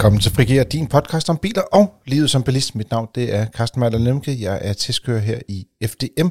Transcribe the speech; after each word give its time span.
Velkommen 0.00 0.20
til 0.20 0.32
Frigere, 0.32 0.64
din 0.64 0.86
podcast 0.86 1.28
om 1.28 1.36
biler 1.36 1.62
og 1.62 1.94
livet 2.06 2.30
som 2.30 2.42
bilist. 2.42 2.74
Mit 2.74 2.90
navn 2.90 3.08
det 3.14 3.34
er 3.34 3.46
Carsten 3.46 3.80
Mejler 3.80 3.98
Lemke. 3.98 4.40
Jeg 4.40 4.58
er 4.62 4.72
testkører 4.72 5.18
her 5.18 5.38
i 5.48 5.66
FDM. 5.86 6.28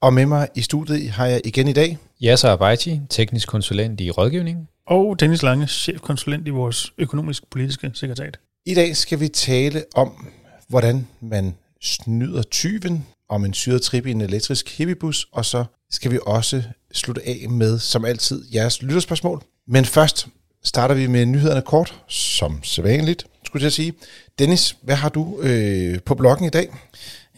Og 0.00 0.14
med 0.14 0.26
mig 0.26 0.48
i 0.54 0.62
studiet 0.62 1.10
har 1.10 1.26
jeg 1.26 1.40
igen 1.44 1.68
i 1.68 1.72
dag... 1.72 1.98
Yasser 2.22 2.48
Abaiti, 2.48 3.00
teknisk 3.08 3.48
konsulent 3.48 4.00
i 4.00 4.10
rådgivning. 4.10 4.68
Og 4.86 5.20
Dennis 5.20 5.42
Lange, 5.42 5.66
chefkonsulent 5.66 6.46
i 6.46 6.50
vores 6.50 6.92
økonomisk-politiske 6.98 7.90
sekretariat. 7.94 8.38
I 8.66 8.74
dag 8.74 8.96
skal 8.96 9.20
vi 9.20 9.28
tale 9.28 9.84
om, 9.94 10.26
hvordan 10.68 11.06
man 11.20 11.54
snyder 11.80 12.42
tyven 12.42 13.06
om 13.28 13.44
en 13.44 13.54
syret 13.54 13.82
trip 13.82 14.06
i 14.06 14.10
en 14.10 14.20
elektrisk 14.20 14.78
heavybus, 14.78 15.26
og 15.32 15.44
så 15.44 15.64
skal 15.90 16.10
vi 16.10 16.18
også 16.26 16.62
slutte 16.92 17.22
af 17.26 17.48
med, 17.48 17.78
som 17.78 18.04
altid, 18.04 18.44
jeres 18.54 18.82
lytterspørgsmål. 18.82 19.42
Men 19.68 19.84
først 19.84 20.28
starter 20.64 20.94
vi 20.94 21.06
med 21.06 21.26
nyhederne 21.26 21.62
kort, 21.62 22.02
som 22.08 22.62
sædvanligt, 22.62 23.26
skulle 23.46 23.64
jeg 23.64 23.72
sige. 23.72 23.92
Dennis, 24.38 24.76
hvad 24.82 24.96
har 24.96 25.08
du 25.08 25.40
øh, 25.42 25.98
på 26.04 26.14
bloggen 26.14 26.46
i 26.46 26.50
dag? 26.50 26.68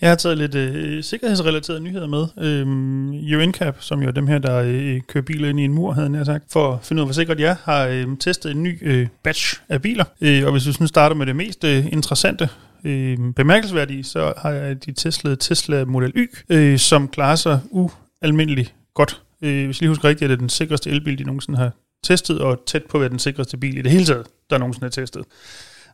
Jeg 0.01 0.11
har 0.11 0.17
taget 0.17 0.39
lidt 0.39 0.55
øh, 0.55 1.05
sikkerhedsrelaterede 1.05 1.81
nyheder 1.81 2.07
med. 2.07 2.27
Øhm, 2.39 3.09
UNCAP, 3.11 3.77
som 3.81 4.03
jo 4.03 4.09
er 4.09 4.13
dem 4.13 4.27
her, 4.27 4.39
der 4.39 4.63
øh, 4.67 5.01
kører 5.09 5.25
biler 5.25 5.49
ind 5.49 5.61
i 5.61 5.65
en 5.65 5.73
mur, 5.73 5.93
havde 5.93 6.13
jeg 6.15 6.27
sagt, 6.27 6.45
for 6.53 6.73
at 6.73 6.79
finde 6.83 7.01
ud 7.01 7.03
af, 7.03 7.07
hvor 7.07 7.13
sikkert 7.15 7.41
jeg 7.41 7.57
har 7.65 7.87
øh, 7.87 8.07
testet 8.21 8.51
en 8.51 8.63
ny 8.63 8.79
øh, 8.83 9.07
batch 9.23 9.61
af 9.69 9.83
biler. 9.83 10.05
Øh, 10.21 10.45
og 10.47 10.53
hvis 10.53 10.67
vi 10.67 10.73
sådan 10.73 10.89
starter 10.89 11.17
med 11.17 11.27
det 11.27 11.37
mest 11.37 11.65
øh, 11.65 11.87
interessante, 11.93 12.49
øh, 12.85 13.19
bemærkelsesværdige, 13.37 14.05
så 14.05 14.33
har 14.37 14.51
jeg 14.51 14.87
de 14.87 14.93
Tesla 14.93 15.35
Tesla 15.35 15.85
Model 15.85 16.13
Y, 16.17 16.29
øh, 16.49 16.79
som 16.79 17.09
klarer 17.09 17.37
sig 17.37 17.61
ualmindeligt 17.71 18.75
godt. 18.95 19.23
Øh, 19.43 19.65
hvis 19.65 19.77
jeg 19.77 19.83
lige 19.83 19.89
husker 19.89 20.09
rigtigt, 20.09 20.25
er 20.25 20.33
det 20.33 20.41
den 20.41 20.49
sikreste 20.49 20.91
elbil, 20.91 21.19
de 21.19 21.25
nogensinde 21.25 21.59
har 21.59 21.73
testet, 22.05 22.41
og 22.41 22.63
tæt 22.67 22.83
på 22.85 22.97
at 22.97 23.01
være 23.01 23.11
den 23.11 23.19
sikreste 23.19 23.57
bil 23.57 23.79
i 23.79 23.83
det 23.83 23.91
hele 23.91 24.05
taget, 24.05 24.27
der 24.51 24.59
nogensinde 24.59 24.87
er 24.87 24.91
testet. 24.91 25.25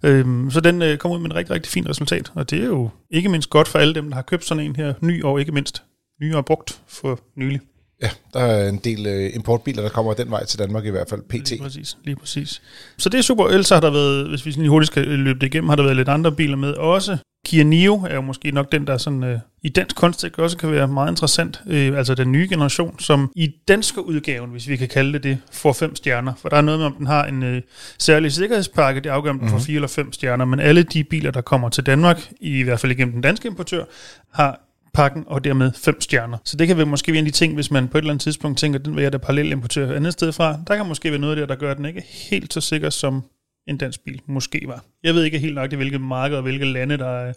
Øhm, 0.03 0.51
så 0.51 0.61
den 0.61 0.83
øh, 0.83 0.99
kom 0.99 1.11
ud 1.11 1.19
med 1.19 1.31
et 1.31 1.37
rigtig, 1.37 1.55
rigtig 1.55 1.73
fint 1.73 1.89
resultat, 1.89 2.33
og 2.35 2.51
det 2.51 2.63
er 2.63 2.67
jo 2.67 2.91
ikke 3.11 3.29
mindst 3.29 3.51
godt 3.51 3.69
for 3.69 3.79
alle 3.79 3.95
dem, 3.95 4.09
der 4.09 4.15
har 4.15 4.23
købt 4.23 4.45
sådan 4.45 4.65
en 4.65 4.77
her 4.77 4.95
ny, 5.01 5.25
og 5.25 5.41
ikke 5.41 5.53
mindst 5.53 5.83
ny 6.21 6.35
og 6.35 6.45
brugt 6.45 6.81
for 6.87 7.21
nylig. 7.37 7.61
Ja, 8.03 8.11
der 8.35 8.41
er 8.41 8.69
en 8.69 8.77
del 8.77 9.07
øh, 9.07 9.31
importbiler, 9.35 9.83
der 9.83 9.89
kommer 9.89 10.15
den 10.15 10.31
vej 10.31 10.45
til 10.45 10.59
Danmark 10.59 10.85
i 10.85 10.91
hvert 10.91 11.09
fald, 11.09 11.23
pt. 11.23 11.51
Lige 11.51 11.63
præcis, 11.63 11.97
lige 12.05 12.17
præcis. 12.17 12.63
Så 12.99 13.09
det 13.09 13.19
er 13.19 13.23
super. 13.23 13.47
Ellers 13.49 13.69
har 13.69 13.81
der 13.81 13.91
været, 13.91 14.29
hvis 14.29 14.47
vi 14.47 14.51
lige 14.51 14.69
hurtigt 14.69 14.93
skal 14.93 15.05
løbe 15.05 15.39
det 15.39 15.47
igennem, 15.47 15.69
har 15.69 15.77
der 15.77 15.83
været 15.83 15.97
lidt 15.97 16.09
andre 16.09 16.33
biler 16.33 16.57
med 16.57 16.73
også. 16.73 17.19
Kia 17.47 17.63
Nio 17.63 17.95
er 17.95 18.15
jo 18.15 18.21
måske 18.21 18.51
nok 18.51 18.73
den, 18.73 18.87
der 18.87 18.99
sådan, 18.99 19.25
øh, 19.25 19.39
i 19.63 19.69
dansk 19.69 19.97
kontekst 19.97 20.39
også 20.39 20.57
kan 20.57 20.73
være 20.73 20.89
meget 20.89 21.11
interessant. 21.11 21.63
Øh, 21.67 21.99
altså 21.99 22.15
den 22.15 22.33
nye 22.33 22.49
generation, 22.49 23.01
som 23.01 23.33
i 23.37 23.55
danske 23.69 24.07
udgaven, 24.07 24.51
hvis 24.51 24.69
vi 24.69 24.77
kan 24.77 24.89
kalde 24.89 25.13
det 25.13 25.23
det, 25.23 25.39
får 25.53 25.73
fem 25.73 25.97
stjerner. 25.97 26.33
For 26.39 26.49
der 26.49 26.57
er 26.57 26.61
noget 26.61 26.81
med, 26.81 26.87
om 26.87 26.93
den 26.93 27.07
har 27.07 27.25
en 27.25 27.43
øh, 27.43 27.63
særlig 27.99 28.33
sikkerhedspakke, 28.33 29.01
det 29.01 29.11
afgør, 29.11 29.31
om 29.31 29.39
den 29.39 29.47
mm-hmm. 29.47 29.61
får 29.61 29.67
fire 29.67 29.75
eller 29.75 29.89
fem 29.89 30.13
stjerner. 30.13 30.45
Men 30.45 30.61
alle 30.61 30.83
de 30.83 31.05
biler, 31.05 31.31
der 31.31 31.41
kommer 31.41 31.69
til 31.69 31.87
Danmark, 31.87 32.31
i 32.41 32.63
hvert 32.63 32.81
fald 32.81 32.93
igennem 32.93 33.13
den 33.13 33.23
danske 33.23 33.49
importør, 33.49 33.85
har 34.33 34.68
pakken, 34.99 35.25
og 35.27 35.45
dermed 35.45 35.73
fem 35.77 36.01
stjerner. 36.01 36.39
Så 36.45 36.57
det 36.57 36.67
kan 36.67 36.77
være 36.77 36.87
måske 36.87 37.13
være 37.13 37.19
en 37.19 37.27
af 37.27 37.33
de 37.33 37.39
ting, 37.39 37.55
hvis 37.55 37.71
man 37.71 37.89
på 37.89 37.99
et 37.99 38.03
eller 38.03 38.13
andet 38.13 38.23
tidspunkt 38.23 38.59
tænker, 38.59 38.79
den 38.79 38.97
vil 38.97 39.03
jeg 39.03 39.13
da 39.13 39.19
parallelt 39.19 39.53
importere 39.53 39.97
andet 39.97 40.13
sted 40.13 40.33
fra. 40.33 40.59
Der 40.67 40.77
kan 40.77 40.87
måske 40.87 41.11
være 41.11 41.21
noget 41.21 41.37
der, 41.37 41.47
der 41.47 41.57
gør, 41.57 41.71
at 41.71 41.77
den 41.77 41.85
ikke 41.85 42.01
er 42.01 42.31
helt 42.31 42.53
så 42.53 42.61
sikker 42.61 42.91
som 42.91 43.23
en 43.67 43.77
dansk 43.77 44.05
bil 44.05 44.21
måske 44.27 44.63
var. 44.67 44.85
Jeg 45.03 45.15
ved 45.15 45.25
ikke 45.25 45.39
helt 45.39 45.55
nok, 45.55 45.73
hvilke 45.73 45.99
markeder 45.99 46.37
og 46.37 46.43
hvilke 46.43 46.65
lande, 46.65 46.97
der 46.97 47.33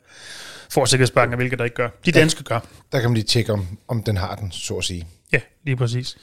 får 0.71 0.85
sikkerhedspakken, 0.85 1.33
og 1.33 1.37
hvilke 1.37 1.55
der 1.55 1.63
ikke 1.63 1.75
gør. 1.75 1.89
De 2.05 2.11
danske 2.11 2.43
gør. 2.43 2.59
Der 2.91 2.99
kan 2.99 3.09
man 3.09 3.13
lige 3.13 3.25
tjekke, 3.25 3.53
om, 3.53 3.65
om 3.87 4.03
den 4.03 4.17
har 4.17 4.35
den, 4.35 4.51
så 4.51 4.73
at 4.73 4.83
sige. 4.83 5.07
Ja, 5.33 5.39
lige 5.65 5.75
præcis. 5.75 6.17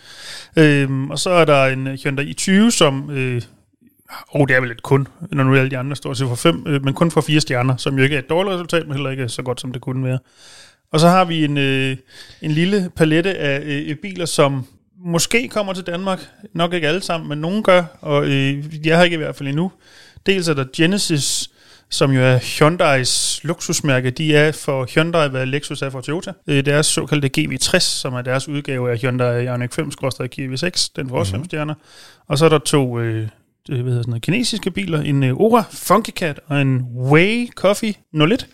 Øhm, 0.56 1.10
og 1.10 1.18
så 1.18 1.30
er 1.30 1.44
der 1.44 1.64
en 1.64 1.86
Hyundai 1.86 2.34
i20, 2.40 2.70
som... 2.70 3.10
Øh, 3.10 3.42
og 4.28 4.48
det 4.48 4.56
er 4.56 4.60
vel 4.60 4.68
lidt 4.68 4.82
kun, 4.82 5.08
når 5.32 5.44
nu 5.44 5.56
alle 5.56 5.70
de 5.70 5.78
andre 5.78 5.96
står 5.96 6.14
til 6.14 6.26
for 6.26 6.34
fem, 6.34 6.64
øh, 6.66 6.84
men 6.84 6.94
kun 6.94 7.10
for 7.10 7.20
fire 7.20 7.40
stjerner, 7.40 7.76
som 7.76 7.96
jo 7.96 8.02
ikke 8.02 8.14
er 8.14 8.18
et 8.18 8.30
dårligt 8.30 8.54
resultat, 8.54 8.86
men 8.86 8.92
heller 8.92 9.10
ikke 9.10 9.28
så 9.28 9.42
godt, 9.42 9.60
som 9.60 9.72
det 9.72 9.82
kunne 9.82 10.04
være. 10.04 10.18
Og 10.92 11.00
så 11.00 11.08
har 11.08 11.24
vi 11.24 11.44
en, 11.44 11.58
øh, 11.58 11.96
en 12.42 12.50
lille 12.50 12.90
palette 12.96 13.34
af 13.34 13.60
øh, 13.64 13.96
biler, 13.96 14.26
som 14.26 14.66
måske 15.04 15.48
kommer 15.48 15.72
til 15.72 15.84
Danmark. 15.84 16.20
Nok 16.54 16.72
ikke 16.72 16.88
alle 16.88 17.02
sammen, 17.02 17.28
men 17.28 17.38
nogen 17.38 17.62
gør, 17.62 17.84
og 18.00 18.26
øh, 18.26 18.86
jeg 18.86 18.96
har 18.96 19.04
ikke 19.04 19.14
i 19.14 19.18
hvert 19.18 19.36
fald 19.36 19.48
endnu. 19.48 19.72
Dels 20.26 20.48
er 20.48 20.54
der 20.54 20.64
Genesis, 20.76 21.50
som 21.90 22.12
jo 22.12 22.20
er 22.20 22.38
Hyundais 22.58 23.40
luksusmærke. 23.44 24.10
De 24.10 24.36
er 24.36 24.52
for 24.52 24.86
Hyundai, 24.94 25.28
hvad 25.28 25.46
Lexus 25.46 25.82
er 25.82 25.90
for 25.90 26.00
Toyota. 26.00 26.32
Det 26.46 26.58
er 26.58 26.62
deres 26.62 26.86
såkaldte 26.86 27.30
GV60, 27.38 27.78
som 27.78 28.14
er 28.14 28.22
deres 28.22 28.48
udgave 28.48 28.90
af 28.90 28.98
Hyundai 28.98 29.44
Ioniq 29.44 29.72
5 29.72 29.90
GV6. 30.02 30.88
Den 30.96 31.08
får 31.08 31.18
også 31.18 31.32
mm-hmm. 31.32 31.44
stjerner. 31.44 31.74
Og 32.26 32.38
så 32.38 32.44
er 32.44 32.48
der 32.48 32.58
to 32.58 33.00
øh, 33.00 33.28
hvad 33.68 33.78
hedder 33.78 34.02
sådan 34.02 34.10
noget, 34.10 34.22
kinesiske 34.22 34.70
biler. 34.70 35.00
En 35.00 35.22
øh, 35.22 35.34
Ora 35.34 35.64
Funky 35.72 36.10
Cat 36.10 36.40
og 36.46 36.60
en 36.60 36.82
Way 36.96 37.48
Coffee 37.48 37.94
01. 38.14 38.46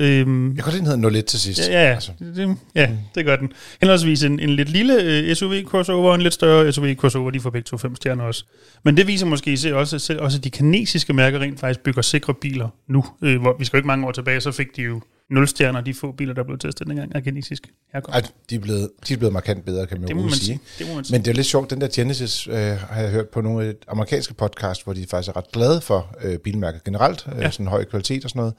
Øhm, 0.00 0.56
jeg 0.56 0.64
kan 0.64 0.72
den 0.72 0.86
hedder 0.86 1.08
01 1.08 1.24
til 1.24 1.40
sidst. 1.40 1.68
Ja, 1.68 1.82
ja, 1.82 1.94
altså. 1.94 2.12
det, 2.18 2.56
ja 2.74 2.90
mm. 2.90 2.96
det 3.14 3.24
gør 3.24 3.36
den. 3.36 3.52
Henholdsvis 3.80 4.22
en, 4.22 4.40
en 4.40 4.50
lidt 4.50 4.68
lille 4.68 5.28
uh, 5.30 5.34
SUV 5.34 5.64
crossover 5.64 6.08
og 6.08 6.14
en 6.14 6.22
lidt 6.22 6.34
større 6.34 6.72
SUV 6.72 6.94
crossover, 6.94 7.30
de 7.30 7.40
får 7.40 7.50
begge 7.50 7.66
to 7.66 7.78
fem 7.78 7.96
stjerner 7.96 8.24
også. 8.24 8.44
Men 8.82 8.96
det 8.96 9.06
viser 9.06 9.26
måske 9.26 9.76
også, 9.76 10.16
også 10.20 10.38
de 10.38 10.50
kinesiske 10.50 11.12
mærker 11.12 11.38
rent 11.38 11.60
faktisk 11.60 11.80
bygger 11.80 12.02
sikre 12.02 12.34
biler 12.34 12.68
nu. 12.88 13.04
Uh, 13.20 13.36
hvor 13.36 13.56
vi 13.58 13.64
skal 13.64 13.76
jo 13.76 13.78
ikke 13.78 13.86
mange 13.86 14.06
år 14.06 14.12
tilbage, 14.12 14.40
så 14.40 14.52
fik 14.52 14.76
de 14.76 14.82
jo 14.82 15.00
0 15.30 15.48
stjerner, 15.48 15.80
de 15.80 15.94
få 15.94 16.12
biler, 16.12 16.34
der 16.34 16.42
blev 16.42 16.58
testet 16.58 16.86
dengang 16.86 17.14
af 17.14 17.24
kinesisk 17.24 17.68
herkomst. 17.92 18.14
Ej, 18.14 18.22
de 18.50 18.54
er, 18.54 18.58
blevet, 18.58 18.90
de 19.08 19.12
er 19.12 19.18
blevet 19.18 19.32
markant 19.32 19.64
bedre, 19.64 19.86
kan 19.86 20.00
man 20.00 20.10
jo 20.10 20.28
sige. 20.28 20.44
sige. 20.44 20.60
Det 20.78 20.88
må 20.88 20.94
man 20.94 21.04
sige. 21.04 21.14
Men 21.14 21.24
det 21.24 21.30
er 21.30 21.34
lidt 21.34 21.46
sjovt, 21.46 21.70
den 21.70 21.80
der 21.80 21.88
Genesis 21.94 22.46
øh, 22.46 22.54
har 22.54 23.00
jeg 23.00 23.10
hørt 23.10 23.28
på 23.28 23.40
nogle 23.40 23.74
amerikanske 23.88 24.34
podcast, 24.34 24.84
hvor 24.84 24.92
de 24.92 25.06
faktisk 25.10 25.28
er 25.28 25.36
ret 25.36 25.52
glade 25.52 25.80
for 25.80 26.16
øh, 26.22 26.38
bilmærket 26.38 26.84
generelt, 26.84 27.26
øh, 27.32 27.42
ja. 27.42 27.50
sådan 27.50 27.66
høj 27.66 27.84
kvalitet 27.84 28.24
og 28.24 28.30
sådan 28.30 28.40
noget. 28.40 28.54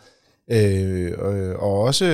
Øh, 0.51 1.11
og, 1.17 1.33
og 1.55 1.81
også 1.81 2.05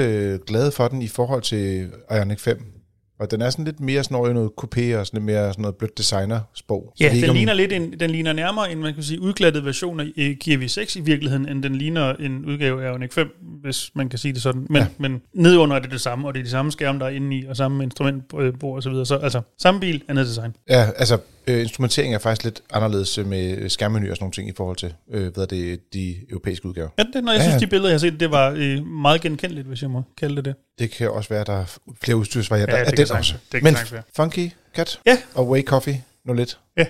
glad 0.48 0.72
for 0.72 0.88
den 0.88 1.02
i 1.02 1.08
forhold 1.08 1.42
til 1.42 1.90
Ioniq 2.12 2.40
5. 2.40 2.78
Og 3.20 3.32
den 3.32 3.42
er 3.42 3.50
sådan 3.50 3.66
lidt 3.66 3.80
mere 3.80 4.04
sådan 4.04 4.18
over 4.18 4.34
noget 4.34 4.52
coupé 4.62 4.96
og 4.98 5.08
sådan 5.08 5.18
lidt 5.18 5.24
mere 5.24 5.54
sådan 5.54 5.62
noget 5.62 5.76
blødt 5.76 5.98
designer-sprog. 5.98 6.94
Ja, 7.00 7.10
den, 7.22 7.34
ligner 7.34 7.54
lidt 7.54 7.74
en, 7.74 8.00
den 8.00 8.10
ligner 8.10 8.34
nærmere 8.34 8.72
en, 8.72 8.78
man 8.78 8.94
kan 8.94 9.04
sige, 9.04 9.22
udglattet 9.22 9.66
version 9.66 10.00
af 10.00 10.38
Kia 10.42 10.58
V6 10.58 11.00
i 11.00 11.02
virkeligheden, 11.02 11.50
end 11.50 11.64
den 11.64 11.76
ligner 11.76 12.14
en 12.14 12.46
udgave 12.46 12.86
af 12.86 12.92
Ioniq 12.92 13.14
5, 13.14 13.30
hvis 13.62 13.92
man 13.94 14.10
kan 14.10 14.20
sige 14.20 14.34
det 14.34 14.42
sådan. 14.42 14.68
Men, 14.70 14.82
ja. 14.82 14.88
men 14.98 15.22
nedunder 15.34 15.76
er 15.76 15.80
det 15.80 15.92
det 15.92 16.02
samme, 16.02 16.28
og 16.28 16.34
det 16.34 16.40
er 16.40 16.44
de 16.44 16.50
samme 16.50 16.72
skærme, 16.72 17.00
der 17.00 17.06
er 17.06 17.10
inde 17.10 17.38
i, 17.38 17.46
og 17.46 17.58
samme 17.58 17.84
instrumentbord 17.84 18.76
og 18.76 18.84
så 18.84 18.90
videre. 18.90 19.06
Så 19.06 19.16
altså, 19.16 19.42
samme 19.58 19.80
bil, 19.80 20.04
andet 20.08 20.28
design. 20.28 20.56
Ja, 20.70 20.90
altså 20.96 21.18
øh, 21.48 21.62
instrumentering 21.62 22.14
er 22.14 22.20
faktisk 22.20 22.44
lidt 22.44 22.62
anderledes 22.74 23.18
med 23.18 23.70
skærmmenuer 23.70 24.12
og 24.12 24.18
sådan 24.18 24.24
nogle 24.24 24.34
ting 24.34 24.50
i 24.50 24.54
forhold 24.58 24.78
til 24.78 24.94
øh, 25.12 25.34
hvad 25.34 25.48
det, 25.48 25.94
de 25.94 26.16
europæiske 26.30 26.66
udgaver. 26.66 26.90
Ja, 26.98 27.04
det, 27.14 27.24
når 27.24 27.32
jeg 27.32 27.40
ja, 27.40 27.44
synes, 27.44 27.62
de 27.62 27.68
billeder, 27.68 27.90
jeg 27.90 27.94
har 27.94 28.00
set, 28.00 28.20
det 28.20 28.32
var 28.32 28.54
øh, 28.58 28.86
meget 28.86 29.22
genkendeligt, 29.22 29.68
hvis 29.68 29.82
jeg 29.82 29.90
må 29.90 30.04
kalde 30.18 30.36
det 30.36 30.46
det. 30.46 30.56
Det 30.80 30.92
kan 30.92 31.10
også 31.10 31.30
være, 31.30 31.42
at 31.42 31.48
der 31.48 31.62
er 31.62 31.78
flere 32.04 32.18
udstyrsvarianter 32.18 32.78
ja, 32.78 32.84
det 32.84 33.00
af 33.00 33.08
den 33.08 33.18
også. 33.18 33.34
Det 33.52 33.64
Men 33.64 33.76
Funky 34.16 34.52
Cat 34.76 35.00
ja. 35.06 35.18
og 35.36 35.50
Way 35.50 35.64
Coffee, 35.64 36.04
nu 36.26 36.34
lidt. 36.34 36.60
Ja, 36.78 36.86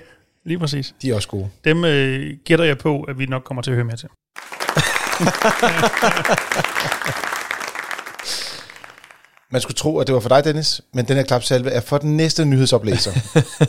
lige 0.46 0.60
præcis. 0.60 0.96
De 1.02 1.12
er 1.12 1.16
også 1.16 1.28
gode. 1.28 1.50
Dem 1.64 1.86
øh, 1.86 2.38
gætter 2.46 2.66
jeg 2.66 2.78
på, 2.78 3.02
at 3.02 3.20
vi 3.20 3.26
nok 3.26 3.44
kommer 3.44 3.62
til 3.62 3.72
at 3.72 3.76
høre 3.76 3.86
mere 3.86 3.98
til. 3.98 4.10
Man 9.52 9.62
skulle 9.62 9.76
tro, 9.76 10.00
at 10.00 10.08
det 10.08 10.14
var 10.14 10.20
for 10.20 10.30
dig, 10.30 10.44
Dennis, 10.44 10.82
men 10.94 11.06
den 11.06 11.16
her 11.16 11.24
klapsalve 11.24 11.70
er 11.70 11.82
for 11.82 11.98
den 11.98 12.18
næste 12.18 12.46
nyhedsoplæser. 12.46 13.12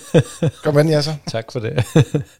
Kom 0.64 0.74
med 0.74 0.84
den, 0.84 1.02
så. 1.02 1.14
Tak 1.26 1.52
for 1.52 1.60
det. 1.60 1.84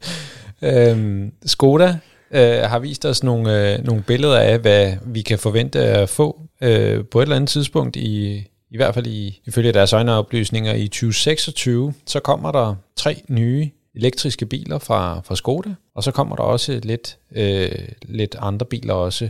øhm, 0.63 1.33
Skoda 1.47 1.99
øh, 2.31 2.61
har 2.61 2.79
vist 2.79 3.07
os 3.07 3.23
nogle, 3.23 3.73
øh, 3.75 3.85
nogle 3.85 4.03
billeder 4.03 4.39
af, 4.39 4.59
hvad 4.59 4.93
vi 5.07 5.23
kan 5.23 5.39
forvente 5.39 5.81
at 5.81 6.09
få 6.09 6.41
øh, 6.61 7.05
på 7.05 7.19
et 7.19 7.23
eller 7.23 7.37
andet 7.37 7.51
tidspunkt, 7.51 7.97
i, 7.97 8.37
i 8.71 8.77
hvert 8.77 8.95
fald 8.95 9.07
i, 9.07 9.41
ifølge 9.47 9.73
deres 9.73 9.93
egne 9.93 10.13
oplysninger 10.13 10.75
i 10.75 10.89
2026, 10.89 11.95
så 12.07 12.21
kommer 12.21 12.53
der 12.53 12.75
tre 12.97 13.23
nye 13.29 13.71
elektriske 13.95 14.47
biler 14.47 14.79
fra, 14.79 15.21
fra 15.25 15.37
Skoda, 15.37 15.75
og 15.95 16.05
så 16.05 16.11
kommer 16.11 16.37
der 16.37 16.43
også 16.43 16.81
lidt, 16.83 17.19
øh, 17.35 17.71
lidt 18.03 18.37
andre 18.39 18.67
biler 18.67 18.95
også, 18.95 19.29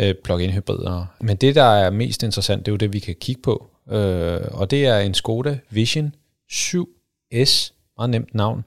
øh, 0.00 0.14
plug-in 0.24 0.50
hybrider. 0.50 1.06
Men 1.20 1.36
det, 1.36 1.54
der 1.54 1.64
er 1.64 1.90
mest 1.90 2.22
interessant, 2.22 2.66
det 2.66 2.72
er 2.72 2.72
jo 2.72 2.76
det, 2.76 2.92
vi 2.92 2.98
kan 2.98 3.14
kigge 3.20 3.42
på, 3.42 3.70
øh, 3.90 4.40
og 4.50 4.70
det 4.70 4.86
er 4.86 4.98
en 4.98 5.14
Skoda 5.14 5.58
Vision 5.70 6.14
7S, 6.52 7.72
meget 7.96 8.10
nemt 8.10 8.34
navn, 8.34 8.64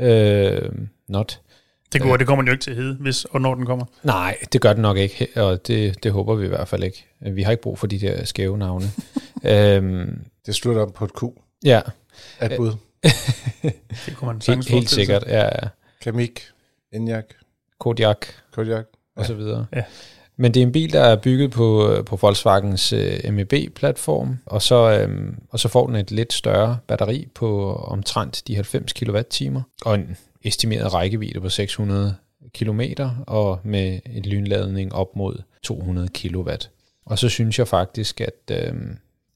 øh, 0.00 0.70
not 1.08 1.40
det, 1.92 2.02
går, 2.02 2.16
det 2.16 2.26
kommer 2.26 2.42
den 2.42 2.48
jo 2.48 2.52
ikke 2.52 2.62
til 2.62 2.70
at 2.70 2.76
hedde, 2.76 2.94
hvis 2.94 3.24
og 3.24 3.40
når 3.40 3.54
den 3.54 3.66
kommer. 3.66 3.84
Nej, 4.02 4.36
det 4.52 4.60
gør 4.60 4.72
den 4.72 4.82
nok 4.82 4.96
ikke, 4.96 5.28
og 5.36 5.66
det, 5.66 6.02
det 6.02 6.12
håber 6.12 6.34
vi 6.34 6.44
i 6.44 6.48
hvert 6.48 6.68
fald 6.68 6.84
ikke. 6.84 7.06
Vi 7.20 7.42
har 7.42 7.50
ikke 7.50 7.62
brug 7.62 7.78
for 7.78 7.86
de 7.86 8.00
der 8.00 8.24
skæve 8.24 8.58
navne. 8.58 8.86
øhm, 9.44 10.24
det 10.46 10.54
slutter 10.54 10.82
op 10.82 10.92
på 10.92 11.04
et 11.04 11.12
Q. 11.12 11.22
Ja. 11.64 11.80
Af 12.40 12.56
bud. 12.56 12.72
det 14.06 14.16
kunne 14.16 14.26
man 14.26 14.42
helt, 14.46 14.68
helt 14.68 14.90
sikkert, 14.90 15.24
ja. 15.26 15.44
ja. 15.44 15.68
Kamik, 16.00 16.42
Enyaq. 16.92 17.24
Kodiak. 17.78 18.26
Kodiak. 18.52 18.84
Og 19.16 19.22
ja. 19.22 19.26
så 19.26 19.34
videre. 19.34 19.66
Ja. 19.72 19.84
Men 20.36 20.54
det 20.54 20.60
er 20.60 20.66
en 20.66 20.72
bil, 20.72 20.92
der 20.92 21.00
er 21.00 21.16
bygget 21.16 21.50
på, 21.50 21.90
øh, 21.90 22.04
på 22.04 22.16
Volkswagens 22.16 22.92
øh, 22.92 23.32
MEB-platform, 23.32 24.38
og 24.46 24.62
så, 24.62 24.90
øh, 24.90 25.32
og 25.50 25.60
så 25.60 25.68
får 25.68 25.86
den 25.86 25.96
et 25.96 26.10
lidt 26.10 26.32
større 26.32 26.78
batteri 26.86 27.28
på 27.34 27.74
omtrent 27.74 28.42
de 28.46 28.54
90 28.54 28.92
kWh, 28.92 29.62
og 29.84 29.94
en 29.94 30.16
estimeret 30.44 30.94
rækkevidde 30.94 31.40
på 31.40 31.48
600 31.48 32.16
km, 32.54 32.80
og 33.26 33.60
med 33.64 34.00
en 34.06 34.22
lynladning 34.22 34.94
op 34.94 35.16
mod 35.16 35.42
200 35.62 36.08
kW. 36.14 36.50
Og 37.06 37.18
så 37.18 37.28
synes 37.28 37.58
jeg 37.58 37.68
faktisk, 37.68 38.20
at, 38.20 38.50
øh, 38.50 38.74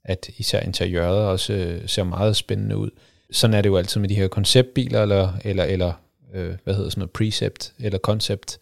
at 0.05 0.31
især 0.37 0.61
interiøret 0.61 1.19
også 1.19 1.53
øh, 1.53 1.89
ser 1.89 2.05
meget 2.05 2.37
spændende 2.37 2.77
ud. 2.77 2.91
Sådan 3.31 3.55
er 3.55 3.63
det 3.63 3.69
jo 3.69 3.77
altid 3.77 4.01
med 4.01 4.09
de 4.09 4.15
her 4.15 4.29
konceptbiler, 4.29 5.03
eller, 5.03 5.33
eller, 5.45 5.65
eller 5.65 5.93
øh, 6.35 6.55
hvad 6.65 6.75
hedder 6.75 6.91
sådan 6.91 7.01
noget, 7.01 7.11
precept 7.11 7.73
eller 7.79 7.99
concept, 7.99 8.59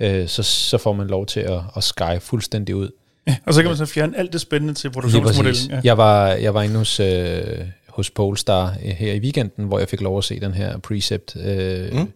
øh, 0.00 0.28
så, 0.28 0.42
så 0.42 0.78
får 0.78 0.92
man 0.92 1.06
lov 1.06 1.26
til 1.26 1.40
at, 1.40 1.60
at 1.76 1.84
sky 1.84 2.20
fuldstændig 2.20 2.76
ud. 2.76 2.90
Ja, 3.26 3.36
og 3.46 3.54
så 3.54 3.62
kan 3.62 3.70
man 3.70 3.76
så 3.76 3.86
fjerne 3.86 4.18
alt 4.18 4.32
det 4.32 4.40
spændende 4.40 4.74
til 4.74 4.90
produktionsmodellen. 4.90 5.70
Ja. 5.70 5.80
Jeg, 5.84 5.98
var, 5.98 6.28
jeg 6.28 6.54
var 6.54 6.62
inde 6.62 6.76
hos, 6.76 7.00
øh, 7.00 7.58
hos 7.88 8.10
Polestar 8.10 8.76
øh, 8.84 8.90
her 8.90 9.12
i 9.12 9.18
weekenden, 9.18 9.64
hvor 9.64 9.78
jeg 9.78 9.88
fik 9.88 10.00
lov 10.00 10.18
at 10.18 10.24
se 10.24 10.40
den 10.40 10.54
her 10.54 10.78
Precept 10.78 11.36
øh, 11.36 11.92
mm. 11.92 12.12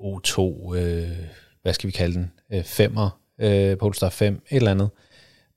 O2, 0.00 0.40
øh, 0.76 1.08
hvad 1.62 1.74
skal 1.74 1.86
vi 1.86 1.92
kalde 1.92 2.14
den, 2.14 2.30
øh, 2.52 2.60
5'er, 2.60 3.08
øh, 3.44 3.78
Polestar 3.78 4.08
5, 4.08 4.34
et 4.34 4.56
eller 4.56 4.70
andet. 4.70 4.90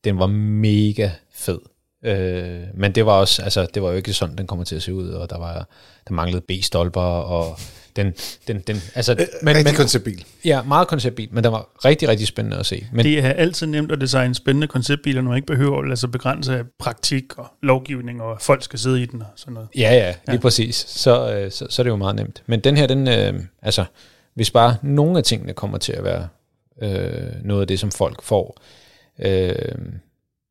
Den 0.03 0.19
var 0.19 0.27
mega 0.27 1.09
fed. 1.33 1.59
Øh, 2.05 2.61
men 2.73 2.95
det 2.95 3.05
var 3.05 3.11
også, 3.11 3.41
altså, 3.41 3.67
det 3.73 3.83
var 3.83 3.89
jo 3.89 3.95
ikke 3.95 4.13
sådan, 4.13 4.37
den 4.37 4.47
kommer 4.47 4.65
til 4.65 4.75
at 4.75 4.83
se 4.83 4.93
ud, 4.93 5.09
og 5.09 5.29
der 5.29 5.37
var, 5.37 5.67
der 6.07 6.13
manglede 6.13 6.41
B-stolper, 6.47 7.01
og 7.01 7.59
den, 7.95 8.13
den, 8.47 8.59
den, 8.59 8.81
altså, 8.95 9.11
øh, 9.11 9.17
men, 9.41 9.55
rigtig 9.55 9.65
men, 9.65 9.75
konceptbil. 9.75 10.25
Ja, 10.45 10.61
meget 10.61 10.87
konceptbil, 10.87 11.29
men 11.31 11.43
den 11.43 11.51
var 11.51 11.69
rigtig, 11.85 12.09
rigtig 12.09 12.27
spændende 12.27 12.57
at 12.57 12.65
se. 12.65 12.87
Men, 12.93 13.05
det 13.05 13.19
er 13.19 13.29
altid 13.29 13.67
nemt 13.67 13.91
at 13.91 14.01
designe 14.01 14.35
spændende 14.35 14.67
konceptbiler, 14.67 15.21
når 15.21 15.29
man 15.29 15.37
ikke 15.37 15.45
behøver 15.45 15.79
at 15.79 15.87
lade 15.87 15.99
sig 15.99 16.11
begrænse 16.11 16.57
af 16.57 16.63
praktik 16.79 17.37
og 17.37 17.47
lovgivning, 17.61 18.21
og 18.21 18.41
folk 18.41 18.63
skal 18.63 18.79
sidde 18.79 19.01
i 19.01 19.05
den 19.05 19.21
og 19.21 19.27
sådan 19.35 19.53
noget. 19.53 19.69
Ja, 19.77 19.93
ja, 19.93 20.07
lige 20.07 20.35
ja. 20.35 20.37
præcis. 20.37 20.75
Så, 20.75 21.33
øh, 21.33 21.51
så, 21.51 21.67
så 21.69 21.81
er 21.81 21.83
det 21.83 21.89
jo 21.89 21.95
meget 21.95 22.15
nemt. 22.15 22.43
Men 22.45 22.59
den 22.59 22.77
her, 22.77 22.87
den, 22.87 23.07
øh, 23.07 23.33
altså, 23.61 23.85
hvis 24.35 24.51
bare 24.51 24.75
nogle 24.81 25.17
af 25.17 25.23
tingene 25.23 25.53
kommer 25.53 25.77
til 25.77 25.93
at 25.93 26.03
være 26.03 26.27
øh, 26.81 27.43
noget 27.43 27.61
af 27.61 27.67
det, 27.67 27.79
som 27.79 27.91
folk 27.91 28.23
får, 28.23 28.61
øh, 29.19 29.55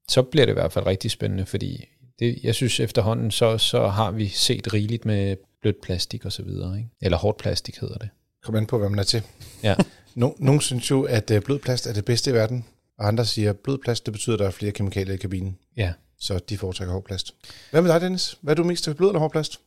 så 0.09 0.23
bliver 0.23 0.47
det 0.47 0.53
i 0.53 0.55
hvert 0.55 0.73
fald 0.73 0.87
rigtig 0.87 1.11
spændende, 1.11 1.47
fordi 1.47 1.85
det, 2.19 2.39
jeg 2.43 2.55
synes 2.55 2.81
efterhånden, 2.81 3.31
så, 3.31 3.59
så 3.59 3.89
har 3.89 4.11
vi 4.11 4.29
set 4.29 4.73
rigeligt 4.75 5.05
med 5.05 5.37
blødt 5.62 5.81
plastik 5.81 6.25
og 6.25 6.32
så 6.32 6.43
videre, 6.43 6.79
ikke? 6.79 6.91
eller 7.03 7.19
hårdt 7.19 7.38
plastik 7.38 7.79
hedder 7.79 7.99
det. 7.99 8.09
Kom 8.43 8.55
an 8.55 8.67
på, 8.67 8.79
hvad 8.79 8.88
man 8.88 8.99
er 8.99 9.03
til. 9.03 9.23
Ja. 9.62 9.75
No, 10.14 10.31
nogle 10.38 10.62
synes 10.62 10.91
jo, 10.91 11.03
at 11.03 11.31
øh, 11.31 11.43
blød 11.43 11.59
plast 11.59 11.87
er 11.87 11.93
det 11.93 12.05
bedste 12.05 12.31
i 12.31 12.35
verden, 12.35 12.64
og 12.99 13.09
andre 13.09 13.25
siger, 13.26 13.50
at 13.50 13.59
blød 13.59 13.79
plast, 13.79 14.06
det 14.06 14.12
betyder, 14.12 14.35
at 14.35 14.41
der 14.41 14.47
er 14.47 14.50
flere 14.50 14.73
kemikalier 14.73 15.14
i 15.14 15.17
kabinen. 15.17 15.59
Ja. 15.76 15.93
Så 16.19 16.38
de 16.49 16.59
foretrækker 16.59 16.93
hård 16.93 17.05
plast. 17.05 17.35
Hvad 17.70 17.82
med 17.82 17.93
dig, 17.93 18.00
Dennis? 18.00 18.38
Hvad 18.41 18.53
er 18.53 18.56
du 18.56 18.64
mest 18.64 18.85
til, 18.85 18.94
blød 18.94 19.09
eller 19.09 19.20
hård 19.20 19.32
plast? 19.32 19.61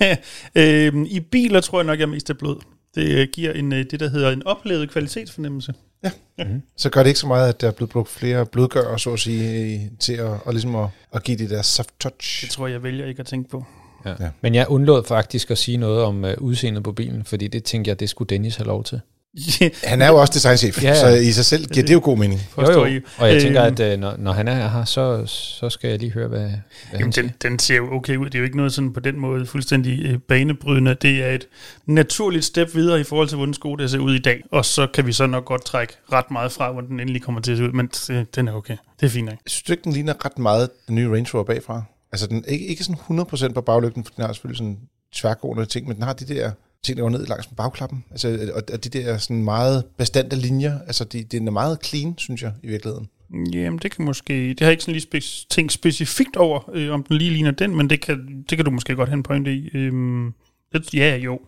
øhm, 0.54 1.04
I 1.04 1.20
biler 1.20 1.60
tror 1.60 1.78
jeg 1.78 1.86
nok, 1.86 1.98
jeg 1.98 2.04
er 2.04 2.10
mest 2.10 2.26
til 2.26 2.34
blød. 2.34 2.56
Det 2.94 3.08
øh, 3.08 3.28
giver 3.32 3.52
en, 3.52 3.72
øh, 3.72 3.84
det, 3.90 4.00
der 4.00 4.08
hedder 4.08 4.30
en 4.30 4.42
oplevet 4.46 4.90
kvalitetsfornemmelse. 4.90 5.74
Ja. 6.04 6.10
Mm-hmm. 6.38 6.62
Så 6.76 6.90
gør 6.90 7.02
det 7.02 7.10
ikke 7.10 7.20
så 7.20 7.26
meget, 7.26 7.48
at 7.48 7.60
der 7.60 7.66
er 7.68 7.72
blevet 7.72 7.90
brugt 7.90 8.08
flere 8.08 8.46
blodgør, 8.46 8.96
så 8.96 9.12
at 9.12 9.20
sige, 9.20 9.90
til 10.00 10.12
at, 10.12 10.40
og 10.44 10.52
ligesom 10.52 10.76
at, 10.76 10.88
at 11.12 11.22
give 11.22 11.38
det 11.38 11.50
der 11.50 11.62
soft 11.62 11.90
touch. 12.00 12.42
Det 12.42 12.50
tror 12.50 12.66
jeg, 12.66 12.72
jeg 12.72 12.82
vælger 12.82 13.06
ikke 13.06 13.20
at 13.20 13.26
tænke 13.26 13.50
på. 13.50 13.64
Ja. 14.04 14.10
Ja. 14.20 14.28
Men 14.40 14.54
jeg 14.54 14.68
undlod 14.68 15.04
faktisk 15.04 15.50
at 15.50 15.58
sige 15.58 15.76
noget 15.76 16.02
om 16.02 16.24
uh, 16.24 16.30
udseendet 16.38 16.84
på 16.84 16.92
bilen, 16.92 17.24
fordi 17.24 17.48
det 17.48 17.64
tænkte 17.64 17.88
jeg, 17.88 18.00
det 18.00 18.10
skulle 18.10 18.28
Dennis 18.28 18.56
have 18.56 18.66
lov 18.66 18.84
til. 18.84 19.00
han 19.84 20.02
er 20.02 20.08
jo 20.08 20.16
også 20.16 20.32
designchef, 20.34 20.82
ja, 20.82 20.88
ja. 20.88 21.00
så 21.00 21.08
i 21.08 21.32
sig 21.32 21.44
selv 21.44 21.66
giver 21.66 21.86
det 21.86 21.94
jo 21.94 22.00
god 22.02 22.18
mening. 22.18 22.40
Jo, 22.58 22.84
jo. 22.84 23.00
Og 23.18 23.32
jeg 23.32 23.42
tænker, 23.42 23.62
at 23.62 23.80
uh, 23.80 24.00
når, 24.00 24.14
når 24.18 24.32
han 24.32 24.48
er 24.48 24.68
her, 24.68 24.84
så, 24.84 25.26
så 25.26 25.70
skal 25.70 25.90
jeg 25.90 25.98
lige 25.98 26.12
høre, 26.12 26.28
hvad, 26.28 26.38
hvad 26.38 26.50
Jamen, 26.92 27.12
han 27.16 27.24
den, 27.24 27.32
den 27.42 27.58
ser 27.58 27.76
jo 27.76 27.94
okay 27.94 28.16
ud. 28.16 28.24
Det 28.26 28.34
er 28.34 28.38
jo 28.38 28.44
ikke 28.44 28.56
noget 28.56 28.72
sådan 28.72 28.92
på 28.92 29.00
den 29.00 29.20
måde 29.20 29.46
fuldstændig 29.46 30.14
uh, 30.14 30.20
banebrydende. 30.20 30.96
Det 31.02 31.24
er 31.24 31.30
et 31.30 31.46
naturligt 31.86 32.44
step 32.44 32.74
videre 32.74 33.00
i 33.00 33.04
forhold 33.04 33.28
til, 33.28 33.36
hvordan 33.36 33.54
Skoda 33.54 33.86
ser 33.86 33.98
ud 33.98 34.14
i 34.14 34.18
dag. 34.18 34.42
Og 34.52 34.64
så 34.64 34.86
kan 34.94 35.06
vi 35.06 35.12
så 35.12 35.26
nok 35.26 35.44
godt 35.44 35.64
trække 35.64 35.94
ret 36.12 36.30
meget 36.30 36.52
fra, 36.52 36.72
hvordan 36.72 36.90
den 36.90 37.00
endelig 37.00 37.22
kommer 37.22 37.40
til 37.40 37.52
at 37.52 37.58
se 37.58 37.64
ud. 37.64 37.72
Men 37.72 37.90
uh, 38.10 38.16
den 38.34 38.48
er 38.48 38.52
okay. 38.52 38.76
Det 39.00 39.06
er 39.06 39.10
fint. 39.10 39.30
Ikke? 39.30 39.42
Synes 39.46 39.62
du 39.62 39.72
ikke, 39.72 39.84
den 39.84 39.92
ligner 39.92 40.24
ret 40.24 40.38
meget 40.38 40.70
den 40.88 40.94
nye 40.94 41.08
Range 41.08 41.28
Rover 41.34 41.44
bagfra? 41.44 41.82
Altså, 42.12 42.26
den 42.26 42.44
ikke, 42.48 42.66
ikke 42.66 42.84
sådan 42.84 43.20
100% 43.50 43.52
på 43.52 43.60
baglygten, 43.60 44.04
for 44.04 44.12
den 44.16 44.24
har 44.24 44.32
selvfølgelig 44.32 44.58
sådan 44.58 44.78
tværgående 45.14 45.66
ting, 45.66 45.86
men 45.88 45.96
den 45.96 46.04
har 46.04 46.12
de 46.12 46.34
der 46.34 46.52
ting, 46.82 46.96
der 46.96 47.02
går 47.02 47.10
ned 47.10 47.26
langs 47.26 47.50
med 47.50 47.56
bagklappen. 47.56 48.04
Altså, 48.10 48.50
og 48.72 48.84
de 48.84 48.88
der 48.88 49.18
sådan 49.18 49.44
meget 49.44 49.84
bestandte 49.96 50.36
linjer, 50.36 50.78
altså, 50.86 51.04
de, 51.04 51.24
den 51.24 51.48
er 51.48 51.52
meget 51.52 51.78
clean, 51.84 52.14
synes 52.18 52.42
jeg, 52.42 52.52
i 52.62 52.66
virkeligheden. 52.66 53.08
Jamen, 53.52 53.78
det 53.82 53.90
kan 53.90 54.04
måske... 54.04 54.34
Det 54.48 54.60
har 54.60 54.66
jeg 54.66 54.72
ikke 54.72 54.82
sådan 54.82 55.00
lige 55.00 55.08
spe- 55.14 55.46
tænkt 55.50 55.72
specifikt 55.72 56.36
over, 56.36 56.70
øh, 56.72 56.90
om 56.92 57.02
den 57.02 57.16
lige 57.16 57.30
ligner 57.30 57.50
den, 57.50 57.76
men 57.76 57.90
det 57.90 58.00
kan, 58.00 58.44
det 58.50 58.58
kan 58.58 58.64
du 58.64 58.70
måske 58.70 58.94
godt 58.94 59.08
have 59.08 59.16
en 59.16 59.22
pointe 59.22 59.54
i. 59.54 59.70
Øhm, 59.74 60.34
det, 60.72 60.94
ja, 60.94 61.16
jo. 61.16 61.40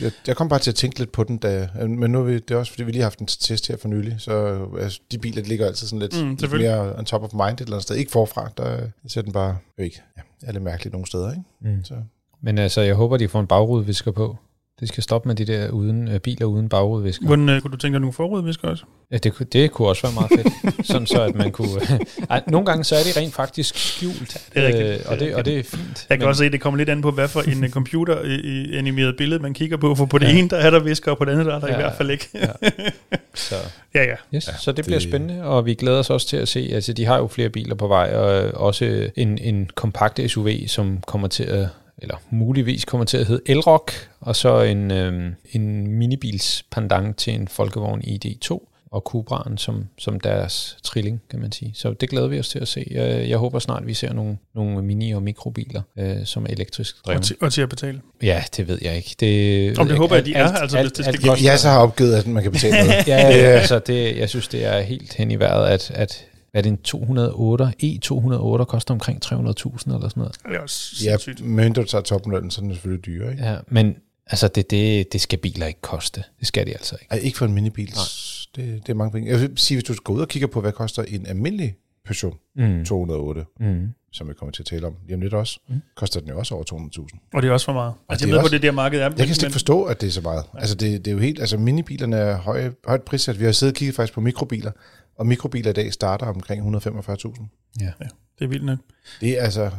Jeg, 0.00 0.12
jeg 0.26 0.36
kom 0.36 0.48
bare 0.48 0.58
til 0.58 0.70
at 0.70 0.74
tænke 0.74 0.98
lidt 0.98 1.12
på 1.12 1.24
den, 1.24 1.38
da, 1.38 1.68
men 1.88 2.10
nu 2.10 2.18
er 2.18 2.22
vi, 2.22 2.34
det 2.34 2.50
er 2.50 2.56
også, 2.56 2.72
fordi 2.72 2.84
vi 2.84 2.90
lige 2.92 3.02
har 3.02 3.06
haft 3.06 3.18
en 3.18 3.26
test 3.26 3.68
her 3.68 3.76
for 3.76 3.88
nylig, 3.88 4.14
så 4.18 4.66
altså, 4.80 5.00
de 5.10 5.18
biler 5.18 5.42
de 5.42 5.48
ligger 5.48 5.66
altid 5.66 5.86
sådan 5.86 5.98
lidt, 5.98 6.24
mm, 6.24 6.36
lidt 6.40 6.52
mere 6.52 6.98
on 6.98 7.04
top 7.04 7.22
of 7.22 7.32
mind 7.32 7.52
et 7.52 7.60
eller 7.60 7.72
andet 7.72 7.82
sted. 7.82 7.96
Ikke 7.96 8.10
forfra, 8.10 8.50
der 8.56 8.80
ser 9.08 9.22
den 9.22 9.32
bare, 9.32 9.58
ikke, 9.78 10.02
ja, 10.16 10.22
er 10.42 10.52
lidt 10.52 10.64
mærkeligt 10.64 10.92
nogle 10.92 11.06
steder, 11.06 11.30
ikke? 11.30 11.42
Mm. 11.60 11.84
Så. 11.84 11.94
Men 12.42 12.58
altså, 12.58 12.80
jeg 12.80 12.94
håber, 12.94 13.16
de 13.16 13.28
får 13.28 13.40
en 13.40 13.46
bagrudevisker 13.46 14.10
på. 14.10 14.36
Det 14.80 14.88
skal 14.88 15.02
stoppe 15.02 15.28
med 15.28 15.36
de 15.36 15.44
der 15.44 15.70
uden, 15.70 16.08
øh, 16.08 16.20
biler 16.20 16.46
uden 16.46 16.68
bagrudevisker. 16.68 17.26
Hvordan 17.26 17.48
øh, 17.48 17.60
kunne 17.60 17.70
du 17.70 17.76
tænke 17.76 17.94
dig 17.94 18.00
nogle 18.00 18.12
forrudevisker 18.12 18.68
også? 18.68 18.84
Ja, 19.10 19.16
det, 19.16 19.52
det 19.52 19.70
kunne 19.70 19.88
også 19.88 20.02
være 20.02 20.12
meget 20.12 20.30
fedt. 20.30 20.86
sådan 20.90 21.06
så, 21.06 21.22
at 21.22 21.34
man 21.34 21.52
kunne... 21.52 21.80
ej, 22.30 22.42
nogle 22.46 22.66
gange 22.66 22.84
så 22.84 22.96
er 22.96 23.02
det 23.02 23.16
rent 23.16 23.34
faktisk 23.34 23.76
skjult. 23.76 24.48
Det 24.54 24.62
er 24.62 24.66
rigtigt. 24.66 24.86
Øh, 24.86 25.00
og, 25.06 25.20
det, 25.20 25.34
og 25.34 25.44
det 25.44 25.58
er 25.58 25.62
fint. 25.62 26.06
Jeg 26.08 26.18
kan 26.18 26.18
men, 26.18 26.28
også 26.28 26.38
se, 26.38 26.46
at 26.46 26.52
det 26.52 26.60
kommer 26.60 26.78
lidt 26.78 26.88
an 26.88 27.02
på, 27.02 27.10
hvad 27.10 27.28
for 27.28 27.40
en 27.40 27.70
computer-animeret 27.70 29.16
billede 29.16 29.42
man 29.42 29.54
kigger 29.54 29.76
på. 29.76 29.94
For 29.94 30.06
på 30.06 30.18
det 30.18 30.26
ja. 30.26 30.38
ene, 30.38 30.48
der 30.48 30.56
er 30.56 30.70
der 30.70 30.80
visker, 30.80 31.10
og 31.10 31.18
på 31.18 31.24
det 31.24 31.32
andet, 31.32 31.46
der 31.46 31.54
er 31.54 31.60
der 31.60 31.68
ja, 31.68 31.74
i 31.74 31.76
hvert 31.76 31.96
fald 31.96 32.10
ikke. 32.10 32.28
ja. 32.34 32.70
Så. 33.34 33.54
Ja, 33.94 34.02
ja. 34.02 34.14
Yes, 34.34 34.48
ja, 34.48 34.52
så 34.58 34.72
det 34.72 34.84
bliver 34.84 34.98
det... 34.98 35.08
spændende, 35.08 35.44
og 35.44 35.66
vi 35.66 35.74
glæder 35.74 35.98
os 35.98 36.10
også 36.10 36.26
til 36.26 36.36
at 36.36 36.48
se, 36.48 36.70
altså 36.72 36.92
de 36.92 37.04
har 37.04 37.16
jo 37.16 37.26
flere 37.26 37.48
biler 37.48 37.74
på 37.74 37.88
vej, 37.88 38.14
og 38.14 38.54
også 38.54 39.10
en, 39.16 39.38
en 39.38 39.70
kompakt 39.74 40.20
SUV, 40.30 40.48
som 40.66 40.98
kommer 41.06 41.28
til 41.28 41.44
at 41.44 41.68
eller 42.02 42.16
muligvis 42.30 42.84
kommer 42.84 43.04
til 43.04 43.16
at 43.18 43.26
hedde 43.26 43.42
Elrock, 43.46 43.92
og 44.20 44.36
så 44.36 44.60
en, 44.62 44.90
øh, 44.90 45.32
en 45.52 45.86
minibils 45.86 46.64
pendant 46.70 47.16
til 47.16 47.34
en 47.34 47.48
folkevogn 47.48 48.00
ID2 48.00 48.72
og 48.90 49.02
Cubra'en 49.14 49.56
som, 49.56 49.84
som 49.98 50.20
deres 50.20 50.76
trilling, 50.82 51.22
kan 51.30 51.40
man 51.40 51.52
sige. 51.52 51.70
Så 51.74 51.92
det 51.92 52.08
glæder 52.10 52.26
vi 52.26 52.38
os 52.38 52.48
til 52.48 52.58
at 52.58 52.68
se. 52.68 52.86
Jeg, 52.90 53.28
jeg 53.28 53.38
håber 53.38 53.58
snart, 53.58 53.86
vi 53.86 53.94
ser 53.94 54.12
nogle, 54.12 54.36
nogle 54.54 54.82
mini- 54.94 55.14
og 55.14 55.22
mikrobiler, 55.22 55.82
øh, 55.98 56.16
som 56.24 56.44
er 56.44 56.48
elektrisk 56.50 57.06
drevet. 57.06 57.18
Og 57.18 57.24
til, 57.24 57.36
og 57.40 57.52
til 57.52 57.62
at 57.62 57.68
betale? 57.68 58.00
Ja, 58.22 58.42
det 58.56 58.68
ved 58.68 58.78
jeg 58.82 58.96
ikke. 58.96 59.16
Det, 59.20 59.78
Om 59.78 59.88
det 59.88 59.96
håber 59.96 60.14
jeg, 60.16 60.26
de 60.26 60.34
er, 60.34 60.44
alt, 60.46 60.58
altså 60.62 60.78
alt, 60.78 60.96
hvis 60.96 61.06
det 61.06 61.14
skal 61.14 61.30
alt, 61.30 61.44
Jeg 61.44 61.58
så 61.58 61.68
har 61.68 61.78
opgivet, 61.78 62.14
at 62.14 62.26
man 62.26 62.42
kan 62.42 62.52
betale 62.52 62.76
noget. 62.86 63.08
ja, 63.08 63.28
ja, 63.28 63.32
altså 63.32 63.78
det, 63.78 64.16
jeg 64.18 64.28
synes, 64.28 64.48
det 64.48 64.64
er 64.64 64.80
helt 64.80 65.14
hen 65.14 65.30
i 65.30 65.36
vejret, 65.36 65.66
at, 65.68 65.90
at 65.90 66.24
er 66.56 66.62
det 66.62 66.70
en 66.70 66.76
208, 66.76 67.72
E208 67.82 68.64
koster 68.64 68.94
omkring 68.94 69.24
300.000 69.24 69.34
eller 69.36 69.78
sådan 69.78 70.10
noget. 70.16 70.36
Det 70.46 70.56
er 70.56 70.60
også 70.60 71.04
ja, 71.04 71.16
men 71.44 71.72
du 71.72 71.84
tager 71.84 72.02
topmodellen, 72.02 72.50
så 72.50 72.60
er 72.60 72.62
den 72.62 72.72
selvfølgelig 72.72 73.06
dyre, 73.06 73.30
ikke? 73.30 73.44
Ja, 73.44 73.56
men 73.68 73.96
altså 74.26 74.48
det, 74.48 74.70
det, 74.70 75.12
det 75.12 75.20
skal 75.20 75.38
biler 75.38 75.66
ikke 75.66 75.80
koste. 75.80 76.22
Det 76.40 76.46
skal 76.46 76.66
de 76.66 76.72
altså 76.72 76.96
ikke. 77.00 77.12
Ej, 77.12 77.18
ikke 77.18 77.38
for 77.38 77.46
en 77.46 77.54
minibil. 77.54 77.90
Det, 78.56 78.86
det 78.86 78.88
er 78.88 78.94
mange 78.94 79.12
penge. 79.12 79.30
Jeg 79.30 79.40
vil 79.40 79.52
sige, 79.56 79.76
hvis 79.76 79.84
du 79.84 79.94
går 80.04 80.14
ud 80.14 80.20
og 80.20 80.28
kigger 80.28 80.48
på, 80.48 80.60
hvad 80.60 80.72
koster 80.72 81.02
en 81.02 81.26
almindelig 81.26 81.76
Peugeot 82.06 82.34
mm. 82.56 82.84
208, 82.84 83.44
mm. 83.60 83.88
som 84.12 84.28
vi 84.28 84.34
kommer 84.34 84.52
til 84.52 84.62
at 84.62 84.66
tale 84.66 84.86
om 84.86 84.94
lige 85.06 85.14
om 85.14 85.20
lidt 85.20 85.34
også, 85.34 85.60
mm. 85.68 85.74
koster 85.96 86.20
den 86.20 86.28
jo 86.28 86.38
også 86.38 86.54
over 86.54 86.64
200.000. 86.64 87.28
Og 87.34 87.42
det 87.42 87.48
er 87.48 87.52
også 87.52 87.66
for 87.66 87.72
meget. 87.72 87.94
Altså, 88.08 88.26
jeg 88.26 88.32
ved, 88.32 88.40
hvor 88.40 88.48
det 88.48 88.62
der 88.62 88.72
marked 88.72 89.00
er. 89.00 89.10
Jeg 89.18 89.26
kan 89.26 89.34
slet 89.34 89.42
ikke 89.42 89.52
forstå, 89.52 89.84
at 89.84 90.00
det 90.00 90.06
er 90.06 90.10
så 90.10 90.20
meget. 90.20 90.44
Ja. 90.54 90.60
Altså, 90.60 90.74
det, 90.74 91.04
det 91.04 91.10
er 91.10 91.12
jo 91.12 91.18
helt, 91.18 91.40
altså 91.40 91.58
minibilerne 91.58 92.16
er 92.16 92.36
høj, 92.36 92.70
højt 92.86 93.02
prissat. 93.02 93.40
Vi 93.40 93.44
har 93.44 93.52
siddet 93.52 93.74
og 93.74 93.76
kigget 93.76 93.96
faktisk 93.96 94.14
på 94.14 94.20
mikrobiler, 94.20 94.72
og 95.18 95.26
mikrobiler 95.26 95.70
i 95.70 95.72
dag 95.72 95.92
starter 95.92 96.26
omkring 96.26 96.76
145.000. 96.76 97.46
Ja. 97.80 97.84
ja, 97.84 98.08
det 98.38 98.44
er 98.44 98.48
vildt 98.48 98.64
nok. 98.64 98.78
Det 99.20 99.38
er 99.38 99.42
altså, 99.42 99.70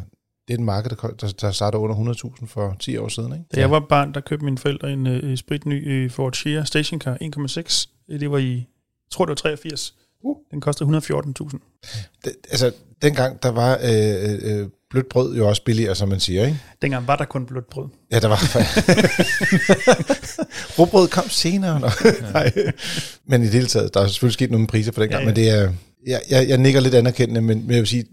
det 0.48 0.54
er 0.54 0.58
et 0.58 0.60
marked, 0.60 0.90
der, 0.90 1.34
der 1.42 1.52
starter 1.52 1.80
under 1.80 2.14
100.000 2.14 2.46
for 2.46 2.76
10 2.80 2.98
år 2.98 3.08
siden. 3.08 3.34
Ikke? 3.34 3.46
Da 3.56 3.60
jeg 3.60 3.72
var 3.72 3.80
barn, 3.80 4.14
der 4.14 4.20
købte 4.20 4.46
mine 4.46 4.58
forældre 4.58 4.94
en 4.94 5.08
uh, 5.08 5.36
spritny 5.36 6.06
uh, 6.06 6.12
Ford 6.12 6.34
Shea 6.34 6.64
stationcar 6.64 7.18
1,6. 7.22 7.90
Det 8.20 8.32
var 8.32 8.38
i, 8.38 8.54
jeg 8.54 8.66
tror 9.12 9.26
det 9.26 9.30
var 9.30 9.36
83. 9.36 9.96
Uh. 10.24 10.38
Den 10.52 10.62
kostede 10.62 10.98
114.000. 10.98 11.67
Altså, 12.26 12.72
dengang 13.02 13.44
der 13.44 13.50
var 13.50 13.80
øh, 13.84 14.60
øh, 14.60 14.68
blødt 14.90 15.10
brød 15.10 15.36
jo 15.36 15.48
også 15.48 15.64
billigere, 15.64 15.96
som 15.96 16.10
man 16.10 16.20
siger, 16.20 16.46
ikke? 16.46 16.60
Dengang 16.82 17.08
var 17.08 17.16
der 17.16 17.26
kun 17.26 17.46
blødt 17.46 17.70
brød. 17.70 17.88
Ja, 18.12 18.20
der 18.20 18.28
var. 18.28 18.40
Råbrød 20.80 21.08
kom 21.08 21.30
senere. 21.30 21.80
Nej. 22.34 22.54
Men 23.26 23.42
i 23.42 23.46
det 23.46 23.54
hele 23.54 23.68
taget, 23.68 23.94
der 23.94 24.02
er 24.02 24.08
selvfølgelig 24.08 24.34
sket 24.34 24.52
nogle 24.52 24.68
priser 24.68 24.92
for 24.92 25.02
dengang, 25.02 25.22
ja, 25.22 25.30
ja. 25.30 25.34
men 25.34 25.36
det 25.36 25.50
er... 25.50 25.74
Jeg, 26.08 26.22
jeg, 26.30 26.50
jeg 26.50 26.58
nikker 26.58 26.80
lidt 26.80 26.94
anerkendende, 26.94 27.42
men, 27.42 27.62
men 27.62 27.72
jeg 27.72 27.80
vil 27.80 27.88
sige, 27.88 28.06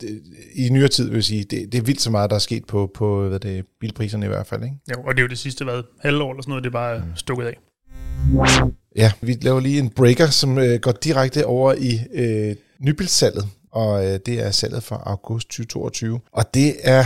i 0.54 0.68
nyere 0.68 0.88
tid 0.88 1.08
vil 1.08 1.14
jeg 1.14 1.24
sige, 1.24 1.44
det, 1.44 1.72
det 1.72 1.78
er 1.78 1.82
vildt 1.82 2.00
så 2.00 2.10
meget, 2.10 2.30
der 2.30 2.36
er 2.36 2.40
sket 2.40 2.64
på, 2.64 2.90
på 2.94 3.28
hvad 3.28 3.38
det, 3.38 3.64
bilpriserne 3.80 4.26
i 4.26 4.28
hvert 4.28 4.46
fald. 4.46 4.62
Ikke? 4.62 4.76
Jo, 4.90 5.02
og 5.02 5.14
det 5.14 5.18
er 5.18 5.22
jo 5.22 5.28
det 5.28 5.38
sidste 5.38 5.64
hvad, 5.64 5.82
halvår 6.00 6.30
eller 6.30 6.42
sådan 6.42 6.50
noget, 6.50 6.64
det 6.64 6.70
er 6.70 6.72
bare 6.72 6.98
mm. 6.98 7.16
stukket 7.16 7.46
af. 7.46 7.58
Ja, 8.96 9.12
vi 9.20 9.38
laver 9.42 9.60
lige 9.60 9.78
en 9.78 9.90
breaker, 9.90 10.26
som 10.26 10.58
øh, 10.58 10.80
går 10.80 10.92
direkte 10.92 11.46
over 11.46 11.72
i 11.72 12.00
øh, 12.12 12.56
nybilsalget. 12.78 13.48
og 13.70 14.06
øh, 14.06 14.18
det 14.26 14.40
er 14.46 14.50
salget 14.50 14.82
fra 14.82 15.02
august 15.06 15.48
2022. 15.48 16.20
Og 16.32 16.54
det 16.54 16.76
er 16.82 17.04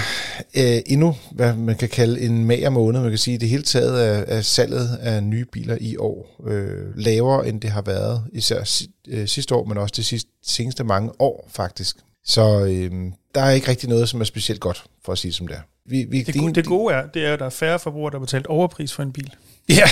øh, 0.56 0.82
endnu, 0.86 1.16
hvad 1.32 1.54
man 1.54 1.76
kan 1.76 1.88
kalde 1.88 2.20
en 2.20 2.44
mager 2.44 2.70
måned. 2.70 3.00
Man 3.00 3.10
kan 3.10 3.18
sige, 3.18 3.34
at 3.34 3.40
det 3.40 3.48
hele 3.48 3.62
taget 3.62 4.06
er, 4.06 4.24
er 4.36 4.40
salget 4.40 4.98
af 5.00 5.22
nye 5.22 5.44
biler 5.52 5.76
i 5.80 5.96
år 5.96 6.36
øh, 6.46 6.96
lavere, 6.96 7.48
end 7.48 7.60
det 7.60 7.70
har 7.70 7.82
været 7.82 8.24
især 8.32 8.88
øh, 9.08 9.28
sidste 9.28 9.54
år, 9.54 9.64
men 9.64 9.78
også 9.78 9.94
de 9.96 10.04
sidste, 10.04 10.30
seneste 10.42 10.84
mange 10.84 11.10
år 11.18 11.48
faktisk. 11.52 11.96
Så 12.24 12.64
øh, 12.64 13.12
der 13.34 13.40
er 13.40 13.50
ikke 13.50 13.68
rigtig 13.68 13.88
noget, 13.88 14.08
som 14.08 14.20
er 14.20 14.24
specielt 14.24 14.60
godt, 14.60 14.84
for 15.04 15.12
at 15.12 15.18
sige 15.18 15.32
som 15.32 15.46
det 15.46 15.56
er. 15.56 15.60
Vi, 15.86 16.06
vi, 16.10 16.22
det, 16.22 16.34
din, 16.34 16.54
det 16.54 16.66
gode 16.66 16.94
er, 16.94 17.06
det 17.06 17.26
er, 17.26 17.32
at 17.32 17.38
der 17.38 17.46
er 17.46 17.50
færre 17.50 17.78
forbrugere, 17.78 18.10
der 18.10 18.18
har 18.18 18.24
betalt 18.24 18.46
overpris 18.46 18.92
for 18.92 19.02
en 19.02 19.12
bil. 19.12 19.34
Ja. 19.68 19.88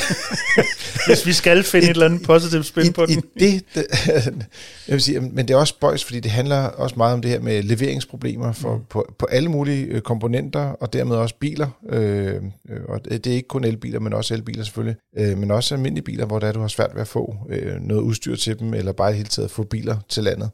Hvis 1.07 1.27
vi 1.27 1.33
skal 1.33 1.63
finde 1.63 1.85
et, 1.87 1.91
et 1.91 1.95
eller 1.95 2.07
andet 2.07 2.23
positivt 2.23 2.67
spin 2.67 2.93
på 2.93 3.07
den. 3.07 3.23
Det, 3.41 3.65
det, 3.75 3.87
jeg 4.89 4.93
vil 4.93 5.03
sige, 5.03 5.21
men 5.21 5.49
det 5.49 5.55
er 5.55 5.59
også 5.59 5.71
spøjs, 5.71 6.05
fordi 6.05 6.21
det 6.21 6.31
handler 6.31 6.57
også 6.57 6.97
meget 6.97 7.15
om 7.15 7.23
det 7.23 7.31
her 7.31 7.41
med 7.41 7.63
leveringsproblemer 7.63 8.53
for, 8.53 8.77
mm. 8.77 8.83
på, 8.89 9.15
på 9.19 9.27
alle 9.27 9.49
mulige 9.49 9.85
øh, 9.85 10.01
komponenter, 10.01 10.61
og 10.61 10.93
dermed 10.93 11.17
også 11.17 11.35
biler. 11.41 11.69
Øh, 11.89 12.43
og 12.89 13.05
det 13.05 13.27
er 13.27 13.33
ikke 13.33 13.49
kun 13.49 13.65
elbiler, 13.65 14.01
men 14.01 14.13
også 14.13 14.35
elbiler 14.35 14.65
selvfølgelig. 14.65 14.97
Øh, 15.19 15.39
men 15.39 15.51
også 15.51 15.75
almindelige 15.75 16.05
biler, 16.05 16.27
hvor 16.27 16.39
der 16.39 16.53
du 16.53 16.61
har 16.61 16.69
svært 16.69 16.91
ved 16.95 17.01
at 17.01 17.09
få 17.09 17.37
øh, 17.51 17.81
noget 17.81 18.01
udstyr 18.01 18.37
til 18.37 18.59
dem, 18.59 18.75
eller 18.75 18.93
bare 18.93 19.13
i 19.13 19.17
hele 19.17 19.29
taget 19.29 19.51
få 19.51 19.63
biler 19.63 19.97
til 20.09 20.25
landet. 20.25 20.51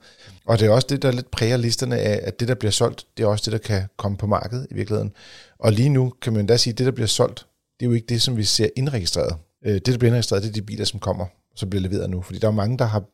Og 0.46 0.60
det 0.60 0.66
er 0.66 0.70
også 0.70 0.86
det, 0.90 1.02
der 1.02 1.12
lidt 1.12 1.30
præger 1.30 1.56
listerne 1.56 1.98
af, 1.98 2.20
at 2.22 2.40
det, 2.40 2.48
der 2.48 2.54
bliver 2.54 2.71
solgt, 2.72 3.06
det 3.16 3.22
er 3.22 3.26
også 3.26 3.50
det, 3.50 3.52
der 3.52 3.68
kan 3.68 3.88
komme 3.96 4.18
på 4.18 4.26
markedet 4.26 4.66
i 4.70 4.74
virkeligheden. 4.74 5.12
Og 5.58 5.72
lige 5.72 5.88
nu 5.88 6.12
kan 6.22 6.32
man 6.32 6.46
da 6.46 6.56
sige, 6.56 6.72
at 6.72 6.78
det, 6.78 6.86
der 6.86 6.92
bliver 6.92 7.06
solgt, 7.06 7.46
det 7.80 7.86
er 7.86 7.90
jo 7.90 7.94
ikke 7.94 8.06
det, 8.06 8.22
som 8.22 8.36
vi 8.36 8.44
ser 8.44 8.68
indregistreret. 8.76 9.36
Øh, 9.64 9.74
det, 9.74 9.86
der 9.86 9.98
bliver 9.98 10.08
indregistreret, 10.08 10.42
det 10.42 10.48
er 10.48 10.52
de 10.52 10.62
biler, 10.62 10.84
som 10.84 11.00
kommer, 11.00 11.26
som 11.56 11.70
bliver 11.70 11.82
leveret 11.82 12.10
nu. 12.10 12.22
Fordi 12.22 12.38
der 12.38 12.48
er 12.48 12.52
mange, 12.52 12.78
der 12.78 12.84
har 12.84 13.04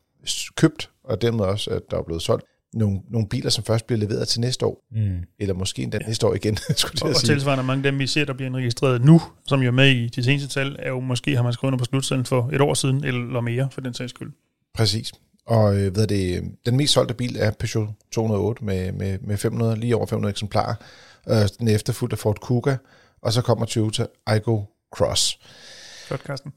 købt, 0.55 0.89
og 1.03 1.21
dermed 1.21 1.45
også, 1.45 1.71
at 1.71 1.81
der 1.91 1.97
er 1.97 2.03
blevet 2.03 2.21
solgt, 2.21 2.45
nogle, 2.73 2.99
nogle 3.09 3.27
biler, 3.27 3.49
som 3.49 3.63
først 3.63 3.87
bliver 3.87 3.99
leveret 3.99 4.27
til 4.27 4.41
næste 4.41 4.65
år. 4.65 4.83
Mm. 4.91 5.17
Eller 5.39 5.53
måske 5.53 5.81
endda 5.81 5.97
næste 5.97 6.27
år 6.27 6.35
igen, 6.35 6.57
skulle 6.77 6.99
jeg 7.01 7.09
og, 7.09 7.15
sige. 7.15 7.31
Og 7.31 7.35
tilsvarende 7.35 7.63
mange 7.63 7.87
af 7.87 7.91
dem, 7.91 7.99
vi 7.99 8.07
ser, 8.07 8.25
der 8.25 8.33
bliver 8.33 8.55
registreret 8.55 9.05
nu, 9.05 9.21
som 9.47 9.61
jo 9.61 9.67
er 9.67 9.71
med 9.71 9.89
i 9.89 10.07
de 10.07 10.23
seneste 10.23 10.47
tal, 10.47 10.75
er 10.79 10.89
jo 10.89 10.99
måske, 10.99 11.35
har 11.35 11.43
man 11.43 11.53
skrevet 11.53 11.73
under 11.73 11.79
på 11.79 11.85
slutsalden 11.85 12.25
for 12.25 12.49
et 12.53 12.61
år 12.61 12.73
siden, 12.73 13.03
eller 13.03 13.41
mere, 13.41 13.67
for 13.71 13.81
den 13.81 13.93
sags 13.93 14.09
skyld. 14.09 14.31
Præcis. 14.73 15.11
Og 15.49 15.77
øh, 15.77 15.93
hvad 15.93 16.07
det, 16.07 16.43
den 16.65 16.77
mest 16.77 16.93
solgte 16.93 17.13
bil 17.13 17.37
er 17.39 17.51
Peugeot 17.51 17.89
208 18.11 18.65
med, 18.65 18.91
med, 18.91 19.19
med 19.19 19.37
500, 19.37 19.75
lige 19.75 19.95
over 19.95 20.05
500 20.05 20.31
eksemplarer. 20.31 20.75
Øh, 21.29 21.47
den 21.59 21.67
er 21.67 21.75
efterfulgt 21.75 22.13
af 22.13 22.19
Ford 22.19 22.39
Kuga, 22.39 22.75
og 23.21 23.33
så 23.33 23.41
kommer 23.41 23.65
Toyota 23.65 24.05
Aygo 24.25 24.61
Cross. 24.95 25.39
Godt, 26.09 26.21
Carsten. 26.21 26.53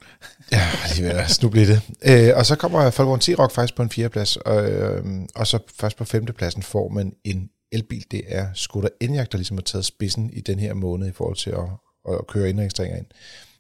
ja, 0.53 0.69
lige 0.95 1.05
ved 1.05 1.11
at 1.11 1.31
snuble 1.31 1.67
det. 1.67 1.81
Øh, 2.05 2.37
og 2.37 2.47
så 2.47 2.57
kommer 2.57 2.91
Volvo 2.97 3.17
T-Roc 3.17 3.55
faktisk 3.55 3.77
på 3.77 3.83
en 3.83 3.91
fjerdeplads, 3.91 4.37
og, 4.37 4.71
øh, 4.71 5.05
og 5.35 5.47
så 5.47 5.59
først 5.75 5.97
på 5.97 6.05
femtepladsen 6.05 6.63
får 6.63 6.89
man 6.89 7.13
en 7.25 7.51
elbil. 7.73 8.05
Det 8.11 8.23
er 8.27 8.47
Skoda 8.55 8.89
Enyaq, 9.01 9.33
der 9.33 9.39
ligesom 9.39 9.57
har 9.57 9.63
taget 9.63 9.85
spidsen 9.85 10.31
i 10.33 10.41
den 10.41 10.59
her 10.59 10.75
måned 10.75 11.09
i 11.09 11.13
forhold 11.13 11.37
til 11.37 11.51
at, 11.51 11.69
at 12.09 12.27
køre 12.27 12.49
indregistreringer 12.49 12.99
ind. 12.99 13.07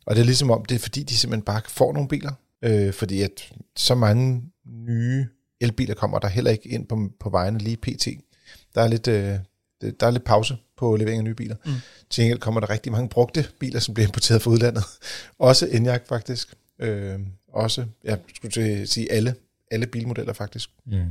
Og 0.07 0.15
det 0.15 0.21
er 0.21 0.27
ligesom 0.27 0.51
om, 0.51 0.65
det 0.65 0.75
er 0.75 0.79
fordi, 0.79 1.03
de 1.03 1.17
simpelthen 1.17 1.45
bare 1.45 1.61
får 1.69 1.93
nogle 1.93 2.09
biler, 2.09 2.33
øh, 2.63 2.93
fordi 2.93 3.23
at 3.23 3.53
så 3.77 3.95
mange 3.95 4.43
nye 4.87 5.27
elbiler 5.61 5.95
kommer 5.95 6.19
der 6.19 6.29
heller 6.29 6.51
ikke 6.51 6.69
ind 6.69 6.87
på, 6.87 7.11
på 7.21 7.31
vejene 7.31 7.59
lige 7.59 7.77
pt. 7.77 8.09
Der 8.75 8.83
er 8.83 8.89
lidt, 8.89 9.09
øh, 9.09 9.39
der 10.01 10.07
er 10.07 10.11
lidt 10.11 10.25
pause 10.25 10.57
på 10.77 10.97
levering 10.97 11.19
af 11.19 11.25
nye 11.25 11.35
biler. 11.35 11.57
Mm. 11.65 11.73
Til 12.11 12.23
gengæld 12.23 12.41
kommer 12.41 12.61
der 12.61 12.71
rigtig 12.71 12.93
mange 12.93 13.09
brugte 13.09 13.47
biler, 13.59 13.81
som 13.81 13.95
bliver 13.95 14.07
importeret 14.07 14.43
fra 14.43 14.51
udlandet. 14.51 14.85
også 15.39 15.67
Enyaq 15.67 16.07
faktisk. 16.07 16.55
Øh, 16.79 17.21
også, 17.49 17.87
jeg 18.05 18.19
skulle 18.35 18.53
til 18.53 18.89
sige 18.89 19.13
alle, 19.13 19.35
alle 19.71 19.87
bilmodeller 19.87 20.33
faktisk. 20.33 20.71
Mm. 20.87 21.11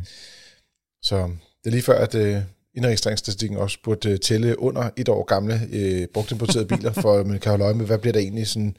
Så 1.01 1.17
det 1.63 1.65
er 1.65 1.71
lige 1.71 1.81
før, 1.81 1.99
at 1.99 2.15
øh, 2.15 2.41
indregistreringsstatistikken 2.73 3.57
også 3.57 3.77
burde 3.83 4.09
øh, 4.09 4.19
tælle 4.19 4.59
under 4.59 4.89
et 4.97 5.09
år 5.09 5.23
gamle 5.23 5.61
øh, 5.71 6.07
brugtimporterede 6.07 6.67
biler, 6.67 6.91
for 7.03 7.23
man 7.23 7.39
kan 7.39 7.49
holde 7.49 7.65
øje 7.65 7.73
med, 7.73 7.85
hvad 7.85 7.97
bliver 7.97 8.13
der 8.13 8.19
egentlig 8.19 8.47
sådan... 8.47 8.77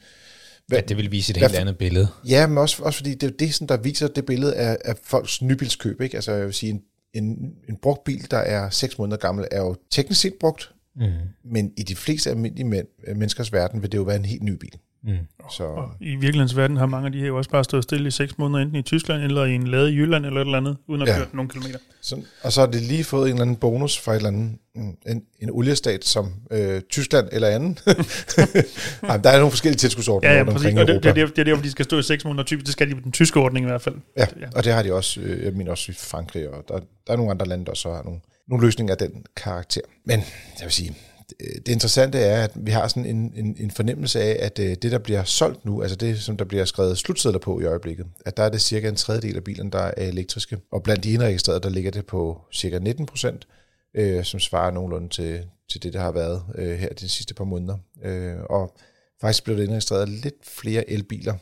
Hvad, 0.67 0.79
ja, 0.79 0.85
det 0.85 0.97
vil 0.97 1.11
vise 1.11 1.31
et 1.31 1.37
helt 1.37 1.55
andet 1.55 1.77
billede. 1.77 2.07
Ja, 2.27 2.47
men 2.47 2.57
også, 2.57 2.83
også 2.83 2.97
fordi 2.97 3.15
det 3.15 3.27
er 3.27 3.37
det, 3.39 3.53
sådan, 3.53 3.67
der 3.67 3.77
viser 3.77 4.07
det 4.07 4.25
billede 4.25 4.55
af, 4.55 4.77
af 4.85 4.95
folks 5.03 5.41
nybilskøb. 5.41 6.01
Ikke? 6.01 6.15
Altså 6.15 6.31
jeg 6.31 6.45
vil 6.45 6.53
sige, 6.53 6.69
en, 6.69 6.81
en, 7.13 7.53
en 7.69 7.77
brugt 7.81 8.03
bil, 8.03 8.31
der 8.31 8.37
er 8.37 8.69
6 8.69 8.97
måneder 8.97 9.17
gammel, 9.17 9.47
er 9.51 9.59
jo 9.59 9.75
teknisk 9.91 10.21
set 10.21 10.33
brugt, 10.39 10.71
mm. 10.95 11.11
men 11.43 11.71
i 11.77 11.83
de 11.83 11.95
fleste 11.95 12.29
almindelige 12.29 12.65
men, 12.65 12.85
menneskers 13.07 13.53
verden 13.53 13.81
vil 13.81 13.91
det 13.91 13.97
jo 13.97 14.03
være 14.03 14.15
en 14.15 14.25
helt 14.25 14.43
ny 14.43 14.51
bil. 14.51 14.77
Mm. 15.03 15.17
Så. 15.57 15.63
Og 15.63 15.91
i 15.99 16.09
virkelighedens 16.09 16.57
verden 16.57 16.77
har 16.77 16.85
mange 16.85 17.05
af 17.05 17.11
de 17.11 17.19
her 17.19 17.27
jo 17.27 17.37
også 17.37 17.49
bare 17.49 17.63
stået 17.63 17.83
stille 17.83 18.07
i 18.07 18.11
seks 18.11 18.37
måneder, 18.37 18.63
enten 18.63 18.79
i 18.79 18.81
Tyskland 18.81 19.23
eller 19.23 19.45
i 19.45 19.55
en 19.55 19.67
lade 19.67 19.91
i 19.91 19.95
Jylland 19.95 20.25
eller 20.25 20.41
et 20.41 20.45
eller 20.45 20.57
andet, 20.57 20.77
uden 20.87 21.01
at 21.01 21.07
ja. 21.07 21.17
køre 21.17 21.27
nogle 21.33 21.49
kilometer. 21.49 21.79
Så, 22.01 22.21
og 22.43 22.51
så 22.53 22.59
har 22.59 22.67
det 22.67 22.81
lige 22.81 23.03
fået 23.03 23.23
en 23.23 23.27
eller 23.27 23.41
anden 23.41 23.55
bonus 23.55 23.99
fra 23.99 24.11
et 24.11 24.15
eller 24.15 24.29
andet, 24.29 24.57
en, 24.75 25.23
en 25.39 25.49
oliestat 25.49 26.05
som 26.05 26.33
øh, 26.51 26.81
Tyskland 26.81 27.29
eller 27.31 27.47
anden. 27.47 27.77
Ej, 29.09 29.17
der 29.17 29.29
er 29.29 29.37
nogle 29.37 29.51
forskellige 29.51 29.77
tilskudsordninger 29.77 30.37
ja, 30.37 30.43
ja, 30.43 30.51
præcis. 30.51 30.79
Og 30.79 30.87
det, 30.87 31.03
det, 31.03 31.15
det, 31.15 31.35
det 31.35 31.47
er 31.47 31.53
hvor 31.53 31.63
de 31.63 31.71
skal 31.71 31.85
stå 31.85 31.99
i 31.99 32.03
seks 32.03 32.25
måneder 32.25 32.43
typisk. 32.43 32.65
Det 32.65 32.73
skal 32.73 32.89
de 32.89 32.95
på 32.95 33.01
den 33.03 33.11
tyske 33.11 33.39
ordning 33.39 33.65
i 33.65 33.69
hvert 33.69 33.81
fald. 33.81 33.95
Ja, 34.17 34.25
ja. 34.41 34.47
og 34.55 34.63
det 34.63 34.73
har 34.73 34.83
de 34.83 34.93
også, 34.93 35.21
øh, 35.21 35.45
jeg 35.45 35.53
mener 35.53 35.71
også 35.71 35.91
i 35.91 35.95
Frankrig, 35.95 36.49
og 36.49 36.63
der, 36.67 36.79
der 37.07 37.13
er 37.13 37.17
nogle 37.17 37.31
andre 37.31 37.45
lande, 37.45 37.65
der 37.65 37.73
så 37.73 37.93
har 37.93 38.03
nogle, 38.03 38.19
nogle 38.47 38.65
løsninger 38.65 38.93
af 38.93 38.97
den 38.97 39.25
karakter. 39.35 39.81
Men 40.05 40.19
jeg 40.59 40.65
vil 40.65 40.71
sige, 40.71 40.95
det 41.39 41.67
interessante 41.67 42.19
er, 42.19 42.43
at 42.43 42.51
vi 42.55 42.71
har 42.71 42.87
sådan 42.87 43.05
en, 43.05 43.33
en, 43.35 43.55
en 43.59 43.71
fornemmelse 43.71 44.21
af, 44.21 44.45
at 44.45 44.59
øh, 44.59 44.69
det, 44.69 44.91
der 44.91 44.97
bliver 44.97 45.23
solgt 45.23 45.65
nu, 45.65 45.81
altså 45.81 45.95
det, 45.95 46.21
som 46.21 46.37
der 46.37 46.45
bliver 46.45 46.65
skrevet 46.65 46.97
slutsedler 46.97 47.39
på 47.39 47.59
i 47.59 47.65
øjeblikket, 47.65 48.05
at 48.25 48.37
der 48.37 48.43
er 48.43 48.49
det 48.49 48.61
cirka 48.61 48.89
en 48.89 48.95
tredjedel 48.95 49.35
af 49.35 49.43
bilerne, 49.43 49.71
der 49.71 49.91
er 49.97 50.07
elektriske. 50.07 50.57
Og 50.71 50.83
blandt 50.83 51.03
de 51.03 51.13
indregistrerede, 51.13 51.61
der 51.61 51.69
ligger 51.69 51.91
det 51.91 52.05
på 52.05 52.41
cirka 52.53 52.79
19 52.79 53.05
procent, 53.05 53.47
øh, 53.95 54.23
som 54.23 54.39
svarer 54.39 54.71
nogenlunde 54.71 55.09
til, 55.09 55.45
til 55.71 55.83
det, 55.83 55.93
der 55.93 55.99
har 55.99 56.11
været 56.11 56.43
øh, 56.55 56.77
her 56.77 56.89
de 56.89 57.09
sidste 57.09 57.33
par 57.33 57.43
måneder. 57.43 57.77
Øh, 58.03 58.35
og 58.49 58.75
faktisk 59.21 59.43
blev 59.43 59.57
der 59.57 59.63
indregistreret 59.63 60.09
lidt 60.09 60.45
flere 60.45 60.89
elbiler 60.89 61.35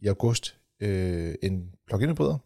i 0.00 0.06
august 0.06 0.56
øh, 0.80 1.34
end 1.42 1.62
plug-in 1.86 2.10
hybrider. 2.10 2.38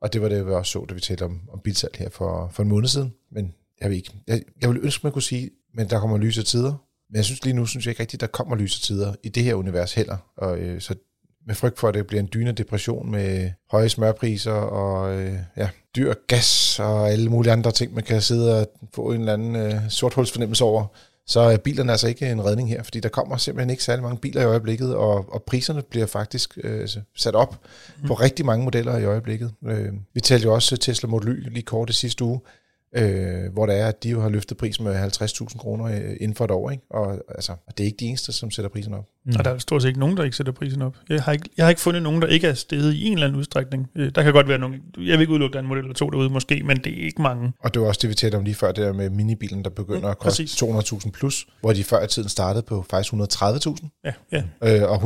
Og 0.00 0.12
det 0.12 0.22
var 0.22 0.28
det, 0.28 0.46
vi 0.46 0.50
også 0.50 0.72
så, 0.72 0.84
da 0.84 0.94
vi 0.94 1.00
talte 1.00 1.24
om, 1.24 1.40
om 1.52 1.60
bilsalg 1.60 1.96
her 1.96 2.08
for, 2.08 2.50
for 2.52 2.62
en 2.62 2.68
måned 2.68 2.88
siden. 2.88 3.14
Men 3.30 3.54
jeg 3.80 3.90
vil 3.90 3.96
ikke. 3.96 4.10
Jeg, 4.26 4.42
jeg 4.60 4.70
vil 4.70 4.80
ønske, 4.82 5.06
man 5.06 5.12
kunne 5.12 5.22
sige, 5.22 5.50
men 5.74 5.90
der 5.90 6.00
kommer 6.00 6.18
lyse 6.18 6.42
tider. 6.42 6.74
Men 7.10 7.16
jeg 7.16 7.24
synes 7.24 7.44
lige 7.44 7.54
nu, 7.54 7.66
synes 7.66 7.86
jeg 7.86 7.90
ikke 7.90 8.00
rigtigt, 8.00 8.20
der 8.20 8.26
kommer 8.26 8.56
lyse 8.56 8.80
tider 8.80 9.14
i 9.22 9.28
det 9.28 9.44
her 9.44 9.54
univers 9.54 9.94
heller. 9.94 10.16
Og 10.36 10.58
øh, 10.58 10.80
så 10.80 10.94
med 11.46 11.54
frygt 11.54 11.78
for, 11.78 11.88
at 11.88 11.94
det 11.94 12.06
bliver 12.06 12.20
en 12.20 12.28
dyne 12.34 12.52
depression 12.52 13.10
med 13.10 13.50
høje 13.70 13.88
smørpriser 13.88 14.52
og 14.52 15.14
øh, 15.14 15.34
ja, 15.56 15.68
dyr 15.96 16.14
gas 16.26 16.80
og 16.80 17.10
alle 17.10 17.30
mulige 17.30 17.52
andre 17.52 17.72
ting, 17.72 17.94
man 17.94 18.04
kan 18.04 18.22
sidde 18.22 18.60
og 18.60 18.66
få 18.94 19.12
en 19.12 19.20
eller 19.20 19.32
anden 19.32 19.56
øh, 19.56 19.74
sorthulsfornemmelse 19.88 20.64
over, 20.64 20.86
så 21.26 21.40
er 21.40 21.56
bilerne 21.56 21.92
altså 21.92 22.08
ikke 22.08 22.30
en 22.30 22.44
redning 22.44 22.68
her, 22.68 22.82
fordi 22.82 23.00
der 23.00 23.08
kommer 23.08 23.36
simpelthen 23.36 23.70
ikke 23.70 23.84
særlig 23.84 24.02
mange 24.02 24.18
biler 24.18 24.42
i 24.42 24.44
øjeblikket, 24.44 24.94
og, 24.94 25.34
og 25.34 25.42
priserne 25.42 25.82
bliver 25.82 26.06
faktisk 26.06 26.58
øh, 26.64 26.88
sat 27.16 27.34
op 27.34 27.60
mm. 28.02 28.06
på 28.06 28.14
rigtig 28.14 28.46
mange 28.46 28.64
modeller 28.64 28.98
i 28.98 29.04
øjeblikket. 29.04 29.52
Øh, 29.66 29.92
vi 30.14 30.20
talte 30.20 30.44
jo 30.44 30.54
også 30.54 30.76
Tesla 30.76 31.08
Model 31.08 31.28
Y 31.28 31.48
lige 31.50 31.62
kort 31.62 31.90
i 31.90 31.92
sidste 31.92 32.24
uge, 32.24 32.40
øh, 32.92 33.52
hvor 33.52 33.66
det 33.66 33.78
er, 33.78 33.86
at 33.86 34.02
de 34.02 34.10
jo 34.10 34.20
har 34.20 34.28
løftet 34.28 34.56
prisen 34.56 34.84
med 34.84 35.04
50.000 35.04 35.58
kroner 35.58 35.84
øh, 35.84 36.16
inden 36.20 36.34
for 36.34 36.44
et 36.44 36.50
år. 36.50 36.70
Ikke? 36.70 36.82
Og, 36.90 37.24
altså, 37.28 37.52
og 37.66 37.78
det 37.78 37.84
er 37.84 37.86
ikke 37.86 37.96
de 37.96 38.06
eneste, 38.06 38.32
som 38.32 38.50
sætter 38.50 38.68
prisen 38.68 38.94
op. 38.94 39.08
Mm. 39.24 39.32
Og 39.38 39.44
der 39.44 39.50
er 39.50 39.58
stort 39.58 39.82
set 39.82 39.88
ikke 39.88 40.00
nogen, 40.00 40.16
der 40.16 40.24
ikke 40.24 40.36
sætter 40.36 40.52
prisen 40.52 40.82
op. 40.82 40.96
Jeg 41.08 41.22
har 41.22 41.32
ikke, 41.32 41.48
jeg 41.56 41.64
har 41.64 41.70
ikke 41.70 41.80
fundet 41.80 42.02
nogen, 42.02 42.22
der 42.22 42.28
ikke 42.28 42.46
er 42.46 42.54
steget 42.54 42.92
i 42.94 43.06
en 43.06 43.12
eller 43.12 43.26
anden 43.26 43.38
udstrækning. 43.38 43.90
Øh, 43.96 44.12
der 44.14 44.22
kan 44.22 44.32
godt 44.32 44.48
være 44.48 44.58
nogen, 44.58 44.74
jeg 44.96 45.12
vil 45.12 45.20
ikke 45.20 45.32
udelukke, 45.32 45.52
der 45.52 45.58
er 45.58 45.62
en 45.62 45.68
model 45.68 45.82
eller 45.82 45.94
to 45.94 46.10
derude 46.10 46.30
måske, 46.30 46.62
men 46.64 46.76
det 46.76 47.00
er 47.00 47.04
ikke 47.06 47.22
mange. 47.22 47.52
Og 47.58 47.74
det 47.74 47.82
var 47.82 47.88
også 47.88 47.98
det, 48.02 48.10
vi 48.10 48.14
talte 48.14 48.36
om 48.36 48.44
lige 48.44 48.54
før, 48.54 48.72
det 48.72 48.84
der 48.84 48.92
med 48.92 49.10
minibilen, 49.10 49.64
der 49.64 49.70
begynder 49.70 50.00
mm, 50.00 50.10
at 50.10 50.18
koste 50.18 50.42
200.000 50.42 51.10
plus, 51.10 51.46
hvor 51.60 51.72
de 51.72 51.84
før 51.84 52.04
i 52.04 52.06
tiden 52.06 52.28
startede 52.28 52.62
på 52.62 52.86
faktisk 52.90 53.12
130.000. 53.12 54.02
Ja, 54.04 54.12
ja. 54.32 54.42
Øh, 54.82 54.90
og 54.90 54.96
150.000, 54.96 55.02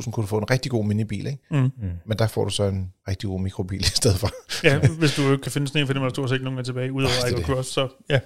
160.000 0.00 0.10
kunne 0.10 0.22
du 0.22 0.26
få 0.26 0.38
en 0.38 0.50
rigtig 0.50 0.70
god 0.70 0.84
minibil, 0.84 1.26
ikke? 1.26 1.38
Mm. 1.50 1.56
Mm. 1.56 1.70
Men 2.06 2.18
der 2.18 2.26
får 2.26 2.44
du 2.44 2.50
så 2.50 2.64
en 2.64 2.92
rigtig 3.08 3.28
god 3.28 3.40
mikrobil 3.40 3.80
i 3.80 3.84
stedet 3.84 4.16
for. 4.16 4.30
ja, 4.64 4.78
hvis 4.98 5.14
du 5.14 5.22
ikke 5.32 5.42
kan 5.42 5.52
finde 5.52 5.68
sådan 5.68 5.80
en, 5.80 5.86
for 5.86 5.94
dem 5.94 6.02
er 6.02 6.06
der 6.06 6.12
stort 6.12 6.28
set 6.28 6.34
ikke 6.34 6.44
nogen 6.44 6.64
tilbage, 6.64 6.92
udover 6.92 7.12
oh, 7.24 7.30
Igo 7.30 7.40
Cross. 7.40 7.72
Så 7.72 7.88
ja, 8.10 8.20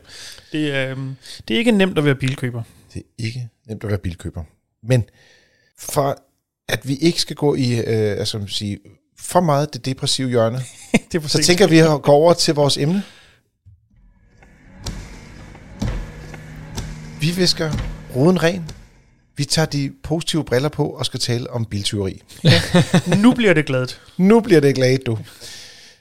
det 0.53 0.93
um, 0.93 1.17
det 1.49 1.55
er 1.55 1.59
ikke 1.59 1.73
nemt 1.73 1.99
at 1.99 2.05
være 2.05 2.15
bilkøber. 2.15 2.63
Det 2.95 3.03
er 3.03 3.25
ikke 3.25 3.49
nemt 3.69 3.85
at 3.85 3.91
være 3.91 3.99
bilkøber. 3.99 4.45
Men 4.83 5.05
for 5.79 6.23
at 6.69 6.89
vi 6.89 6.95
ikke 6.95 7.21
skal 7.21 7.37
gå 7.37 7.55
i, 7.55 7.79
øh, 7.79 8.19
altså 8.19 8.47
sige, 8.47 8.79
for 9.19 9.41
meget 9.41 9.75
det 9.75 9.85
depressive 9.85 10.29
hjørne, 10.29 10.59
det 11.13 11.31
så 11.31 11.43
tænker 11.43 11.67
vi 11.67 11.79
at 11.79 12.03
gå 12.03 12.13
over 12.13 12.33
til 12.33 12.55
vores 12.55 12.77
emne. 12.77 13.03
Vi 17.21 17.31
visker 17.31 17.73
roden 18.17 18.43
ren. 18.43 18.71
Vi 19.37 19.45
tager 19.45 19.67
de 19.67 19.93
positive 20.03 20.45
briller 20.45 20.69
på 20.69 20.87
og 20.87 21.07
skal 21.07 21.21
tale 21.21 21.51
om 21.51 21.65
biltyveri. 21.65 22.23
Ja, 22.45 22.63
nu 23.17 23.35
bliver 23.35 23.55
det 23.55 23.67
gladt. 23.67 24.01
nu 24.17 24.41
bliver 24.41 24.61
det 24.61 24.75
gladt, 24.75 25.07
du. 25.07 25.19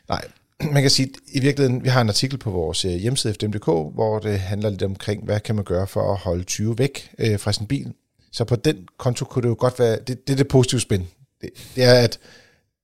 Nej, 0.10 0.22
man 0.74 0.82
kan 0.82 0.90
sige, 0.90 1.10
i 1.34 1.40
virkeligheden, 1.40 1.84
vi 1.84 1.90
har 1.90 2.02
en 2.02 2.10
artikel 2.10 2.38
på 2.38 2.52
vores 2.52 2.86
øh, 2.86 2.92
hjemmeside 2.92 3.34
fdm.dk, 3.34 3.66
hvor 3.66 4.20
det 4.20 4.40
handler 4.40 4.70
lidt 4.70 4.84
omkring, 4.84 5.26
hvad 5.26 5.40
kan 5.40 5.56
man 5.56 5.64
gøre 5.64 5.88
for 5.88 6.12
at 6.12 6.18
holde 6.18 6.44
20 6.44 6.78
væk 6.78 7.12
øh, 7.20 7.40
fra 7.40 7.52
sin 7.52 7.68
bil. 7.68 7.94
Så 8.32 8.44
på 8.44 8.56
den 8.56 8.78
konto 8.98 9.26
kunne 9.26 9.44
det 9.44 9.50
jo 9.50 9.56
godt 9.60 9.80
være, 9.80 9.98
det, 10.08 10.28
det 10.28 10.34
er 10.34 10.38
det 10.38 10.48
positive 10.48 10.82
spænd. 10.82 11.04
Det, 11.42 11.50
det 11.76 11.84
er, 11.84 11.94
at 11.94 12.20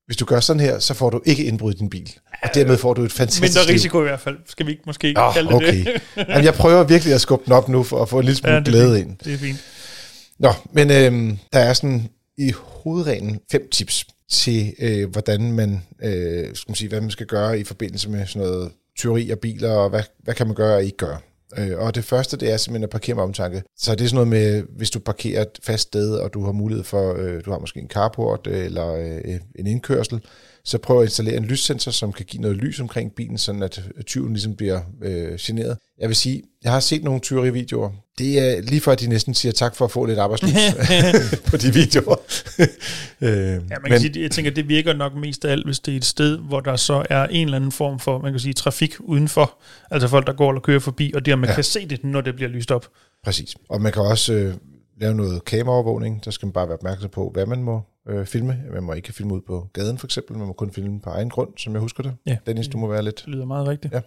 hvis 0.05 0.17
du 0.17 0.25
gør 0.25 0.39
sådan 0.39 0.59
her, 0.59 0.79
så 0.79 0.93
får 0.93 1.09
du 1.09 1.21
ikke 1.25 1.43
indbrud 1.43 1.73
i 1.73 1.77
din 1.77 1.89
bil. 1.89 2.13
Og 2.43 2.49
dermed 2.53 2.77
får 2.77 2.93
du 2.93 3.03
et 3.03 3.11
fantastisk 3.11 3.41
Mindre 3.41 3.73
risiko 3.73 3.99
i 4.01 4.03
hvert 4.03 4.19
fald. 4.19 4.37
Skal 4.45 4.65
vi 4.65 4.71
ikke 4.71 4.83
måske 4.85 5.13
oh, 5.17 5.33
kalde 5.33 5.47
det 5.47 5.55
okay. 5.55 5.85
det? 5.85 6.01
Jamen, 6.29 6.45
jeg 6.45 6.53
prøver 6.53 6.83
virkelig 6.83 7.13
at 7.13 7.21
skubbe 7.21 7.45
den 7.45 7.53
op 7.53 7.69
nu, 7.69 7.83
for 7.83 8.01
at 8.01 8.09
få 8.09 8.19
en 8.19 8.25
lille 8.25 8.37
smule 8.37 8.55
ja, 8.55 8.61
glæde 8.65 8.99
ind. 8.99 9.17
Det 9.23 9.33
er 9.33 9.37
fint. 9.37 9.59
Nå, 10.39 10.53
men 10.71 10.91
øhm, 10.91 11.37
der 11.53 11.59
er 11.59 11.73
sådan 11.73 12.09
i 12.37 12.53
hovedreglen 12.55 13.39
fem 13.51 13.69
tips 13.71 14.05
til, 14.31 14.73
øh, 14.79 15.09
hvordan 15.09 15.51
man, 15.51 15.81
øh, 16.03 16.55
skal 16.55 16.69
man 16.69 16.75
sige, 16.75 16.89
hvad 16.89 17.01
man 17.01 17.11
skal 17.11 17.25
gøre 17.25 17.59
i 17.59 17.63
forbindelse 17.63 18.09
med 18.09 18.25
sådan 18.25 18.47
noget 18.47 18.71
tyveri 18.97 19.29
af 19.29 19.39
biler, 19.39 19.71
og 19.71 19.89
hvad, 19.89 20.03
hvad 20.23 20.33
kan 20.33 20.47
man 20.47 20.55
gøre 20.55 20.75
og 20.75 20.83
ikke 20.83 20.97
gøre. 20.97 21.17
Øh, 21.57 21.77
og 21.77 21.95
det 21.95 22.03
første, 22.03 22.37
det 22.37 22.51
er 22.51 22.57
simpelthen 22.57 22.83
at 22.83 22.89
parkere 22.89 23.15
med 23.15 23.23
omtanke. 23.23 23.63
Så 23.77 23.95
det 23.95 24.01
er 24.01 24.07
sådan 24.07 24.15
noget 24.15 24.27
med, 24.27 24.63
hvis 24.77 24.89
du 24.89 24.99
parkerer 24.99 25.41
et 25.41 25.59
fast 25.63 25.83
sted, 25.83 26.15
og 26.15 26.33
du 26.33 26.43
har 26.43 26.51
mulighed 26.51 26.83
for, 26.83 27.15
øh, 27.17 27.45
du 27.45 27.51
har 27.51 27.59
måske 27.59 27.79
en 27.79 27.87
carport 27.87 28.47
øh, 28.47 28.65
eller 28.65 28.93
øh, 28.93 29.39
en 29.55 29.67
indkørsel, 29.67 30.21
så 30.65 30.77
prøv 30.77 30.99
at 30.99 31.05
installere 31.05 31.37
en 31.37 31.45
lyssensor, 31.45 31.91
som 31.91 32.13
kan 32.13 32.25
give 32.25 32.41
noget 32.41 32.57
lys 32.57 32.79
omkring 32.79 33.11
bilen, 33.15 33.37
sådan 33.37 33.63
at 33.63 33.79
tyven 34.05 34.33
ligesom 34.33 34.55
bliver 34.55 34.81
øh, 35.01 35.37
generet. 35.39 35.77
Jeg 35.99 36.09
vil 36.09 36.15
sige, 36.15 36.43
jeg 36.63 36.71
har 36.71 36.79
set 36.79 37.03
nogle 37.03 37.19
tyverivideoer. 37.19 37.89
Det 38.17 38.39
er 38.39 38.61
lige 38.61 38.81
før, 38.81 38.91
at 38.91 38.99
de 38.99 39.07
næsten 39.07 39.33
siger 39.33 39.51
tak 39.51 39.75
for 39.75 39.85
at 39.85 39.91
få 39.91 40.05
lidt 40.05 40.19
arbejdslys 40.19 40.53
på 41.49 41.57
de 41.57 41.73
videoer. 41.73 42.15
øh, 43.21 43.29
ja, 43.31 43.57
man 43.59 43.67
kan 43.69 43.81
men, 43.89 43.99
sige, 43.99 44.21
jeg 44.21 44.31
tænker, 44.31 44.51
det 44.51 44.69
virker 44.69 44.93
nok 44.93 45.15
mest 45.15 45.45
af 45.45 45.51
alt, 45.51 45.65
hvis 45.65 45.79
det 45.79 45.93
er 45.93 45.97
et 45.97 46.05
sted, 46.05 46.37
hvor 46.37 46.59
der 46.59 46.75
så 46.75 47.05
er 47.09 47.27
en 47.27 47.47
eller 47.47 47.55
anden 47.55 47.71
form 47.71 47.99
for, 47.99 48.21
man 48.21 48.33
kan 48.33 48.39
sige, 48.39 48.53
trafik 48.53 48.95
udenfor. 48.99 49.57
Altså 49.91 50.07
folk, 50.07 50.27
der 50.27 50.33
går 50.33 50.49
eller 50.49 50.61
kører 50.61 50.79
forbi, 50.79 51.11
og 51.15 51.25
der 51.25 51.35
man 51.35 51.49
ja. 51.49 51.55
kan 51.55 51.63
se 51.63 51.87
det, 51.87 52.03
når 52.03 52.21
det 52.21 52.35
bliver 52.35 52.49
lyst 52.49 52.71
op. 52.71 52.87
Præcis. 53.23 53.55
Og 53.69 53.81
man 53.81 53.91
kan 53.91 54.01
også 54.01 54.33
øh, 54.33 54.53
lave 55.01 55.15
noget 55.15 55.45
kameraovervågning. 55.45 56.25
Der 56.25 56.31
skal 56.31 56.45
man 56.45 56.53
bare 56.53 56.67
være 56.67 56.77
opmærksom 56.77 57.09
på, 57.09 57.29
hvad 57.33 57.45
man 57.45 57.63
må 57.63 57.81
øh, 58.09 58.25
filme. 58.25 58.63
Man 58.73 58.83
må 58.83 58.93
ikke 58.93 59.13
filme 59.13 59.33
ud 59.33 59.41
på 59.41 59.67
gaden 59.73 59.97
for 59.97 60.07
eksempel, 60.07 60.37
man 60.37 60.47
må 60.47 60.53
kun 60.53 60.71
filme 60.71 61.01
på 61.01 61.09
egen 61.09 61.29
grund, 61.29 61.49
som 61.57 61.73
jeg 61.73 61.81
husker 61.81 62.03
det. 62.03 62.13
Ja. 62.25 62.37
Dennis, 62.47 62.67
du 62.67 62.77
må 62.77 62.87
være 62.87 63.03
lidt... 63.03 63.15
Det 63.25 63.27
lyder 63.27 63.45
meget 63.45 63.67
rigtigt. 63.67 63.93
Ja. 63.93 64.01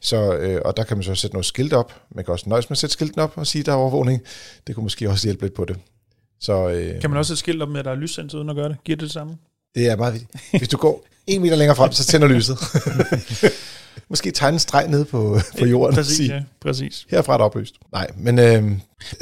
Så, 0.00 0.36
øh, 0.36 0.60
og 0.64 0.76
der 0.76 0.84
kan 0.84 0.96
man 0.96 1.04
så 1.04 1.14
sætte 1.14 1.34
noget 1.34 1.46
skilt 1.46 1.72
op. 1.72 2.02
Man 2.10 2.24
kan 2.24 2.32
også 2.32 2.48
nøjes 2.48 2.70
med 2.70 2.74
at 2.74 2.78
sætte 2.78 2.92
skilten 2.92 3.20
op 3.20 3.32
og 3.36 3.46
sige, 3.46 3.64
der 3.64 3.72
er 3.72 3.76
overvågning. 3.76 4.22
Det 4.66 4.74
kunne 4.74 4.84
måske 4.84 5.10
også 5.10 5.26
hjælpe 5.26 5.42
lidt 5.44 5.54
på 5.54 5.64
det. 5.64 5.76
Så, 6.40 6.68
øh, 6.68 7.00
kan 7.00 7.10
man 7.10 7.18
også 7.18 7.28
sætte 7.28 7.38
skilt 7.38 7.62
op 7.62 7.68
med, 7.68 7.78
at 7.78 7.84
der 7.84 7.90
er 7.90 7.94
lyssensor 7.94 8.38
uden 8.38 8.50
at 8.50 8.56
gøre 8.56 8.68
det? 8.68 8.76
Giver 8.84 8.96
det 8.96 9.02
det 9.02 9.12
samme? 9.12 9.36
Det 9.74 9.90
er 9.90 9.96
meget 9.96 10.14
vigtigt. 10.14 10.58
Hvis 10.58 10.68
du 10.68 10.76
går 10.76 11.04
en 11.26 11.42
meter 11.42 11.56
længere 11.56 11.76
frem, 11.76 11.92
så 11.92 12.04
tænder 12.04 12.28
lyset. 12.28 12.58
Måske 14.08 14.30
tegne 14.30 14.54
en 14.54 14.58
streg 14.58 14.88
ned 14.88 15.04
på, 15.04 15.38
på 15.58 15.66
jorden 15.66 15.94
præcis, 15.94 16.16
sige, 16.16 16.34
ja, 16.34 16.42
præcis. 16.60 17.06
herfra 17.10 17.32
er 17.32 17.36
det 17.36 17.44
opløst. 17.44 17.74
Nej, 17.92 18.06
men 18.16 18.38
øh, 18.38 18.44
ja, 18.44 18.56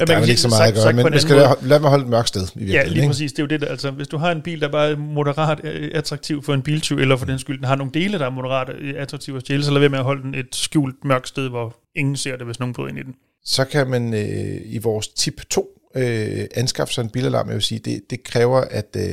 der 0.05 0.15
er 0.15 0.19
vel 0.19 0.29
ikke 0.29 0.41
så 0.41 0.47
meget 0.47 0.57
sagt, 0.57 0.77
at 0.77 0.83
gøre, 0.83 0.93
men 0.93 1.11
man 1.11 1.19
skal 1.19 1.35
lade, 1.35 1.55
lade 1.61 1.79
mig 1.79 1.89
holde 1.89 2.03
et 2.03 2.09
mørkt 2.09 2.27
sted. 2.27 2.47
I 2.55 2.65
ja, 2.65 2.83
lige 2.83 2.95
ikke? 2.95 3.07
præcis. 3.07 3.31
Det 3.31 3.39
er 3.39 3.43
jo 3.43 3.47
det, 3.47 3.61
der, 3.61 3.67
altså, 3.67 3.91
hvis 3.91 4.07
du 4.07 4.17
har 4.17 4.31
en 4.31 4.41
bil, 4.41 4.61
der 4.61 4.71
bare 4.71 4.91
er 4.91 4.97
moderat 4.97 5.59
øh, 5.63 5.91
attraktiv 5.93 6.43
for 6.43 6.53
en 6.53 6.61
biltyv, 6.61 6.97
eller 6.97 7.17
for 7.17 7.25
den 7.25 7.39
skyld, 7.39 7.57
den 7.57 7.65
har 7.65 7.75
nogle 7.75 7.91
dele, 7.93 8.19
der 8.19 8.25
er 8.25 8.29
moderat 8.29 8.69
øh, 8.81 8.93
attraktive 8.97 9.37
at 9.37 9.41
stjæle, 9.41 9.63
så 9.63 9.71
lad 9.71 9.79
være 9.79 9.89
med 9.89 9.99
at 9.99 10.05
holde 10.05 10.23
den 10.23 10.35
et 10.35 10.47
skjult 10.51 11.05
mørkt 11.05 11.27
sted, 11.27 11.49
hvor 11.49 11.75
ingen 11.95 12.15
ser 12.15 12.37
det, 12.37 12.45
hvis 12.45 12.59
nogen 12.59 12.73
bryder 12.73 12.89
ind 12.89 12.99
i 12.99 13.03
den. 13.03 13.15
Så 13.45 13.65
kan 13.65 13.87
man 13.87 14.13
øh, 14.13 14.61
i 14.65 14.77
vores 14.77 15.07
tip 15.07 15.41
2 15.49 15.69
øh, 15.95 16.45
anskaffe 16.55 16.93
sig 16.93 17.01
en 17.01 17.09
bilalarm. 17.09 17.47
Jeg 17.47 17.55
vil 17.55 17.63
sige, 17.63 17.79
det, 17.79 18.01
det 18.09 18.23
kræver, 18.23 18.61
at 18.61 18.95
øh, 18.95 19.03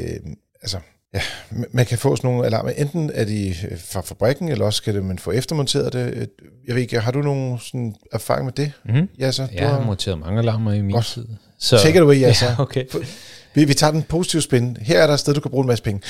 altså, 0.63 0.79
Ja, 1.15 1.21
man 1.71 1.87
kan 1.87 1.99
få 1.99 2.17
sådan 2.17 2.31
nogle 2.31 2.47
alarmer. 2.47 2.71
Enten 2.71 3.11
er 3.15 3.25
de 3.25 3.49
øh, 3.49 3.79
fra 3.79 4.01
fabrikken, 4.01 4.49
eller 4.49 4.65
også 4.65 4.83
kan 4.83 5.05
man 5.05 5.19
få 5.19 5.31
eftermonteret 5.31 5.93
det. 5.93 6.29
Jeg 6.67 6.75
ved 6.75 6.83
ikke, 6.83 7.01
har 7.01 7.13
du 7.13 7.23
nogen 7.23 7.59
sådan 7.59 7.95
erfaring 8.13 8.45
med 8.45 8.53
det? 8.53 8.73
Mm-hmm. 8.85 9.09
Ja, 9.19 9.33
så, 9.33 9.49
jeg 9.55 9.69
har 9.69 9.85
monteret 9.85 10.19
mange 10.19 10.39
alarmer 10.39 10.73
i 10.73 10.83
min 10.83 10.95
Godt. 10.95 11.07
tid. 11.07 11.27
Så... 11.59 11.79
Take 11.79 11.97
it 11.97 12.03
away, 12.03 12.21
ja, 12.21 12.33
så. 12.33 12.45
Ja, 12.45 12.55
okay. 12.59 12.85
Vi, 13.55 13.65
vi 13.65 13.75
tager 13.75 13.91
den 13.91 14.03
positive 14.03 14.43
spin. 14.43 14.77
Her 14.81 15.03
er 15.03 15.07
der 15.07 15.15
et 15.15 15.21
sted, 15.21 15.35
du 15.35 15.41
kan 15.41 15.51
bruge 15.51 15.63
en 15.63 15.69
masse 15.69 15.85
penge. 15.85 16.03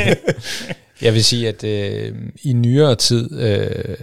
jeg 1.02 1.14
vil 1.14 1.24
sige, 1.24 1.48
at 1.48 1.64
øh, 1.64 2.14
i 2.42 2.52
nyere 2.52 2.94
tid 2.94 3.40
øh, 3.40 3.96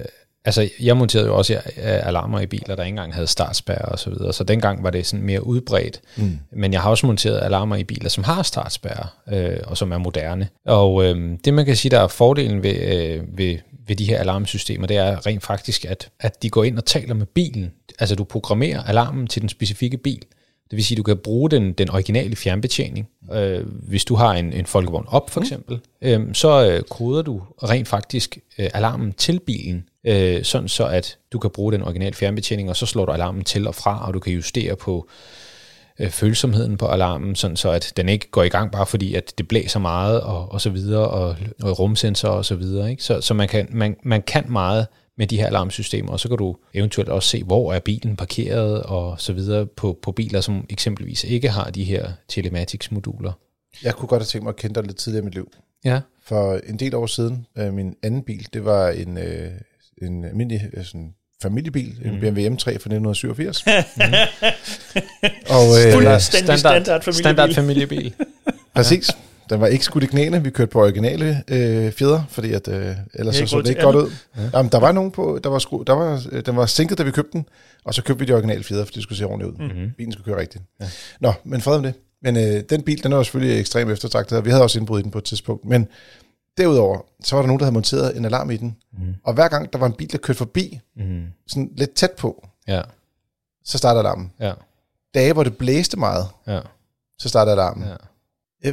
Altså, 0.48 0.70
jeg 0.80 0.98
monterede 0.98 1.27
jo 1.27 1.38
også 1.38 1.54
øh, 1.54 1.62
alarmer 2.08 2.39
i 2.39 2.46
biler, 2.46 2.75
der 2.75 2.84
ikke 2.84 2.89
engang 2.89 3.13
havde 3.13 3.27
startspærre 3.27 3.86
og 3.86 4.00
så 4.00 4.10
videre, 4.10 4.34
så 4.34 4.44
dengang 4.44 4.84
var 4.84 4.89
det 4.89 5.06
sådan 5.06 5.25
mere 5.25 5.48
udbredt. 5.48 6.01
Mm. 6.18 6.39
Men 6.51 6.74
jeg 6.74 6.82
har 6.82 6.89
også 6.89 7.06
monteret 7.06 7.39
alarmer 7.44 7.75
i 7.75 7.84
biler, 7.84 8.10
som 8.10 8.24
har 8.24 8.44
startspærre, 8.44 9.08
øh, 9.32 9.60
og 9.66 9.77
som 9.77 9.92
er 9.92 9.98
moderne. 9.98 10.48
Og 10.66 11.06
øh, 11.06 11.38
det, 11.46 11.53
man 11.53 11.66
kan 11.66 11.75
sige, 11.75 11.90
der 11.92 12.00
er 12.00 12.07
fordelen 12.07 12.64
ved, 12.64 12.75
øh, 12.75 13.38
ved, 13.38 13.57
ved 13.88 13.96
de 13.96 14.05
her 14.05 14.20
alarmsystemer, 14.20 14.88
det 14.88 14.98
er 14.98 15.25
rent 15.25 15.44
faktisk, 15.44 15.86
at, 15.86 16.10
at 16.20 16.44
de 16.44 16.50
går 16.50 16.64
ind 16.64 16.77
og 16.77 16.86
taler 16.86 17.14
med 17.14 17.25
bilen. 17.25 17.72
Altså, 18.00 18.16
du 18.16 18.24
programmerer 18.24 18.83
alarmen 18.83 19.27
til 19.27 19.42
den 19.42 19.50
specifikke 19.50 19.98
bil. 19.98 20.22
Det 20.70 20.75
vil 20.75 20.86
sige, 20.86 20.96
at 20.96 20.98
du 20.98 21.03
kan 21.03 21.18
bruge 21.18 21.50
den, 21.50 21.74
den 21.74 21.90
originale 21.90 22.36
fjernbetjening. 22.36 23.07
Øh, 23.33 23.66
hvis 23.68 24.05
du 24.05 24.16
har 24.16 24.33
en, 24.33 24.53
en 24.53 24.66
folkevogn 24.66 25.05
op, 25.07 25.29
for 25.29 25.40
mm. 25.40 25.44
eksempel, 25.44 25.79
øh, 26.01 26.20
så 26.33 26.70
øh, 26.70 26.83
koder 26.83 27.22
du 27.22 27.42
rent 27.64 27.88
faktisk 27.88 28.38
øh, 28.57 28.70
alarmen 28.74 29.14
til 29.14 29.40
bilen, 29.40 29.86
øh, 30.07 30.43
sådan 30.43 30.67
så 30.67 30.85
at 30.85 31.17
du 31.31 31.39
kan 31.39 31.50
bruge 31.50 31.74
den 31.74 31.83
originale 31.83 32.13
fjernbetjening, 32.13 32.70
og 32.70 32.75
så 32.75 32.85
slår 32.85 33.05
du 33.05 33.11
alarmen 33.11 33.43
til 33.43 33.67
og 33.67 33.75
fra, 33.75 34.07
og 34.07 34.13
du 34.13 34.20
kan 34.20 34.33
justere 34.33 34.75
på 34.75 35.09
øh, 36.00 36.09
følsomheden 36.09 36.77
på 36.77 36.87
alarmen, 36.87 37.35
sådan 37.35 37.57
så 37.57 37.72
at 37.72 37.93
den 37.98 38.09
ikke 38.09 38.31
går 38.31 38.43
i 38.43 38.50
gang 38.50 38.72
bare 38.72 38.85
fordi, 38.85 39.13
at 39.13 39.33
det 39.37 39.48
blæser 39.48 39.79
meget 39.79 40.22
og, 40.22 40.51
og 40.51 40.61
så 40.61 40.70
videre, 40.70 41.07
og, 41.07 41.35
og 41.61 41.79
rumsensor 41.79 42.29
og 42.29 42.46
så 42.46 42.55
videre. 42.55 42.91
Ikke? 42.91 43.03
Så, 43.03 43.22
så 43.22 43.33
man, 43.33 43.48
kan, 43.48 43.67
man, 43.72 43.96
man 44.03 44.22
kan 44.22 44.46
meget 44.50 44.87
med 45.17 45.27
de 45.27 45.37
her 45.37 45.48
alarmsystemer, 45.48 46.11
og 46.11 46.20
så 46.20 46.27
kan 46.27 46.37
du 46.37 46.55
eventuelt 46.74 47.09
også 47.09 47.29
se, 47.29 47.43
hvor 47.43 47.74
er 47.74 47.79
bilen 47.79 48.15
parkeret 48.15 48.83
og 48.83 49.22
så 49.22 49.33
videre 49.33 49.65
på, 49.65 50.00
på 50.01 50.11
biler, 50.11 50.41
som 50.41 50.65
eksempelvis 50.70 51.24
ikke 51.24 51.50
har 51.50 51.70
de 51.70 51.83
her 51.83 52.11
telematics-moduler. 52.27 53.31
Jeg 53.83 53.96
kunne 53.96 54.07
godt 54.07 54.22
have 54.22 54.25
tænkt 54.25 54.43
mig 54.43 54.50
at 54.50 54.55
kende 54.55 54.75
dig 54.75 54.83
lidt 54.83 54.98
tidligere 54.98 55.22
i 55.22 55.25
mit 55.25 55.33
liv. 55.33 55.51
Ja. 55.85 56.01
For 56.24 56.59
en 56.70 56.79
del 56.79 56.96
år 56.96 57.05
siden, 57.05 57.46
øh, 57.57 57.74
min 57.74 57.96
anden 58.03 58.24
bil, 58.24 58.48
det 58.53 58.65
var 58.65 58.89
en, 58.89 59.17
øh, 59.17 59.51
en 60.01 60.25
almindelig 60.25 60.70
øh, 60.74 60.86
sådan, 60.86 61.14
familiebil, 61.42 61.96
mm. 62.03 62.10
en 62.10 62.20
BMW 62.20 62.40
M3 62.40 62.66
fra 62.66 62.72
1987. 62.72 63.66
mm. 63.66 64.03
og, 65.55 65.66
øh, 65.77 66.22
standard, 66.22 66.57
standard 66.57 67.01
familiebil. 67.01 67.14
Standard 67.14 67.53
familiebil. 67.53 68.14
Præcis. 68.75 69.10
Den 69.50 69.62
var 69.62 69.68
ikke 69.68 69.86
skudt 69.86 70.03
i 70.03 70.07
knæene. 70.07 70.44
Vi 70.44 70.50
kørte 70.50 70.72
på 70.72 70.81
originale 70.81 71.44
øh, 71.48 71.92
fjeder, 71.92 72.24
fordi 72.29 72.53
at, 72.53 72.68
øh, 72.68 72.96
ellers 73.14 73.36
så, 73.36 73.46
så 73.46 73.62
det 73.62 73.70
ikke 73.70 73.81
godt 73.81 73.96
ud. 73.96 74.12
Ja. 74.38 74.42
Jamen, 74.53 74.72
der 74.72 74.79
var 74.79 74.92
nogen 74.92 75.12
på, 75.12 75.40
der 75.44 75.50
var, 75.50 75.60
skru, 75.60 75.83
der 75.88 75.94
var, 75.94 76.24
øh, 76.31 76.46
den 76.46 76.55
var 76.55 76.66
sænket, 76.66 76.98
da 76.98 77.03
vi 77.03 77.12
købte 77.12 77.31
den, 77.33 77.46
og 77.86 77.94
så 77.94 78.03
købte 78.03 78.20
vi 78.20 78.25
de 78.25 78.33
originale 78.33 78.64
fjeder, 78.64 78.86
for 78.86 78.92
det 78.92 79.03
skulle 79.03 79.18
se 79.18 79.25
ordentligt 79.25 79.51
ud. 79.51 79.68
Mm-hmm. 79.68 79.92
Bilen 79.98 80.14
skulle 80.14 80.25
køre 80.25 80.42
rigtigt. 80.42 80.64
Ja. 80.81 80.86
Nå, 81.20 81.33
men 81.44 81.62
fred 81.62 81.75
om 81.75 81.83
det. 81.83 81.94
Men 82.22 82.38
øh, 82.38 82.64
den 82.70 82.81
bil, 82.81 83.03
den 83.03 83.12
var 83.12 83.24
selvfølgelig 83.24 83.60
ekstremt 83.60 83.92
eftertragtet, 83.92 84.38
og 84.38 84.46
vi 84.46 84.50
havde 84.50 84.64
også 84.64 84.79
indbrud 84.79 85.00
i 85.00 85.03
den 85.03 85.12
på 85.12 85.18
et 85.18 85.24
tidspunkt. 85.24 85.66
Men 85.66 85.88
derudover, 86.57 87.01
så 87.24 87.35
var 87.35 87.41
der 87.41 87.48
nogen, 87.48 87.59
der 87.59 87.65
havde 87.65 87.74
monteret 87.74 88.17
en 88.17 88.25
alarm 88.25 88.51
i 88.51 88.57
den. 88.57 88.77
Mm. 88.93 89.15
Og 89.24 89.33
hver 89.33 89.48
gang 89.48 89.74
der 89.74 89.79
var 89.79 89.85
en 89.85 89.93
bil, 89.93 90.11
der 90.11 90.17
kørte 90.17 90.37
forbi, 90.37 90.79
mm. 90.96 91.25
sådan 91.48 91.72
lidt 91.75 91.93
tæt 91.93 92.11
på, 92.11 92.48
ja. 92.67 92.81
så 93.63 93.77
startede 93.77 94.00
alarmen. 94.00 94.31
Ja. 94.39 94.53
Dage, 95.13 95.33
hvor 95.33 95.43
det 95.43 95.57
blæste 95.57 95.98
meget, 96.00 96.27
ja. 96.48 96.59
så 97.20 97.29
startede 97.29 97.53
alarmen. 97.53 97.87
Ja. 97.87 97.96
Ja, 98.63 98.72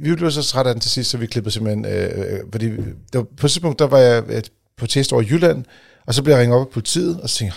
vi 0.00 0.14
blev 0.14 0.30
så 0.30 0.42
trætte 0.42 0.68
af 0.68 0.74
den 0.74 0.80
til 0.80 0.90
sidst, 0.90 1.10
så 1.10 1.18
vi 1.18 1.26
klippede 1.26 1.52
simpelthen, 1.52 1.84
øh, 1.84 2.32
øh, 2.32 2.40
fordi 2.52 2.66
det 2.66 2.96
var, 3.14 3.22
på 3.22 3.46
et 3.46 3.50
tidspunkt, 3.50 3.78
der 3.78 3.86
var 3.86 3.98
jeg 3.98 4.24
øh, 4.26 4.42
på 4.76 4.86
test 4.86 5.12
over 5.12 5.22
Jylland, 5.22 5.64
og 6.06 6.14
så 6.14 6.22
blev 6.22 6.34
jeg 6.34 6.40
ringet 6.40 6.58
op 6.58 6.66
af 6.66 6.72
politiet, 6.72 7.20
og 7.20 7.30
så 7.30 7.38
tænkte 7.38 7.56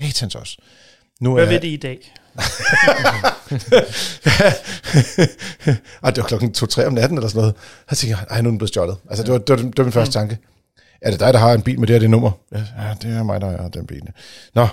jeg, 0.00 0.08
satans 0.08 0.34
også. 0.34 0.58
Nu 1.20 1.34
Hvad 1.34 1.44
er, 1.44 1.48
ved 1.48 1.60
det 1.60 1.68
i 1.68 1.76
dag? 1.76 2.14
Ej, 6.02 6.10
det 6.10 6.22
var 6.22 6.28
klokken 6.28 6.54
2-3 6.58 6.86
om 6.86 6.92
natten 6.92 7.18
eller 7.18 7.28
sådan 7.28 7.40
noget. 7.40 7.54
Så 7.90 7.96
tænkte 7.96 8.18
jeg, 8.18 8.26
ej, 8.30 8.42
nu 8.42 8.48
er 8.48 8.50
den 8.50 8.58
blevet 8.58 8.68
stjålet. 8.68 8.96
Altså, 9.10 9.24
det 9.24 9.32
var, 9.32 9.38
det 9.38 9.50
var, 9.50 9.56
det 9.56 9.78
var 9.78 9.84
min 9.84 9.92
første 9.92 10.18
mm. 10.18 10.28
tanke. 10.28 10.38
Er 11.02 11.10
det 11.10 11.20
dig, 11.20 11.34
der 11.34 11.38
har 11.38 11.52
en 11.52 11.62
bil 11.62 11.80
med 11.80 11.86
det 11.86 11.94
her 11.94 12.00
det 12.00 12.10
nummer? 12.10 12.30
Ja, 12.52 12.58
det 13.02 13.16
er 13.16 13.22
mig, 13.22 13.40
der 13.40 13.62
har 13.62 13.68
den 13.68 13.86
bil. 13.86 14.02
Nå, 14.54 14.66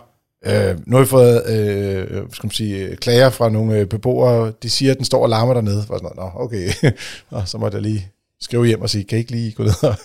Øh, 0.46 0.78
nu 0.86 0.98
har 0.98 1.04
vi 1.04 1.10
fået 1.10 1.50
øh, 1.50 2.08
skal 2.08 2.46
man 2.46 2.52
sige, 2.52 2.96
klager 2.96 3.30
fra 3.30 3.50
nogle 3.50 3.76
øh, 3.76 3.86
beboere. 3.86 4.52
De 4.64 4.70
siger, 4.70 4.92
at 4.92 4.98
den 4.98 5.06
står 5.06 5.24
og 5.24 5.30
larmer 5.30 5.54
dernede. 5.54 5.84
For 5.88 5.98
sådan 5.98 6.10
noget. 6.16 6.34
Nå, 6.36 6.44
okay. 6.44 6.70
og 7.38 7.48
så 7.48 7.58
måtte 7.58 7.76
jeg 7.76 7.82
lige 7.82 8.12
skrive 8.44 8.66
hjem 8.66 8.82
og 8.82 8.90
sige, 8.90 9.04
kan 9.04 9.18
I 9.18 9.20
ikke 9.20 9.32
lige 9.32 9.52
gå 9.52 9.64
ned 9.64 9.84
og 9.84 9.96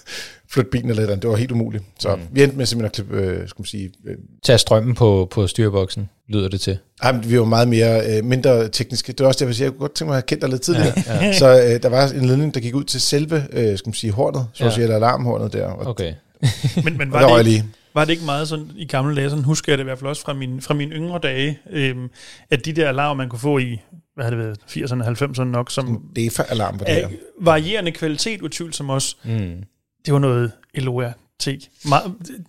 flytte 0.50 0.70
bilen 0.70 0.90
eller 0.90 1.02
andet. 1.02 1.22
Det 1.22 1.30
var 1.30 1.36
helt 1.36 1.52
umuligt. 1.52 1.84
Så 1.98 2.16
mm. 2.16 2.22
vi 2.32 2.42
endte 2.42 2.56
med 2.56 2.66
simpelthen 2.66 2.86
at 2.86 2.92
klippe, 2.92 3.16
øh, 3.16 3.48
skal 3.48 3.60
man 3.60 3.66
sige... 3.66 3.90
Øh, 4.06 4.14
Tag 4.42 4.60
strømmen 4.60 4.94
på, 4.94 5.28
på 5.30 5.46
styrboksen, 5.46 6.08
lyder 6.28 6.48
det 6.48 6.60
til. 6.60 6.78
Ej, 7.02 7.12
men 7.12 7.30
vi 7.30 7.38
var 7.38 7.44
meget 7.44 7.68
mere, 7.68 8.16
øh, 8.16 8.24
mindre 8.24 8.68
tekniske. 8.68 9.12
Det 9.12 9.20
var 9.20 9.26
også 9.26 9.38
det, 9.38 9.40
jeg 9.40 9.48
vil 9.48 9.56
sige, 9.56 9.64
jeg 9.64 9.72
kunne 9.72 9.80
godt 9.80 9.94
tænke 9.94 10.08
mig 10.08 10.16
at 10.16 10.22
have 10.22 10.26
kendt 10.26 10.42
dig 10.42 10.50
lidt 10.50 10.62
tidligere. 10.62 10.92
Ja, 11.06 11.24
ja. 11.24 11.32
Så 11.32 11.62
øh, 11.62 11.82
der 11.82 11.88
var 11.88 12.08
en 12.08 12.24
ledning, 12.24 12.54
der 12.54 12.60
gik 12.60 12.74
ud 12.74 12.84
til 12.84 13.00
selve, 13.00 13.46
øh, 13.52 13.78
skal 13.78 13.88
man 13.88 13.94
sige, 13.94 14.12
hornet, 14.12 14.46
så 14.52 14.64
ja. 14.64 14.68
at 14.68 14.74
sige, 14.74 14.82
eller 14.82 14.96
alarmhornet 14.96 15.52
der. 15.52 15.66
Og, 15.66 15.86
okay. 15.86 16.14
men, 16.84 16.98
men 16.98 17.12
var, 17.12 17.42
det 17.42 17.46
ikke, 17.46 17.64
var 17.94 18.04
det 18.04 18.12
ikke 18.12 18.24
meget 18.24 18.48
sådan 18.48 18.70
i 18.76 18.86
gamle 18.86 19.16
dage, 19.16 19.30
sådan 19.30 19.44
husker 19.44 19.72
jeg 19.72 19.78
det 19.78 19.82
i 19.82 19.84
hvert 19.84 19.98
fald 19.98 20.08
også 20.08 20.22
fra, 20.22 20.32
min, 20.32 20.60
fra 20.60 20.74
mine 20.74 20.94
yngre 20.94 21.18
dage, 21.22 21.58
øhm, 21.70 22.08
at 22.50 22.64
de 22.64 22.72
der 22.72 22.88
alarmer, 22.88 23.14
man 23.14 23.28
kunne 23.28 23.38
få 23.38 23.58
i, 23.58 23.80
hvad 24.18 24.24
har 24.24 24.30
det 24.30 24.38
været, 24.38 24.58
80'erne, 24.68 25.22
90'erne 25.22 25.44
nok, 25.44 25.70
som... 25.70 26.02
Det 26.16 26.38
er 26.38 26.42
alarm 26.48 26.78
på 26.78 26.84
det 26.84 26.94
her. 26.94 27.08
Varierende 27.40 27.92
kvalitet, 27.92 28.42
utvivlsomt 28.42 28.90
også. 28.90 29.16
Mm. 29.24 29.64
Det 30.06 30.12
var 30.14 30.18
noget 30.18 30.52
Eloa 30.74 31.12
Te. 31.40 31.58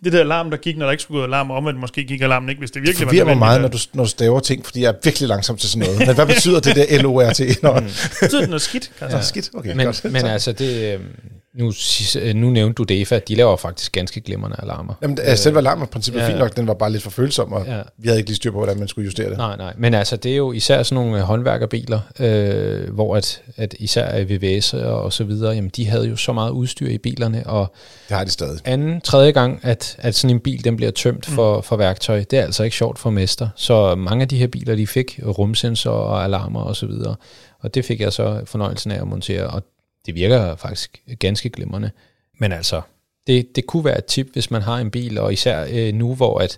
Det 0.04 0.14
der 0.14 0.20
alarm, 0.20 0.50
der 0.50 0.58
gik, 0.58 0.78
når 0.78 0.86
der 0.86 0.92
ikke 0.92 1.04
skulle 1.04 1.20
gå 1.20 1.26
alarm 1.26 1.52
om, 1.52 1.68
at 1.68 1.76
måske 1.76 2.04
gik 2.04 2.22
alarmen 2.22 2.50
ikke, 2.50 2.60
hvis 2.60 2.72
det 2.72 2.82
virkelig 2.82 3.10
det 3.12 3.20
var 3.20 3.26
mig 3.26 3.38
meget, 3.38 3.62
når 3.62 3.68
du, 3.68 3.78
når 3.94 4.04
du 4.04 4.10
staver 4.10 4.40
ting, 4.40 4.66
fordi 4.66 4.82
jeg 4.82 4.90
er 4.90 4.94
virkelig 5.04 5.30
langsom 5.30 5.58
til 5.58 5.70
sådan 5.70 5.88
noget. 5.88 6.08
Men 6.08 6.16
hvad 6.16 6.26
betyder 6.26 6.60
det 6.60 6.76
der 6.76 7.02
LORT? 7.02 7.40
Mm. 7.40 7.90
Betyder 8.22 8.40
det 8.40 8.50
noget 8.50 8.62
skidt? 8.62 8.92
Ja. 9.02 9.22
skidt, 9.22 9.50
okay, 9.54 9.74
men, 9.76 9.86
godt. 9.86 10.04
Men 10.04 10.26
altså, 10.26 10.52
det, 10.52 10.94
øhm, 10.94 11.06
nu, 11.54 11.74
nu 12.36 12.50
nævnte 12.50 12.74
du 12.74 12.84
DEFA, 12.84 13.20
de 13.28 13.36
laver 13.36 13.58
faktisk 13.58 13.92
ganske 13.92 14.22
glimrende 14.22 14.56
alarmer. 14.60 14.94
Jamen, 15.02 15.18
altså, 15.22 15.44
selve 15.44 15.58
alarmen 15.58 15.88
princippet 15.88 16.22
ja, 16.22 16.28
fint 16.28 16.40
nok, 16.40 16.56
den 16.56 16.68
var 16.68 16.74
bare 16.74 16.92
lidt 16.92 17.04
for 17.04 17.10
følsom, 17.10 17.54
og 17.54 17.66
ja. 17.66 17.82
vi 17.98 18.08
havde 18.08 18.20
ikke 18.20 18.30
lige 18.30 18.36
styr 18.36 18.52
på, 18.52 18.58
hvordan 18.58 18.80
man 18.80 18.88
skulle 18.88 19.06
justere 19.06 19.30
det. 19.30 19.38
Nej, 19.38 19.58
nej, 19.58 19.74
men 19.78 19.94
altså, 19.94 20.16
det 20.16 20.32
er 20.32 20.36
jo 20.36 20.52
især 20.52 20.84
sådan 20.84 21.04
nogle 21.04 21.20
øh, 21.20 21.24
håndværkerbiler, 21.24 22.00
øh, 22.20 22.94
hvor 22.94 23.16
at, 23.16 23.42
at 23.58 23.76
især 23.80 24.24
VVS 24.24 24.74
og 24.74 25.14
så 25.14 25.24
videre, 25.24 25.54
jamen, 25.54 25.72
de 25.76 25.88
havde 25.88 26.08
jo 26.08 26.16
så 26.16 26.34
meget 26.34 26.52
udstyr 26.52 26.88
i 26.88 26.98
bilerne, 26.98 27.48
og 27.48 27.74
det 28.10 28.18
har 28.18 28.24
de 28.24 28.32
stadig. 28.32 28.60
anden, 28.66 29.02
tredje 29.02 29.32
gang, 29.32 29.60
at, 29.64 29.96
at 30.00 30.16
sådan 30.16 30.36
en 30.36 30.40
bil, 30.40 30.64
den 30.64 30.76
bliver 30.76 30.92
tømt 30.92 31.30
mm. 31.30 31.36
for, 31.36 31.62
for 31.62 31.78
værktøj, 31.78 32.24
det 32.32 32.40
er 32.40 32.44
altså 32.44 32.64
ikke 32.64 32.76
sjovt 32.76 33.00
for 33.00 33.10
mester. 33.10 33.50
Så 33.56 33.96
mange 33.96 34.22
af 34.22 34.28
de 34.28 34.38
her 34.38 34.48
biler, 34.48 34.76
de 34.76 34.88
fik 34.88 35.20
rumsensorer 35.26 35.96
og 35.96 36.24
alarmer 36.24 36.62
og 36.62 36.76
så 36.76 36.86
videre, 36.86 37.16
og 37.60 37.76
det 37.76 37.86
fik 37.86 38.02
jeg 38.02 38.14
så 38.14 38.42
fornøjelsen 38.46 38.92
af 38.92 39.02
at 39.02 39.08
montere, 39.08 39.48
og 39.48 39.64
det 40.10 40.16
virker 40.16 40.56
faktisk 40.56 41.04
ganske 41.20 41.50
glimrende. 41.50 41.92
Men 42.40 42.52
altså, 42.52 42.82
det, 43.28 43.56
det 43.56 43.66
kunne 43.66 43.86
være 43.86 43.98
et 43.98 44.06
tip, 44.06 44.28
hvis 44.34 44.52
man 44.52 44.62
har 44.62 44.78
en 44.78 44.92
bil, 44.92 45.18
og 45.18 45.34
især 45.34 45.68
øh, 45.72 45.94
nu, 45.94 46.16
hvor 46.16 46.40
at, 46.40 46.58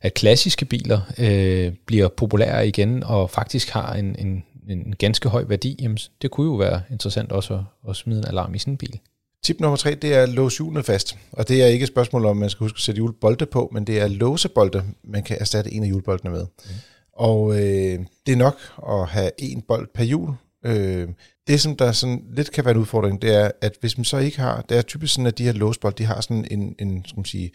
at 0.00 0.14
klassiske 0.14 0.64
biler 0.64 1.00
øh, 1.18 1.72
bliver 1.86 2.08
populære 2.08 2.68
igen, 2.68 3.04
og 3.04 3.30
faktisk 3.30 3.70
har 3.70 3.94
en, 3.94 4.16
en, 4.18 4.44
en 4.68 4.94
ganske 4.98 5.28
høj 5.28 5.44
værdi, 5.48 5.76
jamen, 5.82 5.98
det 6.22 6.30
kunne 6.30 6.46
jo 6.46 6.54
være 6.54 6.82
interessant 6.90 7.32
også 7.32 7.54
at, 7.54 7.60
at 7.90 7.96
smide 7.96 8.18
en 8.18 8.26
alarm 8.26 8.54
i 8.54 8.58
sådan 8.58 8.72
en 8.72 8.78
bil. 8.78 9.00
Tip 9.44 9.60
nummer 9.60 9.76
tre, 9.76 9.94
det 9.94 10.14
er 10.14 10.22
at 10.22 10.28
låse 10.28 10.58
hjulene 10.58 10.82
fast. 10.82 11.18
Og 11.32 11.48
det 11.48 11.62
er 11.62 11.66
ikke 11.66 11.82
et 11.82 11.88
spørgsmål 11.88 12.24
om, 12.24 12.36
man 12.36 12.50
skal 12.50 12.64
huske 12.64 12.76
at 12.76 12.80
sætte 12.80 12.98
hjulbolde 12.98 13.46
på, 13.46 13.70
men 13.72 13.84
det 13.86 14.00
er 14.00 14.08
låsebolde, 14.08 14.84
man 15.04 15.22
kan 15.22 15.36
erstatte 15.40 15.72
en 15.72 15.82
af 15.82 15.88
hjulboldene 15.88 16.30
med. 16.30 16.46
Mm. 16.64 16.70
Og 17.12 17.54
øh, 17.54 17.98
det 18.26 18.32
er 18.32 18.36
nok 18.36 18.58
at 18.88 19.08
have 19.08 19.30
en 19.38 19.62
bold 19.62 19.88
per 19.94 20.04
hjul. 20.04 20.30
Øh, 20.64 21.08
det, 21.46 21.60
som 21.60 21.76
der 21.76 21.92
sådan 21.92 22.22
lidt 22.36 22.52
kan 22.52 22.64
være 22.64 22.74
en 22.74 22.80
udfordring, 22.80 23.22
det 23.22 23.34
er, 23.34 23.50
at 23.60 23.72
hvis 23.80 23.98
man 23.98 24.04
så 24.04 24.18
ikke 24.18 24.40
har, 24.40 24.64
det 24.68 24.78
er 24.78 24.82
typisk 24.82 25.14
sådan, 25.14 25.26
at 25.26 25.38
de 25.38 25.44
her 25.44 25.52
låsbold, 25.52 25.94
de 25.94 26.04
har 26.04 26.20
sådan 26.20 26.46
en, 26.50 26.74
en 26.78 27.04
skal 27.06 27.18
man 27.18 27.24
sige, 27.24 27.50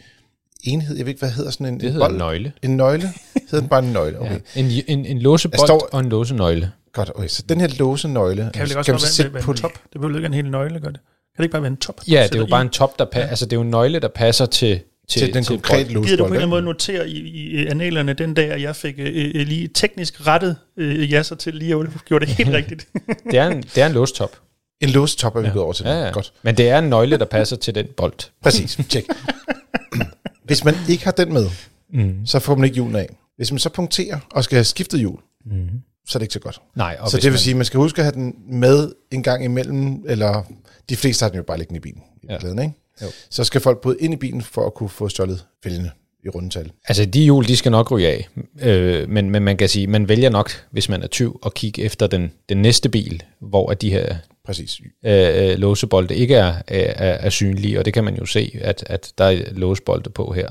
enhed, 0.64 0.96
jeg 0.96 1.06
ved 1.06 1.10
ikke, 1.10 1.18
hvad 1.18 1.30
hedder 1.30 1.50
sådan 1.50 1.66
en 1.66 1.80
Det 1.80 1.92
hedder 1.92 2.06
bold? 2.06 2.12
en 2.12 2.18
nøgle. 2.18 2.52
En 2.62 2.76
nøgle? 2.76 3.12
hedder 3.34 3.60
den 3.60 3.68
bare 3.68 3.84
en 3.84 3.92
nøgle? 3.92 4.20
Okay. 4.20 4.40
Ja, 4.56 4.60
en, 4.60 4.84
en, 4.86 5.06
en 5.06 5.18
låsebold 5.18 5.66
står, 5.66 5.88
og 5.92 6.00
en 6.00 6.08
låsenøgle. 6.08 6.72
Godt, 6.92 7.10
okay. 7.14 7.28
Så 7.28 7.42
den 7.48 7.60
her 7.60 7.68
låsenøgle, 7.78 8.50
kan, 8.54 8.68
det 8.68 8.76
også 8.76 8.92
kan 8.92 9.00
sætte 9.00 9.40
på 9.40 9.50
en 9.50 9.56
top? 9.56 9.72
Det 9.92 10.00
behøver 10.00 10.16
ikke 10.16 10.26
en 10.26 10.34
hel 10.34 10.50
nøgle, 10.50 10.80
gør 10.80 10.88
det? 10.88 11.00
Kan 11.00 11.42
det 11.42 11.44
ikke 11.44 11.52
bare 11.52 11.62
være 11.62 11.70
en 11.70 11.76
top? 11.76 12.00
Ja, 12.08 12.22
det 12.22 12.34
er 12.34 12.38
jo 12.38 12.46
bare 12.50 12.62
en 12.62 12.68
top, 12.68 12.98
der 12.98 13.04
passer, 13.04 13.20
ja. 13.20 13.28
altså 13.28 13.44
det 13.44 13.52
er 13.52 13.56
jo 13.56 13.62
en 13.62 13.70
nøgle, 13.70 14.00
der 14.00 14.08
passer 14.08 14.46
til 14.46 14.80
til, 15.08 15.20
til 15.20 15.34
den 15.34 15.44
til 15.44 15.54
konkrete 15.56 15.92
losbold. 15.92 16.06
Giver 16.06 16.16
du 16.16 16.22
på 16.22 16.26
en 16.26 16.32
eller 16.32 16.38
anden 16.38 16.50
måde 16.50 16.62
notere 16.62 17.08
i, 17.08 17.18
i 17.28 17.66
analerne 17.66 18.12
den 18.12 18.34
dag, 18.34 18.50
at 18.50 18.62
jeg 18.62 18.76
fik 18.76 18.94
øh, 18.98 19.32
øh 19.34 19.46
lige 19.46 19.68
teknisk 19.68 20.26
rettet 20.26 20.56
øh, 20.76 21.12
jasser 21.12 21.36
til 21.36 21.54
lige 21.54 21.74
at 21.74 21.86
gjorde 22.04 22.26
det 22.26 22.34
helt 22.34 22.50
rigtigt? 22.60 22.88
det, 23.30 23.38
er 23.38 23.46
en, 23.46 23.62
det 23.62 23.78
er 23.78 23.86
en 23.86 23.92
låstop. 23.92 24.36
En 24.80 24.88
låstop 24.88 25.36
er 25.36 25.40
vi 25.40 25.46
ja. 25.46 25.52
gået 25.52 25.64
over 25.64 25.72
til. 25.72 25.86
Ja, 25.86 26.04
ja. 26.04 26.10
Godt. 26.10 26.32
Men 26.42 26.56
det 26.56 26.68
er 26.68 26.78
en 26.78 26.88
nøgle, 26.88 27.18
der 27.18 27.24
passer 27.24 27.56
til 27.56 27.74
den 27.74 27.86
bold. 27.96 28.30
Præcis, 28.42 28.78
tjek. 28.88 29.04
Hvis 30.44 30.64
man 30.64 30.74
ikke 30.88 31.04
har 31.04 31.12
den 31.12 31.32
med, 31.32 31.46
mm. 31.92 32.26
så 32.26 32.38
får 32.38 32.54
man 32.54 32.64
ikke 32.64 32.76
julen 32.76 32.96
af. 32.96 33.08
Hvis 33.36 33.52
man 33.52 33.58
så 33.58 33.68
punkterer 33.68 34.18
og 34.30 34.44
skal 34.44 34.56
have 34.56 34.64
skiftet 34.64 35.00
hjul, 35.00 35.18
mm. 35.46 35.68
så 36.08 36.18
er 36.18 36.20
det 36.20 36.24
ikke 36.24 36.32
så 36.32 36.40
godt. 36.40 36.60
Nej, 36.74 36.98
så 37.06 37.16
det 37.16 37.24
vil 37.24 37.32
man... 37.32 37.38
sige, 37.38 37.52
at 37.52 37.56
man 37.56 37.66
skal 37.66 37.78
huske 37.78 37.98
at 37.98 38.04
have 38.04 38.14
den 38.14 38.34
med 38.48 38.92
en 39.10 39.22
gang 39.22 39.44
imellem, 39.44 40.04
eller 40.06 40.42
de 40.88 40.96
fleste 40.96 41.22
har 41.22 41.28
den 41.28 41.36
jo 41.36 41.42
bare 41.42 41.58
liggende 41.58 41.76
i 41.76 41.80
bilen. 41.80 42.02
I 42.22 42.26
ja. 42.30 42.36
Glæden, 42.40 42.58
ikke? 42.58 42.74
Jo. 43.02 43.06
Så 43.30 43.44
skal 43.44 43.60
folk 43.60 43.80
både 43.80 43.96
ind 44.00 44.14
i 44.14 44.16
bilen 44.16 44.42
for 44.42 44.66
at 44.66 44.74
kunne 44.74 44.88
få 44.88 45.08
stjålet 45.08 45.44
fældene 45.64 45.90
i 46.24 46.28
rundetal. 46.28 46.72
Altså 46.88 47.04
de 47.04 47.22
hjul, 47.22 47.48
de 47.48 47.56
skal 47.56 47.72
nok 47.72 47.90
ryge 47.90 48.08
af, 48.08 48.28
øh, 48.62 49.08
men, 49.08 49.30
men 49.30 49.42
man 49.42 49.56
kan 49.56 49.68
sige, 49.68 49.86
man 49.86 50.08
vælger 50.08 50.30
nok, 50.30 50.50
hvis 50.70 50.88
man 50.88 51.02
er 51.02 51.06
tyv, 51.06 51.40
at 51.46 51.54
kigge 51.54 51.82
efter 51.82 52.06
den, 52.06 52.32
den 52.48 52.62
næste 52.62 52.88
bil, 52.88 53.22
hvor 53.40 53.70
at 53.70 53.82
de 53.82 53.90
her 53.90 54.16
Præcis. 54.48 54.80
Øh, 55.04 55.50
øh, 55.50 55.58
låsebolde 55.58 56.16
ikke 56.16 56.34
er, 56.34 56.54
er, 56.66 57.12
er 57.12 57.30
synlige, 57.30 57.78
og 57.78 57.84
det 57.84 57.94
kan 57.94 58.04
man 58.04 58.16
jo 58.16 58.26
se, 58.26 58.58
at, 58.60 58.84
at 58.86 59.12
der 59.18 59.24
er 59.24 59.42
låsebolde 59.52 60.10
på 60.10 60.32
her. 60.32 60.50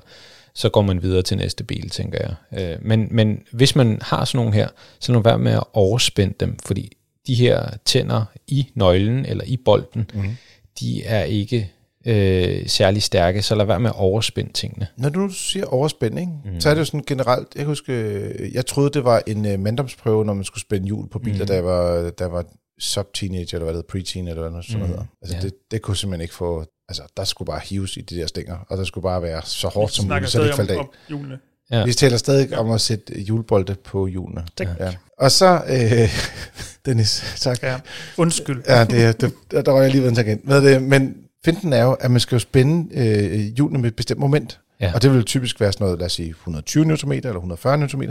Så 0.56 0.70
går 0.70 0.82
man 0.82 1.02
videre 1.02 1.22
til 1.22 1.38
næste 1.38 1.64
bil, 1.64 1.90
tænker 1.90 2.20
jeg. 2.20 2.62
Øh, 2.62 2.78
men, 2.82 3.08
men 3.12 3.44
hvis 3.52 3.76
man 3.76 4.00
har 4.02 4.26
sådan 4.26 4.38
nogle 4.38 4.54
her, 4.54 4.68
så 5.00 5.14
lad 5.14 5.22
være 5.24 5.40
med 5.40 5.52
at 5.52 5.64
overspænde 5.74 6.34
dem, 6.40 6.58
fordi 6.66 6.92
de 7.28 7.36
her 7.36 7.70
tænder 7.86 8.26
i 8.48 8.68
nøglen 8.76 9.26
eller 9.26 9.44
i 9.44 9.58
bolden, 9.58 10.12
mm. 10.14 10.38
de 10.80 11.04
er 11.04 11.24
ikke 11.24 11.72
øh, 12.08 12.68
særlig 12.68 13.04
stærke, 13.04 13.42
så 13.42 13.56
lad 13.56 13.66
være 13.66 13.80
med 13.80 13.90
at 13.90 13.96
overspænde 13.96 14.54
tingene. 14.54 14.88
Når 14.98 15.10
du 15.10 15.30
siger 15.30 15.66
overspænding, 15.66 16.42
mm. 16.46 16.62
så 16.62 16.70
er 16.70 16.74
det 16.74 16.80
jo 16.80 16.86
sådan 16.86 17.04
generelt, 17.08 17.48
jeg 17.56 17.66
husker, 17.66 17.94
jeg 18.54 18.66
troede 18.66 18.90
det 18.90 19.04
var 19.04 19.22
en 19.28 19.54
uh, 19.54 19.60
manddomsprøve, 19.60 20.26
når 20.26 20.34
man 20.34 20.44
skulle 20.44 20.62
spænde 20.62 20.86
hjul 20.86 21.10
på 21.10 21.20
biler, 21.20 21.44
mm. 21.44 21.48
der 21.48 21.62
var, 21.62 22.10
der 22.10 22.26
var 22.26 22.46
sub-teenage, 22.80 23.54
eller 23.54 23.64
hvad 23.64 23.74
det 23.74 23.84
hedder, 23.94 24.00
pre-teen, 24.00 24.30
eller 24.30 24.42
hvad 24.42 24.52
noget 24.52 24.66
sådan 24.66 24.82
mm. 24.82 24.90
noget. 24.90 25.06
Altså 25.22 25.38
ja. 25.38 25.42
det, 25.42 25.54
det 25.72 25.82
kunne 25.82 25.98
simpelthen 25.98 26.22
ikke 26.22 26.34
få, 26.34 26.66
altså 26.90 27.04
der 27.18 27.24
skulle 27.24 27.48
bare 27.48 27.62
hives 27.64 27.98
i 27.98 28.02
de 28.02 28.16
der 28.16 28.28
stænger, 28.28 28.58
og 28.70 28.78
der 28.78 28.84
skulle 28.84 29.04
bare 29.04 29.22
være 29.22 29.42
så 29.46 29.68
hårdt 29.68 29.94
som 29.94 30.08
muligt, 30.08 30.30
så 30.30 30.40
det 30.40 30.46
ikke 30.46 30.56
faldt 30.56 30.72
af. 30.72 30.78
Om 31.12 31.32
Ja. 31.72 31.86
Vi 31.86 31.94
taler 31.94 32.18
stadig 32.18 32.50
ja. 32.50 32.60
om 32.60 32.72
at 32.72 32.82
sætte 32.82 33.22
julebolde 33.22 33.76
på 33.76 34.08
hjulene. 34.08 34.46
Tak. 34.58 34.68
Ja. 34.80 34.94
Og 35.18 35.32
så, 35.32 35.62
øh, 35.68 36.10
Dennis, 36.86 37.36
tak. 37.38 37.64
Ja. 37.64 37.80
Undskyld. 38.18 38.64
Ja, 38.68 38.84
det, 38.84 39.22
det, 39.22 39.34
der 39.52 39.72
var 39.72 39.82
jeg 39.82 39.92
lige 39.92 40.02
ved 40.02 40.10
en 40.10 40.16
tangent. 40.16 40.46
Hvad 40.46 40.62
det, 40.62 40.82
men 40.82 41.16
finten 41.48 41.74
er 41.74 41.84
jo, 41.84 41.94
at 41.94 42.12
man 42.12 42.20
skal 42.20 42.36
jo 42.36 42.40
spænde 42.40 42.88
øh, 42.94 43.40
hjulene 43.56 43.80
med 43.80 43.90
et 43.90 43.96
bestemt 43.96 44.20
moment. 44.20 44.60
Ja. 44.82 44.92
Og 44.96 45.02
det 45.02 45.14
vil 45.14 45.24
typisk 45.24 45.60
være 45.60 45.72
sådan 45.72 45.86
noget, 45.86 46.00
lad 46.00 46.06
os 46.06 46.12
sige, 46.12 46.30
120 46.30 46.86
Nm 46.86 47.12
eller 47.12 47.34
140 47.34 47.78
Nm. 47.78 48.02
Mm. 48.02 48.08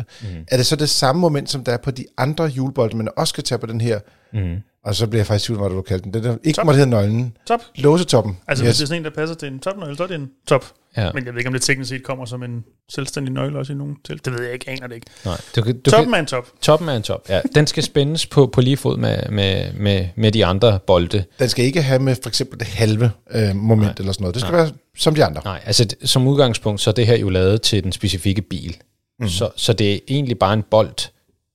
Er 0.48 0.56
det 0.56 0.66
så 0.66 0.76
det 0.76 0.88
samme 0.88 1.20
moment, 1.20 1.50
som 1.50 1.64
der 1.64 1.72
er 1.72 1.76
på 1.76 1.90
de 1.90 2.04
andre 2.18 2.48
hjulbolde, 2.48 2.96
man 2.96 3.08
også 3.16 3.30
skal 3.30 3.44
tage 3.44 3.58
på 3.58 3.66
den 3.66 3.80
her 3.80 3.98
mm. 4.32 4.56
Og 4.86 4.94
så 4.94 5.06
bliver 5.06 5.20
jeg 5.20 5.26
faktisk 5.26 5.46
tvivl, 5.46 5.60
hvad 5.60 5.70
du 5.70 5.82
kaldte 5.82 6.04
den. 6.04 6.14
Det 6.14 6.24
der 6.24 6.36
ikke 6.44 6.56
top. 6.56 6.64
måtte 6.64 6.78
hedde 6.78 6.90
nøglen. 6.90 7.36
Top. 7.46 7.60
Låsetoppen. 7.76 8.38
Altså 8.48 8.64
yes. 8.64 8.68
hvis 8.68 8.76
det 8.76 8.82
er 8.82 8.86
sådan 8.86 9.00
en, 9.00 9.04
der 9.04 9.10
passer 9.10 9.36
til 9.36 9.48
en 9.48 9.58
topnøgle, 9.58 9.96
så 9.96 10.02
er 10.02 10.06
det 10.06 10.14
en 10.14 10.30
top. 10.48 10.64
Ja. 10.96 11.12
Men 11.14 11.26
jeg 11.26 11.34
ved 11.34 11.40
ikke, 11.40 11.48
om 11.48 11.52
det 11.52 11.62
teknisk 11.62 11.88
set 11.88 12.02
kommer 12.02 12.24
som 12.24 12.42
en 12.42 12.64
selvstændig 12.88 13.34
nøgle 13.34 13.58
også 13.58 13.72
i 13.72 13.76
nogen 13.76 13.96
til. 14.04 14.24
Det 14.24 14.32
ved 14.32 14.42
jeg 14.42 14.52
ikke, 14.52 14.70
aner 14.70 14.86
det 14.86 14.94
ikke. 14.94 15.06
Nej, 15.24 15.40
du, 15.56 15.60
du 15.84 15.90
toppen 15.90 16.14
er 16.14 16.18
en 16.18 16.26
top. 16.26 16.48
Toppen 16.60 16.88
er 16.88 16.96
en 16.96 17.02
top, 17.02 17.28
ja. 17.28 17.40
Den 17.54 17.66
skal 17.66 17.82
spændes 17.82 18.26
på, 18.26 18.46
på 18.46 18.60
lige 18.60 18.76
fod 18.76 18.96
med, 18.96 19.28
med, 19.30 19.72
med, 19.72 20.08
med 20.16 20.32
de 20.32 20.46
andre 20.46 20.78
bolde. 20.86 21.24
Den 21.38 21.48
skal 21.48 21.64
ikke 21.64 21.82
have 21.82 21.98
med 21.98 22.16
for 22.22 22.28
eksempel 22.28 22.58
det 22.58 22.66
halve 22.66 23.10
øh, 23.30 23.56
moment 23.56 23.82
Nej. 23.82 23.94
eller 23.98 24.12
sådan 24.12 24.22
noget. 24.22 24.34
Det 24.34 24.40
skal 24.42 24.52
Nej. 24.52 24.62
være 24.62 24.72
som 24.96 25.14
de 25.14 25.24
andre. 25.24 25.40
Nej, 25.44 25.60
altså 25.64 25.86
som 26.04 26.26
udgangspunkt, 26.26 26.80
så 26.80 26.90
er 26.90 26.94
det 26.94 27.06
her 27.06 27.16
jo 27.16 27.28
lavet 27.28 27.62
til 27.62 27.84
den 27.84 27.92
specifikke 27.92 28.42
bil. 28.42 28.76
Mm. 29.20 29.28
Så, 29.28 29.50
så 29.56 29.72
det 29.72 29.94
er 29.94 29.98
egentlig 30.08 30.38
bare 30.38 30.54
en 30.54 30.62
bold, 30.70 31.10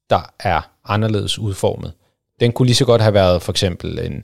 der 0.09 0.33
er 0.39 0.61
anderledes 0.85 1.39
udformet. 1.39 1.93
Den 2.41 2.51
kunne 2.51 2.65
lige 2.65 2.75
så 2.75 2.85
godt 2.85 3.01
have 3.01 3.13
været 3.13 3.41
for 3.41 3.51
eksempel 3.51 3.99
en, 3.99 4.23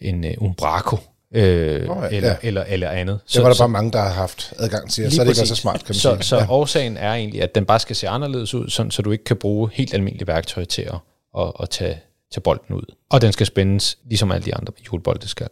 en 0.00 0.24
uh, 0.24 0.44
Umbraco, 0.44 0.96
øh, 1.34 1.90
oh, 1.90 2.02
ja. 2.02 2.16
eller, 2.16 2.36
eller, 2.42 2.64
eller 2.68 2.90
andet. 2.90 3.20
Så, 3.26 3.38
det 3.38 3.42
var 3.42 3.48
der 3.48 3.54
så, 3.54 3.62
bare 3.62 3.68
mange, 3.68 3.92
der 3.92 4.00
har 4.00 4.08
haft 4.08 4.52
adgang 4.58 4.90
til, 4.90 5.12
så 5.12 5.20
er 5.20 5.24
det 5.24 5.38
ikke 5.38 5.48
så 5.48 5.54
smart, 5.54 5.84
kan 5.84 5.86
man 5.88 5.94
så, 5.94 6.14
sige. 6.14 6.22
Så 6.22 6.36
ja. 6.36 6.46
årsagen 6.50 6.96
er 6.96 7.12
egentlig, 7.12 7.42
at 7.42 7.54
den 7.54 7.64
bare 7.64 7.78
skal 7.78 7.96
se 7.96 8.08
anderledes 8.08 8.54
ud, 8.54 8.68
sådan, 8.68 8.90
så 8.90 9.02
du 9.02 9.10
ikke 9.10 9.24
kan 9.24 9.36
bruge 9.36 9.70
helt 9.72 9.94
almindelige 9.94 10.26
værktøj 10.26 10.64
til 10.64 10.82
at, 10.82 10.98
at, 11.38 11.52
at 11.60 11.70
tage, 11.70 12.00
tage 12.32 12.40
bolden 12.40 12.74
ud. 12.76 12.94
Og 13.10 13.20
den 13.20 13.32
skal 13.32 13.46
spændes, 13.46 13.98
ligesom 14.04 14.32
alle 14.32 14.44
de 14.44 14.54
andre 14.54 14.72
hjulbolde 14.90 15.28
skal. 15.28 15.48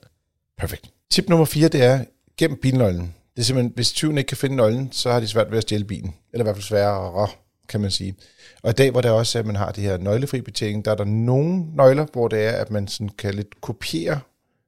Perfekt. 0.58 0.84
Tip 1.10 1.28
nummer 1.28 1.44
4, 1.44 1.68
det 1.68 1.82
er, 1.82 2.04
gem 2.38 2.58
bilnøglen. 2.62 3.14
Det 3.36 3.42
er 3.42 3.44
simpelthen, 3.44 3.72
hvis 3.74 3.92
tyven 3.92 4.18
ikke 4.18 4.28
kan 4.28 4.36
finde 4.36 4.56
nøglen, 4.56 4.92
så 4.92 5.10
har 5.10 5.20
de 5.20 5.28
svært 5.28 5.50
ved 5.50 5.58
at 5.58 5.62
stjæle 5.62 5.84
bilen. 5.84 6.14
Eller 6.32 6.42
i 6.42 6.46
hvert 6.46 6.56
fald 6.56 6.64
sværere, 6.64 7.28
kan 7.68 7.80
man 7.80 7.90
sige. 7.90 8.14
Og 8.62 8.70
i 8.70 8.72
dag, 8.72 8.90
hvor 8.90 9.00
det 9.00 9.10
også 9.10 9.38
er, 9.38 9.40
at 9.40 9.46
man 9.46 9.56
har 9.56 9.72
det 9.72 9.82
her 9.82 9.96
nøglefri 9.96 10.40
betjening, 10.40 10.84
der 10.84 10.90
er 10.90 10.94
der 10.94 11.04
nogle 11.04 11.64
nøgler, 11.76 12.06
hvor 12.12 12.28
det 12.28 12.44
er, 12.44 12.52
at 12.52 12.70
man 12.70 12.88
sådan 12.88 13.08
kan 13.18 13.34
lidt 13.34 13.60
kopiere 13.60 14.20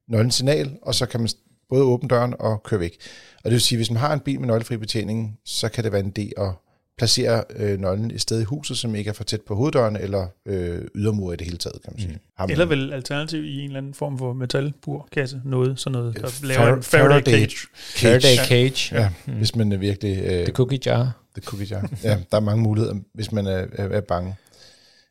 nøglens 0.09 0.35
signal, 0.35 0.77
og 0.83 0.95
så 0.95 1.07
kan 1.07 1.21
man 1.21 1.29
både 1.69 1.83
åbne 1.83 2.09
døren 2.09 2.35
og 2.39 2.63
køre 2.63 2.81
væk. 2.81 2.97
Og 3.37 3.45
det 3.45 3.53
vil 3.53 3.61
sige, 3.61 3.77
at 3.77 3.79
hvis 3.79 3.91
man 3.91 4.01
har 4.01 4.13
en 4.13 4.21
bil 4.21 4.41
med 4.41 4.49
nøglefri 4.49 4.77
betjening, 4.77 5.39
så 5.45 5.69
kan 5.69 5.85
det 5.85 5.93
være 5.93 6.01
en 6.05 6.13
idé 6.19 6.43
at 6.43 6.53
placere 6.99 7.45
øh, 7.57 7.81
nøglen 7.81 8.11
et 8.11 8.21
sted 8.21 8.41
i 8.41 8.45
huset, 8.45 8.79
som 8.79 8.95
ikke 8.95 9.09
er 9.09 9.13
for 9.13 9.25
tæt 9.25 9.41
på 9.41 9.55
hoveddøren 9.55 9.97
eller 9.97 10.27
øh, 10.47 10.81
ydermure 10.95 11.35
i 11.35 11.37
det 11.37 11.47
hele 11.47 11.59
taget, 11.59 11.83
kan 11.83 11.93
man 11.93 12.01
sige. 12.01 12.19
Mm. 12.39 12.51
Eller 12.51 12.65
vel 12.65 12.93
alternativ 12.93 13.45
i 13.45 13.59
en 13.59 13.65
eller 13.65 13.79
anden 13.79 13.95
form 13.95 14.19
for 14.19 14.33
metalburkasse, 14.33 15.41
noget, 15.45 15.81
sådan 15.81 15.99
noget, 15.99 16.15
der 16.15 16.47
laver 16.47 16.61
Far- 16.61 16.77
en 16.77 16.83
Faraday, 16.83 17.23
Faraday 17.23 17.31
cage. 17.31 17.69
cage. 17.97 18.21
Faraday 18.21 18.45
cage. 18.49 18.95
Ja, 18.95 19.03
ja 19.03 19.11
mm. 19.27 19.33
hvis 19.33 19.57
man 19.57 19.73
er 19.73 19.77
virkelig... 19.77 20.19
Øh, 20.25 20.45
The 20.45 20.53
cookie 20.53 20.81
jar. 20.87 21.25
The 21.35 21.43
cookie 21.43 21.67
jar. 21.71 21.91
ja, 22.05 22.19
der 22.31 22.37
er 22.37 22.41
mange 22.41 22.63
muligheder, 22.63 22.95
hvis 23.15 23.33
man 23.33 23.47
er, 23.47 23.67
er, 23.73 23.89
er 23.89 24.01
bange. 24.01 24.37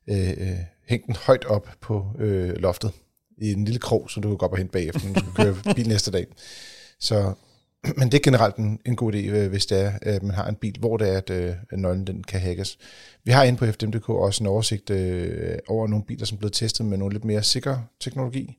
Øh, 0.08 0.30
øh, 0.30 0.58
hæng 0.88 1.06
den 1.06 1.16
højt 1.16 1.46
op 1.46 1.70
på 1.82 2.06
øh, 2.20 2.56
loftet 2.56 2.92
i 3.38 3.52
en 3.52 3.66
lille 3.66 3.80
krog, 3.80 4.10
så 4.10 4.20
du 4.20 4.28
kan 4.28 4.38
gå 4.38 4.46
op 4.46 4.52
og 4.52 4.58
hente 4.58 4.72
bagefter, 4.72 5.08
når 5.08 5.14
du 5.14 5.20
skal 5.20 5.46
køre 5.46 5.56
bil 5.76 5.88
næste 5.88 6.12
dag. 6.12 6.28
Så, 7.00 7.34
men 7.98 8.12
det 8.12 8.14
er 8.14 8.24
generelt 8.24 8.56
en, 8.56 8.80
en 8.86 8.96
god 8.96 9.14
idé, 9.14 9.18
øh, 9.18 9.50
hvis 9.50 9.66
det 9.66 9.82
er, 9.82 9.92
at 10.02 10.24
man 10.24 10.36
har 10.36 10.48
en 10.48 10.56
bil, 10.56 10.76
hvor 10.80 10.98
det 10.98 11.10
er, 11.10 11.18
at, 11.18 11.30
øh, 11.30 11.54
nøglen 11.72 12.08
den 12.08 12.24
kan 12.24 12.40
hackes. 12.40 12.78
Vi 13.24 13.32
har 13.32 13.44
inde 13.44 13.60
på 13.60 13.66
FDM.dk 13.66 14.10
også 14.10 14.44
en 14.44 14.48
oversigt 14.48 14.90
øh, 14.90 15.58
over 15.68 15.88
nogle 15.88 16.06
biler, 16.06 16.26
som 16.26 16.36
er 16.36 16.40
blevet 16.40 16.54
testet 16.54 16.86
med 16.86 16.98
nogle 16.98 17.14
lidt 17.14 17.26
mere 17.26 17.44
sikre 17.44 17.86
teknologi. 18.00 18.58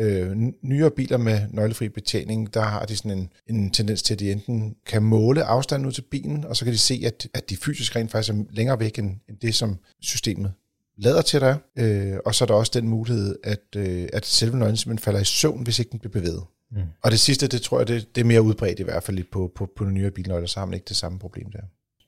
Øh, 0.00 0.36
nyere 0.62 0.90
biler 0.90 1.16
med 1.16 1.40
nøglefri 1.50 1.88
betjening, 1.88 2.54
der 2.54 2.62
har 2.62 2.84
de 2.84 2.96
sådan 2.96 3.18
en, 3.18 3.28
en 3.46 3.70
tendens 3.70 4.02
til, 4.02 4.14
at 4.14 4.20
de 4.20 4.32
enten 4.32 4.76
kan 4.86 5.02
måle 5.02 5.44
afstanden 5.44 5.86
ud 5.86 5.92
til 5.92 6.02
bilen, 6.02 6.44
og 6.44 6.56
så 6.56 6.64
kan 6.64 6.74
de 6.74 6.78
se, 6.78 7.02
at, 7.06 7.28
at 7.34 7.50
de 7.50 7.56
fysisk 7.56 7.96
rent 7.96 8.10
faktisk 8.10 8.32
er 8.32 8.44
længere 8.50 8.80
væk 8.80 8.98
end, 8.98 9.16
end 9.28 9.38
det, 9.38 9.54
som 9.54 9.76
systemet 10.00 10.52
lader 10.98 11.22
til 11.22 11.40
dig. 11.40 11.58
Øh, 11.78 12.16
og 12.24 12.34
så 12.34 12.44
er 12.44 12.46
der 12.46 12.54
også 12.54 12.72
den 12.74 12.88
mulighed, 12.88 13.36
at, 13.44 13.76
øh, 13.76 14.08
at 14.12 14.26
selve 14.26 14.58
nøglen 14.58 14.76
simpelthen 14.76 15.04
falder 15.04 15.20
i 15.20 15.24
søvn, 15.24 15.62
hvis 15.62 15.78
ikke 15.78 15.90
den 15.90 15.98
bliver 15.98 16.12
bevæget. 16.12 16.44
Mm. 16.72 16.82
Og 17.02 17.10
det 17.10 17.20
sidste, 17.20 17.46
det 17.46 17.62
tror 17.62 17.78
jeg, 17.78 17.88
det, 17.88 18.14
det 18.14 18.20
er 18.20 18.24
mere 18.24 18.42
udbredt 18.42 18.80
i 18.80 18.82
hvert 18.82 19.02
fald 19.02 19.24
på, 19.32 19.52
på, 19.54 19.68
på 19.76 19.84
nyere 19.84 20.10
bilnøgler, 20.10 20.46
så 20.46 20.58
har 20.58 20.66
man 20.66 20.74
ikke 20.74 20.88
det 20.88 20.96
samme 20.96 21.18
problem 21.18 21.50
der. 21.50 21.60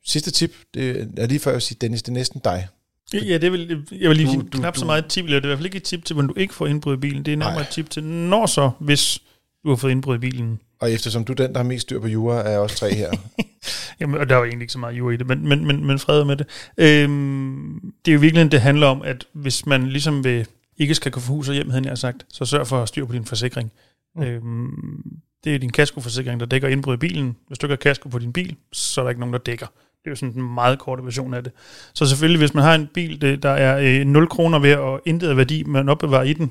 Sidste 0.04 0.30
tip, 0.30 0.52
det 0.74 1.10
er 1.16 1.26
lige 1.26 1.40
før 1.40 1.52
jeg 1.52 1.62
sige, 1.62 1.78
Dennis, 1.80 2.02
det 2.02 2.08
er 2.08 2.14
næsten 2.14 2.40
dig. 2.44 2.68
Ja, 3.14 3.38
det 3.38 3.52
vil, 3.52 3.86
jeg 4.00 4.08
vil 4.08 4.16
lige 4.16 4.30
sige, 4.30 4.50
knap 4.50 4.74
du, 4.74 4.80
så 4.80 4.86
meget 4.86 5.04
et 5.04 5.10
tip, 5.10 5.24
eller 5.24 5.40
det 5.40 5.44
er 5.44 5.48
i 5.48 5.50
hvert 5.50 5.58
fald 5.58 5.66
ikke 5.66 5.76
et 5.76 5.82
tip 5.82 6.04
til, 6.04 6.14
hvordan 6.14 6.28
du 6.28 6.34
ikke 6.34 6.54
får 6.54 6.66
indbrud 6.66 6.94
i 6.94 6.96
bilen. 6.96 7.22
Det 7.24 7.32
er 7.32 7.36
nærmere 7.36 7.60
et 7.60 7.68
tip 7.68 7.90
til, 7.90 8.04
når 8.04 8.46
så, 8.46 8.70
hvis 8.78 9.22
du 9.64 9.68
har 9.68 9.76
fået 9.76 9.90
indbrud 9.90 10.16
i 10.16 10.18
bilen. 10.18 10.60
Og 10.80 10.92
eftersom 10.92 11.24
du 11.24 11.32
er 11.32 11.36
den, 11.36 11.52
der 11.52 11.58
har 11.58 11.64
mest 11.64 11.82
styr 11.82 12.00
på 12.00 12.06
jura, 12.06 12.48
er 12.48 12.58
også 12.58 12.76
tre 12.76 12.94
her. 12.94 13.10
Jamen, 14.00 14.20
og 14.20 14.28
der 14.28 14.36
var 14.36 14.44
egentlig 14.44 14.62
ikke 14.62 14.72
så 14.72 14.78
meget 14.78 14.98
jura 14.98 15.12
i 15.12 15.16
det, 15.16 15.26
men, 15.26 15.48
men, 15.48 15.66
men, 15.66 15.86
men 15.86 15.98
fred 15.98 16.24
med 16.24 16.36
det. 16.36 16.46
Øhm, 16.78 17.92
det 18.04 18.10
er 18.10 18.14
jo 18.14 18.20
virkelig, 18.20 18.52
det 18.52 18.60
handler 18.60 18.86
om, 18.86 19.02
at 19.02 19.26
hvis 19.32 19.66
man 19.66 19.88
ligesom 19.88 20.24
vil, 20.24 20.46
ikke 20.76 20.94
skal 20.94 21.12
kunne 21.12 21.22
få 21.22 21.32
hus 21.32 21.48
og 21.48 21.54
hjem, 21.54 21.70
havde 21.70 21.88
jeg 21.88 21.98
sagt, 21.98 22.26
så 22.28 22.44
sørg 22.44 22.66
for 22.66 22.82
at 22.82 22.88
styr 22.88 23.04
på 23.04 23.12
din 23.12 23.24
forsikring. 23.24 23.72
Mm. 24.16 24.22
Øhm, 24.22 25.20
det 25.44 25.54
er 25.54 25.58
din 25.58 25.72
kaskoforsikring, 25.72 26.40
der 26.40 26.46
dækker 26.46 26.68
indbrud 26.68 26.94
i 26.94 26.96
bilen. 26.96 27.36
Hvis 27.46 27.58
du 27.58 27.66
ikke 27.66 27.72
har 27.72 27.76
kasko 27.76 28.08
på 28.08 28.18
din 28.18 28.32
bil, 28.32 28.56
så 28.72 29.00
er 29.00 29.02
der 29.04 29.10
ikke 29.10 29.20
nogen, 29.20 29.32
der 29.32 29.38
dækker. 29.38 29.66
Det 30.08 30.12
er 30.22 30.26
jo 30.26 30.32
sådan 30.32 30.42
en 30.42 30.54
meget 30.54 30.78
kort 30.78 31.04
version 31.04 31.34
af 31.34 31.44
det. 31.44 31.52
Så 31.94 32.06
selvfølgelig, 32.06 32.38
hvis 32.38 32.54
man 32.54 32.64
har 32.64 32.74
en 32.74 32.88
bil, 32.94 33.42
der 33.42 33.50
er 33.50 34.00
øh, 34.00 34.06
0 34.06 34.28
kroner 34.28 34.58
ved, 34.58 34.74
og 34.74 35.00
intet 35.06 35.28
af 35.28 35.36
værdi, 35.36 35.62
man 35.62 35.88
opbevarer 35.88 36.22
i 36.22 36.32
den, 36.32 36.50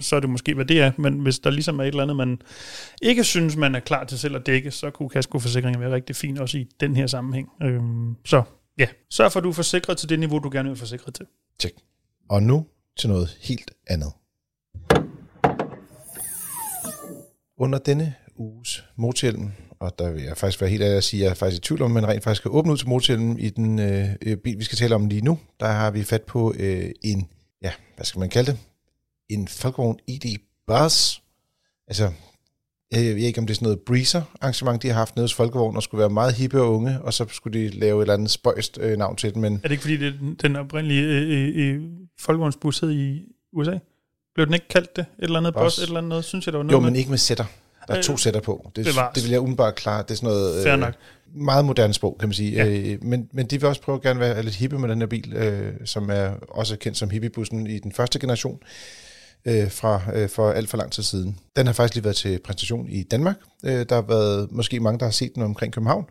så 0.00 0.16
er 0.16 0.20
det 0.20 0.30
måske, 0.30 0.54
hvad 0.54 0.64
det 0.64 0.80
er. 0.80 0.92
Men 0.96 1.18
hvis 1.18 1.38
der 1.38 1.50
ligesom 1.50 1.78
er 1.78 1.82
et 1.82 1.88
eller 1.88 2.02
andet, 2.02 2.16
man 2.16 2.42
ikke 3.02 3.24
synes, 3.24 3.56
man 3.56 3.74
er 3.74 3.80
klar 3.80 4.04
til 4.04 4.18
selv 4.18 4.36
at 4.36 4.46
dække, 4.46 4.70
så 4.70 4.90
kunne 4.90 5.08
kaskoforsikringen 5.08 5.80
være 5.80 5.92
rigtig 5.92 6.16
fin 6.16 6.38
også 6.38 6.58
i 6.58 6.68
den 6.80 6.96
her 6.96 7.06
sammenhæng. 7.06 7.48
Øhm, 7.62 8.16
så 8.24 8.42
ja, 8.78 8.86
sørg 9.10 9.32
for, 9.32 9.40
at 9.40 9.44
du 9.44 9.48
er 9.48 9.52
forsikret 9.54 9.96
til 9.96 10.08
det 10.08 10.20
niveau, 10.20 10.38
du 10.38 10.50
gerne 10.52 10.68
vil 10.68 10.70
være 10.70 10.78
forsikret 10.78 11.14
til. 11.14 11.26
Tjek. 11.58 11.72
Og 12.28 12.42
nu 12.42 12.66
til 12.98 13.08
noget 13.08 13.36
helt 13.40 13.70
andet. 13.86 14.12
Under 17.58 17.78
denne 17.78 18.14
uges 18.36 18.84
motorhjelm, 18.96 19.50
og 19.84 19.98
der 19.98 20.10
vil 20.10 20.22
jeg 20.22 20.36
faktisk 20.36 20.60
være 20.60 20.70
helt 20.70 20.82
ærlig 20.82 20.96
at 20.96 21.04
sige, 21.04 21.20
at 21.20 21.24
jeg 21.24 21.30
er 21.30 21.34
faktisk 21.34 21.60
i 21.60 21.64
tvivl 21.64 21.82
om, 21.82 21.90
man 21.90 22.08
rent 22.08 22.24
faktisk 22.24 22.40
skal 22.40 22.50
åbne 22.50 22.72
ud 22.72 22.76
til 22.76 22.88
motorhjelmen 22.88 23.38
i 23.38 23.50
den 23.50 23.78
øh, 23.78 24.08
øh, 24.22 24.36
bil, 24.36 24.58
vi 24.58 24.64
skal 24.64 24.78
tale 24.78 24.94
om 24.94 25.08
lige 25.08 25.20
nu. 25.20 25.38
Der 25.60 25.66
har 25.66 25.90
vi 25.90 26.02
fat 26.02 26.22
på 26.22 26.54
øh, 26.58 26.90
en, 27.02 27.28
ja, 27.62 27.72
hvad 27.96 28.04
skal 28.04 28.18
man 28.18 28.28
kalde 28.28 28.50
det? 28.50 28.60
En 29.28 29.48
Volkswagen 29.62 29.98
ID 30.06 30.38
Buzz. 30.66 31.18
Altså, 31.88 32.12
jeg 32.90 33.14
ved 33.14 33.22
ikke, 33.22 33.38
om 33.38 33.46
det 33.46 33.54
er 33.54 33.54
sådan 33.54 33.66
noget 33.66 33.80
breezer-arrangement, 33.80 34.82
de 34.82 34.88
har 34.88 34.94
haft 34.94 35.16
nede 35.16 35.24
hos 35.24 35.34
Folkevogn, 35.34 35.76
og 35.76 35.82
skulle 35.82 35.98
være 35.98 36.10
meget 36.10 36.34
hippe 36.34 36.60
og 36.60 36.74
unge, 36.74 37.02
og 37.02 37.14
så 37.14 37.26
skulle 37.28 37.60
de 37.60 37.68
lave 37.68 37.98
et 37.98 38.02
eller 38.02 38.14
andet 38.14 38.30
spøjst 38.30 38.78
øh, 38.80 38.98
navn 38.98 39.16
til 39.16 39.34
den. 39.34 39.42
Men... 39.42 39.54
Er 39.54 39.58
det 39.58 39.70
ikke, 39.70 39.82
fordi 39.82 39.96
det 39.96 40.14
den 40.42 40.56
oprindelige 40.56 41.02
øh, 41.02 41.74
øh, 41.74 41.82
Folkevognsbus 42.20 42.82
i 42.82 43.22
USA? 43.52 43.78
Blev 44.34 44.46
den 44.46 44.54
ikke 44.54 44.68
kaldt 44.68 44.96
det? 44.96 45.06
Et 45.18 45.24
eller 45.24 45.38
andet 45.38 45.54
boss, 45.54 45.78
et 45.78 45.82
eller 45.82 45.98
andet 45.98 46.08
noget? 46.08 46.24
Synes 46.24 46.46
jeg, 46.46 46.52
der 46.52 46.58
var 46.58 46.62
noget 46.62 46.72
Jo, 46.72 46.80
men 46.80 46.92
med... 46.92 46.98
ikke 46.98 47.10
med 47.10 47.18
sætter. 47.18 47.44
Der 47.88 47.94
er 47.94 48.02
to 48.02 48.16
sætter 48.16 48.40
på. 48.40 48.70
Det, 48.76 48.86
det, 48.86 48.94
det 49.14 49.22
vil 49.22 49.30
jeg 49.30 49.40
umiddelbart 49.40 49.74
klare. 49.74 50.02
Det 50.02 50.10
er 50.10 50.14
sådan 50.14 50.28
noget 50.28 50.66
øh, 50.66 50.78
nok. 50.78 50.94
meget 51.34 51.64
moderne 51.64 51.94
sprog, 51.94 52.16
kan 52.20 52.28
man 52.28 52.34
sige. 52.34 52.52
Ja. 52.52 52.66
Øh, 52.66 53.04
men, 53.04 53.28
men 53.32 53.46
de 53.46 53.60
vil 53.60 53.68
også 53.68 53.82
prøve 53.82 53.96
at 53.96 54.02
gerne 54.02 54.20
være 54.20 54.42
lidt 54.42 54.54
hippe 54.54 54.78
med 54.78 54.88
den 54.88 55.00
her 55.00 55.06
bil, 55.06 55.32
øh, 55.32 55.72
som 55.84 56.10
er 56.10 56.30
også 56.48 56.76
kendt 56.76 56.98
som 56.98 57.10
hippiebussen 57.10 57.66
i 57.66 57.78
den 57.78 57.92
første 57.92 58.18
generation 58.18 58.58
øh, 59.44 59.70
fra 59.70 60.00
øh, 60.14 60.28
for 60.28 60.50
alt 60.50 60.70
for 60.70 60.76
lang 60.76 60.92
tid 60.92 61.02
siden. 61.02 61.38
Den 61.56 61.66
har 61.66 61.72
faktisk 61.72 61.94
lige 61.94 62.04
været 62.04 62.16
til 62.16 62.40
præsentation 62.44 62.88
i 62.88 63.02
Danmark. 63.02 63.36
Øh, 63.64 63.86
der 63.88 63.94
har 63.94 64.02
været 64.02 64.52
måske 64.52 64.80
mange, 64.80 64.98
der 64.98 65.04
har 65.04 65.12
set 65.12 65.34
den 65.34 65.42
omkring 65.42 65.72
København, 65.72 66.04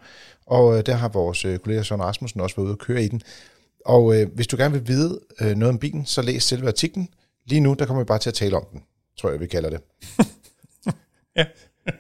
og 0.48 0.78
øh, 0.78 0.86
der 0.86 0.94
har 0.94 1.08
vores 1.08 1.46
øh, 1.46 1.60
kollega 1.60 1.84
Søren 1.84 2.04
Rasmussen 2.04 2.42
også 2.42 2.56
været 2.56 2.66
ude 2.66 2.74
og 2.74 2.80
køre 2.80 3.04
i 3.04 3.08
den. 3.08 3.22
Og 3.86 4.16
øh, 4.16 4.28
hvis 4.36 4.48
du 4.48 4.58
gerne 4.58 4.74
vil 4.74 4.88
vide 4.88 5.20
øh, 5.42 5.56
noget 5.56 5.70
om 5.70 5.78
bilen, 5.78 6.06
så 6.06 6.22
læs 6.22 6.44
selve 6.44 6.68
artiklen. 6.68 7.10
Lige 7.46 7.60
nu, 7.60 7.76
der 7.80 7.86
kommer 7.86 8.04
vi 8.04 8.06
bare 8.06 8.20
til 8.20 8.30
at 8.30 8.34
tale 8.34 8.56
om 8.56 8.66
den, 8.72 8.82
tror 9.20 9.30
jeg, 9.30 9.40
vi 9.40 9.48
kalder 9.48 9.70
det. 9.70 9.80
ja. 11.38 11.46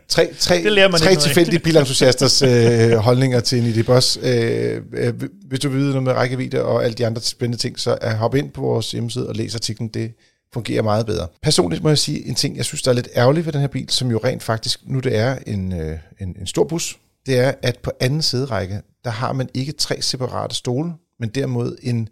Tre, 0.07 0.33
tre, 0.39 0.63
tre 0.91 1.15
tilfældige 1.15 1.59
bilentusiasters 1.59 2.41
øh, 2.41 2.93
holdninger 2.93 3.39
til 3.39 3.59
en 3.59 3.65
ID-Boss. 3.65 4.19
Øh, 4.27 4.81
øh, 4.93 5.13
hvis 5.45 5.59
du 5.59 5.69
vil 5.69 5.79
vide 5.79 5.89
noget 5.89 6.03
med 6.03 6.13
rækkevidde 6.13 6.63
og 6.63 6.83
alle 6.83 6.95
de 6.95 7.05
andre 7.05 7.21
spændende 7.21 7.61
ting, 7.61 7.79
så 7.79 7.97
er 8.01 8.15
hop 8.15 8.35
ind 8.35 8.51
på 8.51 8.61
vores 8.61 8.91
hjemmeside 8.91 9.29
og 9.29 9.35
læs 9.35 9.55
artiklen. 9.55 9.87
Det 9.87 10.13
fungerer 10.53 10.81
meget 10.81 11.05
bedre. 11.05 11.27
Personligt 11.41 11.83
må 11.83 11.89
jeg 11.89 11.97
sige 11.97 12.27
en 12.27 12.35
ting, 12.35 12.57
jeg 12.57 12.65
synes, 12.65 12.81
der 12.81 12.91
er 12.91 12.95
lidt 12.95 13.07
ærgerligt 13.15 13.45
ved 13.45 13.53
den 13.53 13.61
her 13.61 13.67
bil, 13.67 13.89
som 13.89 14.11
jo 14.11 14.19
rent 14.23 14.43
faktisk, 14.43 14.79
nu 14.85 14.99
det 14.99 15.17
er 15.17 15.37
en, 15.47 15.73
øh, 15.73 15.97
en, 16.21 16.35
en 16.39 16.47
stor 16.47 16.63
bus, 16.63 16.99
det 17.25 17.39
er, 17.39 17.53
at 17.61 17.79
på 17.79 17.91
anden 17.99 18.21
sæderække, 18.21 18.81
der 19.03 19.09
har 19.09 19.33
man 19.33 19.49
ikke 19.53 19.71
tre 19.71 20.01
separate 20.01 20.55
stole, 20.55 20.93
men 21.19 21.29
derimod 21.29 21.75
en, 21.81 22.09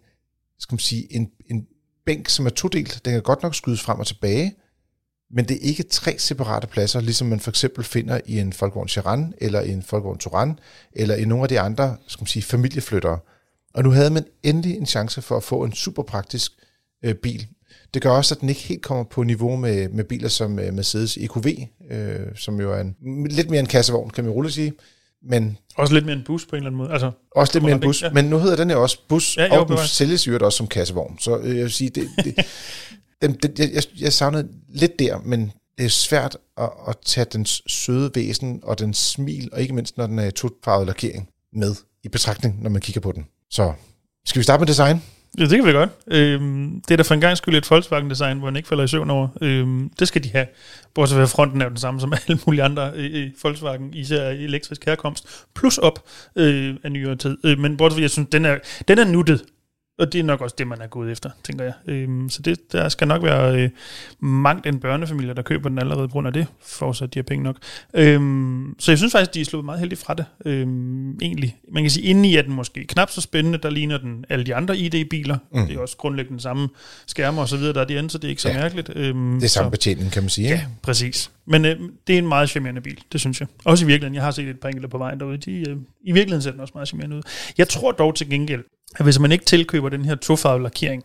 skal 0.58 0.74
man 0.74 0.78
sige, 0.78 1.14
en, 1.14 1.30
en 1.50 1.66
bænk, 2.06 2.28
som 2.28 2.46
er 2.46 2.50
todelt. 2.50 3.00
Den 3.04 3.12
kan 3.12 3.22
godt 3.22 3.42
nok 3.42 3.54
skydes 3.54 3.80
frem 3.80 4.00
og 4.00 4.06
tilbage, 4.06 4.54
men 5.32 5.44
det 5.44 5.56
er 5.56 5.60
ikke 5.68 5.82
tre 5.82 6.18
separate 6.18 6.66
pladser, 6.66 7.00
ligesom 7.00 7.26
man 7.28 7.40
for 7.40 7.50
eksempel 7.50 7.84
finder 7.84 8.20
i 8.26 8.38
en 8.38 8.52
Folkevogn 8.52 8.88
Charan, 8.88 9.34
eller 9.38 9.60
i 9.60 9.70
en 9.70 9.82
Folkevogn 9.82 10.18
Touran, 10.18 10.58
eller 10.92 11.14
i 11.14 11.24
nogle 11.24 11.42
af 11.42 11.48
de 11.48 11.60
andre 11.60 11.96
skal 12.06 12.22
man 12.22 12.26
sige, 12.26 12.42
familieflyttere. 12.42 13.18
Og 13.74 13.82
nu 13.82 13.90
havde 13.90 14.10
man 14.10 14.24
endelig 14.42 14.76
en 14.76 14.86
chance 14.86 15.22
for 15.22 15.36
at 15.36 15.42
få 15.42 15.64
en 15.64 15.72
super 15.72 16.02
praktisk 16.02 16.52
øh, 17.04 17.14
bil. 17.14 17.46
Det 17.94 18.02
gør 18.02 18.10
også, 18.10 18.34
at 18.34 18.40
den 18.40 18.48
ikke 18.48 18.60
helt 18.60 18.82
kommer 18.82 19.04
på 19.04 19.22
niveau 19.22 19.56
med, 19.56 19.88
med 19.88 20.04
biler 20.04 20.28
som 20.28 20.58
øh, 20.58 20.74
Mercedes 20.74 21.16
EQV, 21.16 21.46
øh, 21.90 22.20
som 22.34 22.60
jo 22.60 22.72
er 22.72 22.80
en, 22.80 23.26
lidt 23.30 23.50
mere 23.50 23.60
en 23.60 23.66
kassevogn, 23.66 24.10
kan 24.10 24.24
man 24.24 24.32
roligt 24.32 24.54
sige. 24.54 24.72
Men 25.24 25.58
også 25.76 25.94
lidt 25.94 26.06
mere 26.06 26.16
en 26.16 26.24
bus 26.26 26.46
på 26.46 26.56
en 26.56 26.56
eller 26.56 26.66
anden 26.66 26.78
måde. 26.78 26.92
Altså, 26.92 27.10
også 27.30 27.52
lidt 27.54 27.64
mere 27.64 27.74
en 27.74 27.80
bus, 27.80 28.02
ja. 28.02 28.10
men 28.10 28.24
nu 28.24 28.38
hedder 28.38 28.56
den 28.56 28.70
jo 28.70 28.82
også 28.82 28.98
bus, 29.08 29.36
ja, 29.36 29.58
og 29.58 29.68
den 29.68 29.78
sælges 29.78 30.28
jo 30.28 30.38
også 30.42 30.56
som 30.56 30.66
kassevogn. 30.66 31.18
Så 31.20 31.38
øh, 31.38 31.56
jeg 31.56 31.62
vil 31.64 31.72
sige, 31.72 31.90
det, 31.90 32.08
det, 32.24 32.34
det, 33.30 33.56
det, 33.56 33.72
jeg, 33.72 33.82
jeg 34.00 34.12
savnede 34.12 34.48
lidt 34.68 34.98
der, 34.98 35.18
men 35.24 35.52
det 35.78 35.84
er 35.84 35.90
svært 35.90 36.36
at, 36.58 36.70
at 36.88 36.96
tage 37.04 37.26
den 37.32 37.46
søde 37.66 38.10
væsen 38.14 38.60
og 38.62 38.78
den 38.78 38.94
smil, 38.94 39.48
og 39.52 39.60
ikke 39.60 39.74
mindst 39.74 39.96
når 39.96 40.06
den 40.06 40.18
er 40.18 40.30
tutfarvet 40.30 40.86
lakering, 40.86 41.28
med 41.52 41.74
i 42.04 42.08
betragtning, 42.08 42.62
når 42.62 42.70
man 42.70 42.80
kigger 42.80 43.00
på 43.00 43.12
den. 43.12 43.26
Så 43.50 43.72
skal 44.26 44.38
vi 44.38 44.44
starte 44.44 44.60
med 44.60 44.66
design? 44.66 45.02
Ja, 45.38 45.42
det 45.42 45.50
kan 45.50 45.66
vi 45.66 45.72
godt. 45.72 45.90
Øhm, 46.06 46.82
det 46.88 46.94
er 46.94 46.96
da 46.96 47.02
for 47.02 47.14
en 47.14 47.20
gang 47.20 47.36
skyld 47.36 47.54
et 47.54 47.70
Volkswagen-design, 47.70 48.38
hvor 48.38 48.48
den 48.48 48.56
ikke 48.56 48.68
falder 48.68 48.84
i 48.84 48.88
søvn 48.88 49.10
over. 49.10 49.28
Øhm, 49.40 49.90
det 49.98 50.08
skal 50.08 50.24
de 50.24 50.30
have. 50.30 50.46
Bortset 50.94 51.16
fra 51.16 51.24
fronten 51.24 51.62
er 51.62 51.68
den 51.68 51.76
samme 51.76 52.00
som 52.00 52.12
alle 52.28 52.40
mulige 52.46 52.62
andre 52.62 52.92
øh, 52.94 53.22
øh, 53.24 53.30
Volkswagen, 53.42 53.94
især 53.94 54.28
elektrisk 54.28 54.84
herkomst, 54.84 55.26
plus 55.54 55.78
op 55.78 56.04
øh, 56.36 56.76
af 56.84 56.92
nyere 56.92 57.16
tid. 57.16 57.38
Øh, 57.44 57.58
men 57.58 57.76
bortset 57.76 57.96
fra, 57.96 58.02
jeg 58.02 58.10
synes, 58.10 58.28
den 58.32 58.44
er, 58.44 58.58
den 58.88 58.98
er 58.98 59.04
nuttet. 59.04 59.44
Og 60.02 60.12
det 60.12 60.18
er 60.18 60.22
nok 60.22 60.40
også 60.40 60.54
det, 60.58 60.66
man 60.66 60.80
er 60.80 60.86
gået 60.86 61.12
efter, 61.12 61.30
tænker 61.44 61.64
jeg. 61.64 61.72
Øhm, 61.86 62.28
så 62.28 62.42
det, 62.42 62.72
der 62.72 62.88
skal 62.88 63.08
nok 63.08 63.22
være 63.22 63.62
øh, 63.62 63.70
mangt 64.20 64.66
en 64.66 64.80
børnefamilie, 64.80 65.34
der 65.34 65.42
køber 65.42 65.68
den 65.68 65.78
allerede 65.78 66.08
på 66.08 66.12
grund 66.12 66.26
af 66.26 66.32
det, 66.32 66.46
at 66.82 67.14
de 67.14 67.18
har 67.18 67.22
penge 67.22 67.44
nok. 67.44 67.56
Øhm, 67.94 68.74
så 68.78 68.90
jeg 68.90 68.98
synes 68.98 69.12
faktisk, 69.12 69.34
de 69.34 69.40
er 69.40 69.44
slået 69.44 69.64
meget 69.64 69.80
heldigt 69.80 70.00
fra 70.00 70.14
det, 70.14 70.24
øhm, 70.44 71.18
egentlig. 71.22 71.56
Man 71.72 71.82
kan 71.82 71.90
sige, 71.90 72.04
indeni 72.04 72.36
er 72.36 72.42
den 72.42 72.54
måske 72.54 72.84
knap 72.84 73.10
så 73.10 73.20
spændende, 73.20 73.58
der 73.58 73.70
ligner 73.70 73.98
den 73.98 74.24
alle 74.28 74.44
de 74.44 74.54
andre 74.54 74.76
ID-biler. 74.78 75.38
Mm. 75.52 75.66
Det 75.66 75.76
er 75.76 75.80
også 75.80 75.96
grundlæggende 75.96 76.32
den 76.32 76.40
samme 76.40 76.68
skærme 77.06 77.40
og 77.40 77.48
så 77.48 77.56
videre, 77.56 77.72
der 77.72 77.80
er 77.80 77.84
de 77.84 77.98
andre, 77.98 78.10
så 78.10 78.18
det 78.18 78.24
er 78.24 78.30
ikke 78.30 78.42
så 78.42 78.48
ja. 78.48 78.58
mærkeligt. 78.58 78.90
Øhm, 78.96 79.34
det 79.34 79.44
er 79.44 79.48
samme 79.48 79.66
så, 79.66 79.70
betjening, 79.70 80.12
kan 80.12 80.22
man 80.22 80.30
sige. 80.30 80.48
Ja, 80.48 80.64
præcis. 80.82 81.30
Men 81.46 81.64
øh, 81.64 81.80
det 82.06 82.14
er 82.14 82.18
en 82.18 82.28
meget 82.28 82.50
charmerende 82.50 82.80
bil, 82.80 82.98
det 83.12 83.20
synes 83.20 83.40
jeg. 83.40 83.48
Også 83.64 83.84
i 83.84 83.86
virkeligheden, 83.86 84.14
jeg 84.14 84.22
har 84.22 84.30
set 84.30 84.48
et 84.48 84.60
par 84.60 84.68
enkelte 84.68 84.88
på 84.88 84.98
vejen 84.98 85.20
derude, 85.20 85.36
de, 85.36 85.70
øh, 85.70 85.76
i 86.04 86.12
virkeligheden 86.12 86.42
ser 86.42 86.50
den 86.50 86.60
også 86.60 86.72
meget 86.74 86.88
charmerende 86.88 87.16
ud. 87.16 87.22
Jeg 87.58 87.68
tror 87.68 87.92
dog 87.92 88.14
til 88.14 88.30
gengæld, 88.30 88.64
at 88.96 89.04
hvis 89.04 89.18
man 89.18 89.32
ikke 89.32 89.44
tilkøber 89.44 89.88
den 89.88 90.04
her 90.04 90.14
tofarvede 90.14 90.62
lakering, 90.62 91.02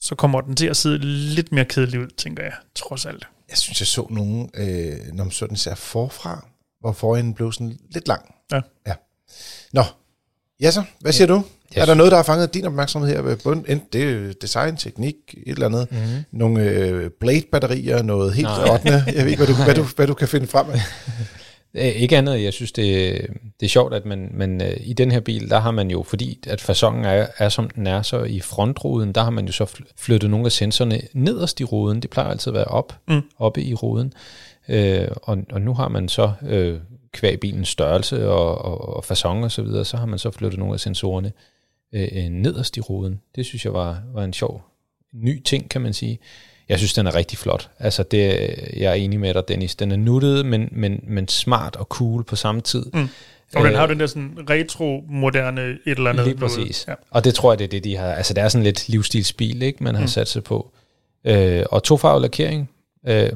så 0.00 0.14
kommer 0.14 0.40
den 0.40 0.56
til 0.56 0.66
at 0.66 0.76
sidde 0.76 0.98
lidt 1.34 1.52
mere 1.52 1.64
kedelig 1.64 2.00
ud, 2.00 2.06
tænker 2.16 2.42
jeg, 2.42 2.52
trods 2.74 3.06
alt. 3.06 3.26
Jeg 3.50 3.58
synes, 3.58 3.80
jeg 3.80 3.86
så 3.86 4.06
nogen, 4.10 4.50
øh, 4.54 4.96
når 5.12 5.24
man 5.24 5.30
så 5.30 5.46
den 5.46 5.56
ser 5.56 5.74
forfra, 5.74 6.46
hvor 6.80 6.92
forenden 6.92 7.34
blev 7.34 7.52
sådan 7.52 7.78
lidt 7.90 8.08
lang. 8.08 8.34
Ja. 8.52 8.60
ja. 8.86 8.94
Nå, 9.72 9.82
ja 10.60 10.70
så, 10.70 10.82
hvad 11.00 11.12
siger 11.12 11.28
ja. 11.28 11.34
du? 11.34 11.38
Yes. 11.38 11.76
Er 11.76 11.84
der 11.86 11.94
noget, 11.94 12.12
der 12.12 12.18
har 12.18 12.22
fanget 12.22 12.54
din 12.54 12.64
opmærksomhed 12.64 13.08
her? 13.08 13.52
Enten 13.52 13.80
det 13.92 14.02
er 14.02 14.32
design, 14.32 14.76
teknik, 14.76 15.14
et 15.46 15.52
eller 15.52 15.66
andet. 15.66 15.88
Mm-hmm. 15.90 16.24
Nogle 16.32 16.62
øh, 16.62 17.10
blade-batterier, 17.20 18.02
noget 18.02 18.34
helt 18.34 18.48
8. 18.48 18.88
Jeg 18.92 19.24
ved 19.24 19.26
ikke, 19.26 19.36
hvad 19.36 19.46
du, 19.46 19.64
hvad, 19.64 19.74
du, 19.74 19.82
hvad 19.96 20.06
du 20.06 20.14
kan 20.14 20.28
finde 20.28 20.46
frem 20.46 20.70
af. 20.70 20.80
Ikke 21.76 22.16
andet, 22.16 22.42
jeg 22.42 22.52
synes, 22.52 22.72
det, 22.72 23.20
det 23.60 23.66
er 23.66 23.70
sjovt, 23.70 23.94
at 23.94 24.06
man, 24.06 24.30
man 24.34 24.62
øh, 24.62 24.76
i 24.80 24.92
den 24.92 25.10
her 25.10 25.20
bil, 25.20 25.50
der 25.50 25.58
har 25.58 25.70
man 25.70 25.90
jo, 25.90 26.02
fordi 26.02 26.38
at 26.46 26.60
fasongen 26.60 27.04
er, 27.04 27.26
er 27.38 27.48
som 27.48 27.70
den 27.70 27.86
er, 27.86 28.02
så 28.02 28.22
i 28.22 28.40
frontruden, 28.40 29.12
der 29.12 29.22
har 29.22 29.30
man 29.30 29.46
jo 29.46 29.52
så 29.52 29.80
flyttet 29.96 30.30
nogle 30.30 30.46
af 30.46 30.52
sensorerne 30.52 31.00
nederst 31.12 31.60
i 31.60 31.64
ruden. 31.64 32.02
Det 32.02 32.10
plejer 32.10 32.28
altid 32.28 32.50
at 32.50 32.54
være 32.54 32.64
op, 32.64 32.98
mm. 33.08 33.22
oppe 33.38 33.62
i 33.62 33.74
ruden. 33.74 34.12
Øh, 34.68 35.08
og, 35.22 35.38
og 35.52 35.60
nu 35.60 35.74
har 35.74 35.88
man 35.88 36.08
så, 36.08 36.32
øh, 36.48 36.78
kvæg 37.12 37.40
bilens 37.40 37.68
størrelse 37.68 38.28
og, 38.28 38.58
og, 38.64 38.96
og 38.96 39.04
fasong 39.04 39.44
og 39.44 39.52
så 39.52 39.62
videre, 39.62 39.84
så 39.84 39.96
har 39.96 40.06
man 40.06 40.18
så 40.18 40.30
flyttet 40.30 40.58
nogle 40.58 40.74
af 40.74 40.80
sensorerne 40.80 41.32
øh, 41.92 42.28
nederst 42.30 42.76
i 42.76 42.80
ruden. 42.80 43.20
Det 43.36 43.46
synes 43.46 43.64
jeg 43.64 43.72
var, 43.72 44.02
var 44.14 44.24
en 44.24 44.32
sjov 44.32 44.62
ny 45.12 45.42
ting, 45.42 45.70
kan 45.70 45.80
man 45.80 45.92
sige. 45.92 46.18
Jeg 46.68 46.78
synes, 46.78 46.94
den 46.94 47.06
er 47.06 47.14
rigtig 47.14 47.38
flot. 47.38 47.70
Altså, 47.78 48.02
det, 48.02 48.20
jeg 48.76 48.90
er 48.90 48.94
enig 48.94 49.20
med 49.20 49.34
dig, 49.34 49.48
Dennis. 49.48 49.76
Den 49.76 49.92
er 49.92 49.96
nuttet, 49.96 50.46
men, 50.46 50.68
men, 50.72 51.00
men 51.06 51.28
smart 51.28 51.76
og 51.76 51.84
cool 51.84 52.24
på 52.24 52.36
samme 52.36 52.60
tid. 52.60 52.86
Mm. 52.94 53.08
Og 53.54 53.64
den 53.64 53.74
har 53.74 53.82
øh, 53.82 53.88
den 53.88 54.00
der 54.00 54.06
sådan 54.06 54.38
retro-moderne 54.50 55.60
et 55.62 55.78
eller 55.84 56.10
andet. 56.10 56.26
Lige 56.26 56.36
præcis. 56.36 56.84
Ja. 56.88 56.94
Og 57.10 57.24
det 57.24 57.34
tror 57.34 57.52
jeg, 57.52 57.58
det 57.58 57.64
er 57.64 57.68
det, 57.68 57.84
de 57.84 57.96
har... 57.96 58.12
Altså, 58.12 58.34
det 58.34 58.42
er 58.42 58.48
sådan 58.48 58.64
lidt 58.64 58.88
livsstilsbil, 58.88 59.62
ikke? 59.62 59.84
Man 59.84 59.94
har 59.94 60.02
mm. 60.02 60.08
sat 60.08 60.28
sig 60.28 60.44
på. 60.44 60.70
Øh, 61.24 61.64
og 61.70 61.82
tofarvet 61.82 62.22
lakering. 62.22 62.70
Øh, 63.08 63.30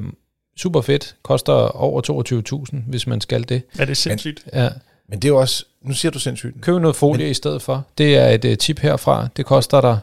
super 0.57 0.81
fedt. 0.81 1.15
Koster 1.23 1.53
over 1.53 2.65
22.000, 2.73 2.77
hvis 2.87 3.07
man 3.07 3.21
skal 3.21 3.49
det. 3.49 3.61
Ja, 3.79 3.81
det 3.81 3.91
er 3.91 3.95
sindssygt. 3.95 4.43
Men, 4.53 4.63
ja. 4.63 4.69
Men 5.09 5.19
det 5.19 5.27
er 5.27 5.29
jo 5.29 5.39
også... 5.39 5.65
Nu 5.81 5.93
siger 5.93 6.11
du 6.11 6.19
sindssygt. 6.19 6.61
Køb 6.61 6.81
noget 6.81 6.95
folie 6.95 7.23
men, 7.23 7.31
i 7.31 7.33
stedet 7.33 7.61
for. 7.61 7.85
Det 7.97 8.17
er 8.17 8.27
et 8.27 8.45
uh, 8.45 8.53
tip 8.53 8.79
herfra. 8.79 9.27
Det 9.37 9.45
koster 9.45 9.81
dig 9.81 9.99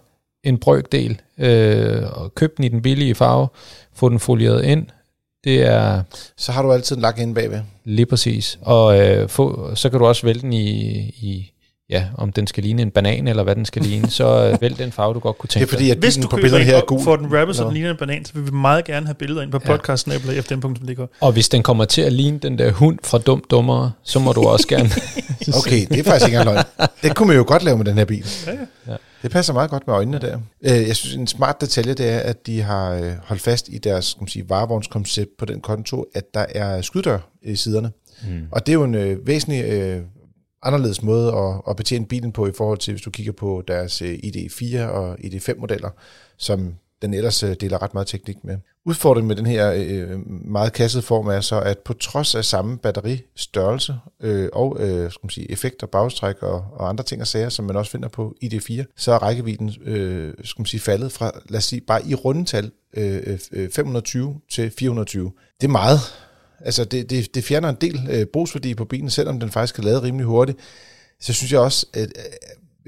en 0.48 0.58
brøkdel. 0.58 1.20
Øh, 1.38 2.02
og 2.12 2.34
køb 2.34 2.56
den 2.56 2.64
i 2.64 2.68
den 2.68 2.82
billige 2.82 3.14
farve. 3.14 3.48
Få 3.94 4.08
den 4.08 4.18
folieret 4.18 4.64
ind 4.64 4.86
det 5.44 5.62
er... 5.62 6.02
Så 6.36 6.52
har 6.52 6.62
du 6.62 6.72
altid 6.72 6.96
en 6.96 7.02
lak 7.02 7.18
inde 7.18 7.34
bagved. 7.34 7.60
Lige 7.84 8.06
præcis. 8.06 8.58
Og 8.62 9.00
øh, 9.00 9.28
få, 9.28 9.70
så 9.74 9.90
kan 9.90 9.98
du 9.98 10.06
også 10.06 10.26
vælge 10.26 10.40
den 10.40 10.52
i, 10.52 10.68
i, 11.00 11.52
ja, 11.90 12.04
om 12.14 12.32
den 12.32 12.46
skal 12.46 12.62
ligne 12.62 12.82
en 12.82 12.90
banan, 12.90 13.28
eller 13.28 13.42
hvad 13.42 13.54
den 13.56 13.64
skal 13.64 13.82
ligne, 13.82 14.10
så 14.10 14.48
øh, 14.48 14.56
vælg 14.62 14.78
den 14.78 14.92
farve, 14.92 15.14
du 15.14 15.18
godt 15.18 15.38
kunne 15.38 15.48
tænke 15.48 15.66
Det 15.66 15.72
er 15.72 15.76
fordi, 15.76 15.90
at 15.90 15.98
Hvis 15.98 16.16
du 16.16 16.28
på 16.28 16.36
billederne 16.36 16.64
her 16.64 16.76
er 16.76 16.80
gul. 16.80 17.00
får 17.00 17.16
den 17.16 17.38
rappet, 17.38 17.56
så 17.56 17.64
den 17.64 17.72
ligner 17.72 17.90
en 17.90 17.96
banan, 17.96 18.24
så 18.24 18.32
vil 18.34 18.46
vi 18.46 18.50
meget 18.50 18.84
gerne 18.84 19.06
have 19.06 19.14
billeder 19.14 19.42
ind 19.42 19.52
på 19.52 19.60
ja. 19.64 19.76
podcast.fdm.dk. 19.76 21.10
Og 21.20 21.32
hvis 21.32 21.48
den 21.48 21.62
kommer 21.62 21.84
til 21.84 22.02
at 22.02 22.12
ligne 22.12 22.38
den 22.38 22.58
der 22.58 22.72
hund 22.72 22.98
fra 23.04 23.18
Dum 23.18 23.44
Dummere, 23.50 23.92
så 24.02 24.18
må 24.18 24.32
du 24.32 24.42
også 24.42 24.68
gerne... 24.68 24.90
okay, 25.58 25.86
det 25.86 25.98
er 25.98 26.04
faktisk 26.04 26.26
ikke 26.26 26.38
engang 26.38 26.54
løgn. 26.54 26.88
Det 27.02 27.16
kunne 27.16 27.26
man 27.26 27.36
jo 27.36 27.44
godt 27.46 27.62
lave 27.62 27.76
med 27.76 27.84
den 27.84 27.98
her 27.98 28.04
bil. 28.04 28.26
Ja, 28.46 28.52
ja. 28.92 28.96
Det 29.22 29.30
passer 29.30 29.52
meget 29.52 29.70
godt 29.70 29.86
med 29.86 29.94
øjnene 29.94 30.18
der. 30.18 30.40
Øh, 30.62 30.88
jeg 30.88 30.96
synes, 30.96 31.14
en 31.14 31.26
smart 31.26 31.60
detalje 31.60 31.94
det 31.94 32.08
er, 32.08 32.18
at 32.18 32.46
de 32.46 32.62
har 32.62 32.92
øh, 32.92 33.12
holdt 33.22 33.42
fast 33.42 33.68
i 33.68 33.78
deres 33.78 34.04
skal 34.04 34.20
man 34.22 34.28
sige, 34.28 34.48
varevognskoncept 34.48 35.30
på 35.38 35.44
den 35.44 35.60
konto, 35.60 36.04
at 36.14 36.34
der 36.34 36.46
er 36.48 36.80
skyddør 36.80 37.18
i 37.42 37.56
siderne. 37.56 37.90
Mm. 38.28 38.46
Og 38.52 38.66
det 38.66 38.72
er 38.72 38.74
jo 38.74 38.84
en 38.84 38.94
øh, 38.94 39.26
væsentlig 39.26 39.64
øh, 39.64 40.02
anderledes 40.62 41.02
måde 41.02 41.32
at, 41.32 41.60
at 41.68 41.76
betjene 41.76 42.06
bilen 42.06 42.32
på 42.32 42.46
i 42.46 42.52
forhold 42.56 42.78
til, 42.78 42.92
hvis 42.92 43.02
du 43.02 43.10
kigger 43.10 43.32
på 43.32 43.62
deres 43.68 44.02
øh, 44.02 44.14
ID4 44.14 44.80
og 44.80 45.16
ID5-modeller, 45.20 45.90
som 46.36 46.74
den 47.02 47.14
ellers 47.14 47.42
øh, 47.42 47.56
deler 47.60 47.82
ret 47.82 47.94
meget 47.94 48.06
teknik 48.06 48.44
med. 48.44 48.58
Udfordringen 48.84 49.28
med 49.28 49.36
den 49.36 49.46
her 49.46 49.72
øh, 49.72 50.10
øh 50.10 50.18
meget 50.28 50.72
kassede 50.72 51.02
form 51.02 51.26
er 51.26 51.40
så, 51.40 51.60
at 51.60 51.78
på 51.78 51.92
trods 51.92 52.34
af 52.34 52.44
samme 52.44 52.78
batteristørrelse 52.78 53.94
øh, 54.22 54.48
og 54.52 54.76
øh, 54.80 55.10
skal 55.10 55.20
man 55.24 55.30
sige, 55.30 55.50
effekt 55.50 55.82
og 55.82 55.90
bagstræk 55.90 56.42
og, 56.42 56.64
og 56.72 56.88
andre 56.88 57.04
ting 57.04 57.20
og 57.20 57.26
sager, 57.26 57.48
som 57.48 57.64
man 57.64 57.76
også 57.76 57.90
finder 57.90 58.08
på 58.08 58.34
ID4, 58.44 58.84
så 58.96 59.12
er 59.12 59.18
rækkevidden 59.18 59.74
øh, 59.84 60.34
skal 60.44 60.60
man 60.60 60.66
sige, 60.66 60.80
faldet 60.80 61.12
fra, 61.12 61.30
lad 61.48 61.58
os 61.58 61.64
sige, 61.64 61.80
bare 61.80 62.06
i 62.06 62.14
rundetal 62.14 62.70
øh, 62.96 63.38
øh 63.52 63.70
520 63.70 64.40
til 64.50 64.70
420. 64.78 65.32
Det 65.60 65.66
er 65.66 65.70
meget. 65.70 65.98
Altså 66.60 66.84
det, 66.84 67.10
det, 67.10 67.34
det 67.34 67.44
fjerner 67.44 67.68
en 67.68 67.76
del 67.80 68.08
øh, 68.10 68.26
brugsværdi 68.26 68.74
på 68.74 68.84
bilen, 68.84 69.10
selvom 69.10 69.40
den 69.40 69.50
faktisk 69.50 69.74
kan 69.74 69.84
lade 69.84 70.02
rimelig 70.02 70.26
hurtigt. 70.26 70.58
Så 71.20 71.32
synes 71.32 71.52
jeg 71.52 71.60
også, 71.60 71.86
at 71.94 72.12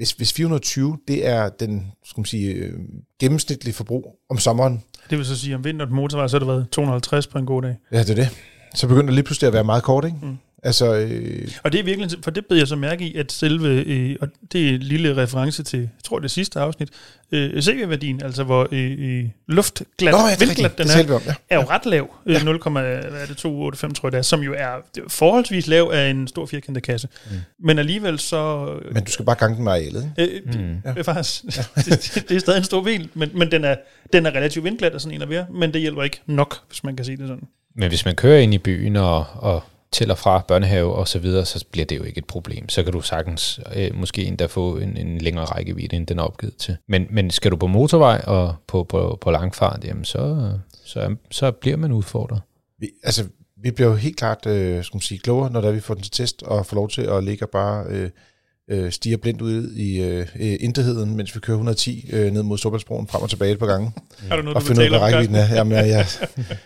hvis, 0.01 0.11
hvis 0.11 0.33
420, 0.33 0.97
det 1.07 1.27
er 1.27 1.49
den 1.49 1.91
skal 2.05 2.21
man 2.21 2.25
sige, 2.25 2.53
øh, 2.53 2.73
gennemsnitlige 3.19 3.73
forbrug 3.73 4.19
om 4.29 4.37
sommeren. 4.37 4.83
Det 5.09 5.17
vil 5.17 5.25
så 5.25 5.39
sige, 5.39 5.55
om 5.55 5.63
vinteren 5.63 5.89
på 5.89 5.95
motorvej, 5.95 6.27
så 6.27 6.35
har 6.35 6.39
det 6.39 6.47
været 6.47 6.69
250 6.71 7.27
på 7.27 7.37
en 7.37 7.45
god 7.45 7.61
dag. 7.61 7.75
Ja, 7.91 7.99
det 7.99 8.09
er 8.09 8.15
det. 8.15 8.29
Så 8.75 8.87
begynder 8.87 9.05
det 9.05 9.13
lige 9.13 9.23
pludselig 9.23 9.47
at 9.47 9.53
være 9.53 9.63
meget 9.63 9.83
kort, 9.83 10.05
ikke? 10.05 10.17
Mm. 10.21 10.37
Altså, 10.63 10.95
øh... 10.95 11.47
Og 11.63 11.71
det 11.71 11.79
er 11.79 11.83
virkelig, 11.83 12.09
for 12.23 12.31
det 12.31 12.45
beder 12.45 12.61
jeg 12.61 12.67
så 12.67 12.75
mærke 12.75 13.05
i, 13.05 13.17
at 13.17 13.31
selve, 13.31 13.67
øh, 13.67 14.15
og 14.21 14.27
det 14.51 14.69
er 14.69 14.73
en 14.75 14.79
lille 14.79 15.17
reference 15.17 15.63
til, 15.63 15.79
jeg 15.79 15.89
tror 16.03 16.19
det 16.19 16.31
sidste 16.31 16.59
afsnit, 16.59 16.89
øh, 17.31 17.61
CV-værdien, 17.61 18.23
altså 18.23 18.43
hvor 18.43 18.67
øh, 18.71 19.25
luftglat, 19.47 20.11
Nå, 20.11 20.17
ja, 20.17 20.45
vindglat 20.45 20.77
den 20.77 20.87
er, 20.87 21.15
om, 21.15 21.21
ja. 21.25 21.33
er 21.49 21.55
jo 21.55 21.61
ret 21.61 21.85
lav, 21.85 22.15
ja. 22.27 22.43
0,285 22.43 23.99
tror 23.99 24.07
jeg 24.07 24.11
det 24.11 24.17
er, 24.17 24.21
som 24.21 24.41
jo 24.41 24.53
er 24.57 24.75
forholdsvis 25.07 25.67
lav 25.67 25.91
af 25.93 26.09
en 26.09 26.27
stor 26.27 26.45
firkantet 26.45 26.83
kasse. 26.83 27.07
Mm. 27.25 27.37
Men 27.59 27.79
alligevel 27.79 28.19
så... 28.19 28.65
Men 28.91 29.03
du 29.03 29.11
skal 29.11 29.25
bare 29.25 29.35
gange 29.35 29.55
den 29.55 29.63
med 29.63 29.71
arealet, 29.71 30.11
ikke? 30.19 30.35
Øh, 30.35 30.41
mm. 30.45 30.51
det, 30.51 30.81
ja. 30.95 31.01
faktisk, 31.01 31.43
ja. 31.57 31.61
det, 31.75 32.23
det, 32.29 32.35
er 32.35 32.39
stadig 32.39 32.57
en 32.57 32.63
stor 32.63 32.83
bil, 32.83 33.09
men, 33.13 33.29
men 33.33 33.51
den, 33.51 33.63
er, 33.63 33.75
den 34.13 34.25
er 34.25 34.31
relativt 34.31 34.65
vindglat 34.65 34.93
og 34.93 35.01
sådan 35.01 35.15
en 35.15 35.21
af 35.21 35.27
hver, 35.27 35.45
men 35.53 35.73
det 35.73 35.81
hjælper 35.81 36.03
ikke 36.03 36.21
nok, 36.25 36.55
hvis 36.67 36.83
man 36.83 36.95
kan 36.95 37.05
sige 37.05 37.17
det 37.17 37.27
sådan. 37.27 37.47
Men 37.75 37.89
hvis 37.89 38.05
man 38.05 38.15
kører 38.15 38.39
ind 38.39 38.53
i 38.53 38.57
byen 38.57 38.95
og, 38.95 39.25
og 39.33 39.63
til 39.91 40.11
og 40.11 40.17
fra 40.17 40.43
børnehave 40.47 40.93
og 40.93 41.07
så 41.07 41.19
videre, 41.19 41.45
så 41.45 41.65
bliver 41.71 41.85
det 41.85 41.97
jo 41.97 42.03
ikke 42.03 42.17
et 42.17 42.25
problem. 42.25 42.69
Så 42.69 42.83
kan 42.83 42.93
du 42.93 43.01
sagtens 43.01 43.59
øh, 43.75 43.95
måske 43.95 44.25
endda 44.25 44.45
få 44.45 44.77
en, 44.77 44.97
en 44.97 45.17
længere 45.17 45.45
rækkevidde, 45.45 45.95
end 45.95 46.07
den 46.07 46.19
er 46.19 46.23
opgivet 46.23 46.57
til. 46.57 46.77
Men, 46.87 47.07
men 47.09 47.31
skal 47.31 47.51
du 47.51 47.55
på 47.55 47.67
motorvej 47.67 48.23
og 48.27 48.55
på, 48.67 48.83
på, 48.83 49.17
på 49.21 49.31
langfart, 49.31 49.83
jamen 49.83 50.05
så, 50.05 50.51
så, 50.85 51.15
så 51.31 51.51
bliver 51.51 51.77
man 51.77 51.91
udfordret. 51.91 52.41
Vi, 52.79 52.89
altså, 53.03 53.27
vi 53.63 53.71
bliver 53.71 53.89
jo 53.89 53.95
helt 53.95 54.17
klart 54.17 54.45
øh, 54.45 54.83
skal 54.83 54.95
man 54.95 55.01
sige, 55.01 55.19
klogere, 55.19 55.51
når 55.51 55.61
der 55.61 55.71
vi 55.71 55.79
får 55.79 55.93
den 55.93 56.03
til 56.03 56.11
test, 56.11 56.43
og 56.43 56.65
får 56.65 56.75
lov 56.75 56.89
til 56.89 57.01
at 57.01 57.23
ligge 57.23 57.47
bare 57.47 57.85
øh, 57.89 58.09
øh, 58.71 58.91
stiger 58.91 59.17
blindt 59.17 59.41
ud 59.41 59.73
i 59.75 60.01
øh, 60.01 60.25
intetheden, 60.59 61.15
mens 61.15 61.35
vi 61.35 61.39
kører 61.39 61.55
110 61.55 62.09
øh, 62.13 62.31
ned 62.31 62.43
mod 62.43 62.57
Storbæltsbroen 62.57 63.07
frem 63.07 63.21
og 63.23 63.29
tilbage 63.29 63.51
et 63.51 63.59
par 63.59 63.65
gange. 63.65 63.91
Har 64.29 64.35
du 64.35 64.41
noget, 64.41 64.57
og 64.57 64.63
ud 64.71 64.77
af, 64.77 64.89
hvad 64.89 64.99
rækkevidden 64.99 65.35
er. 65.35 65.55
Jamen, 65.55 65.73
jeg, 65.73 65.87
jeg, 65.87 66.05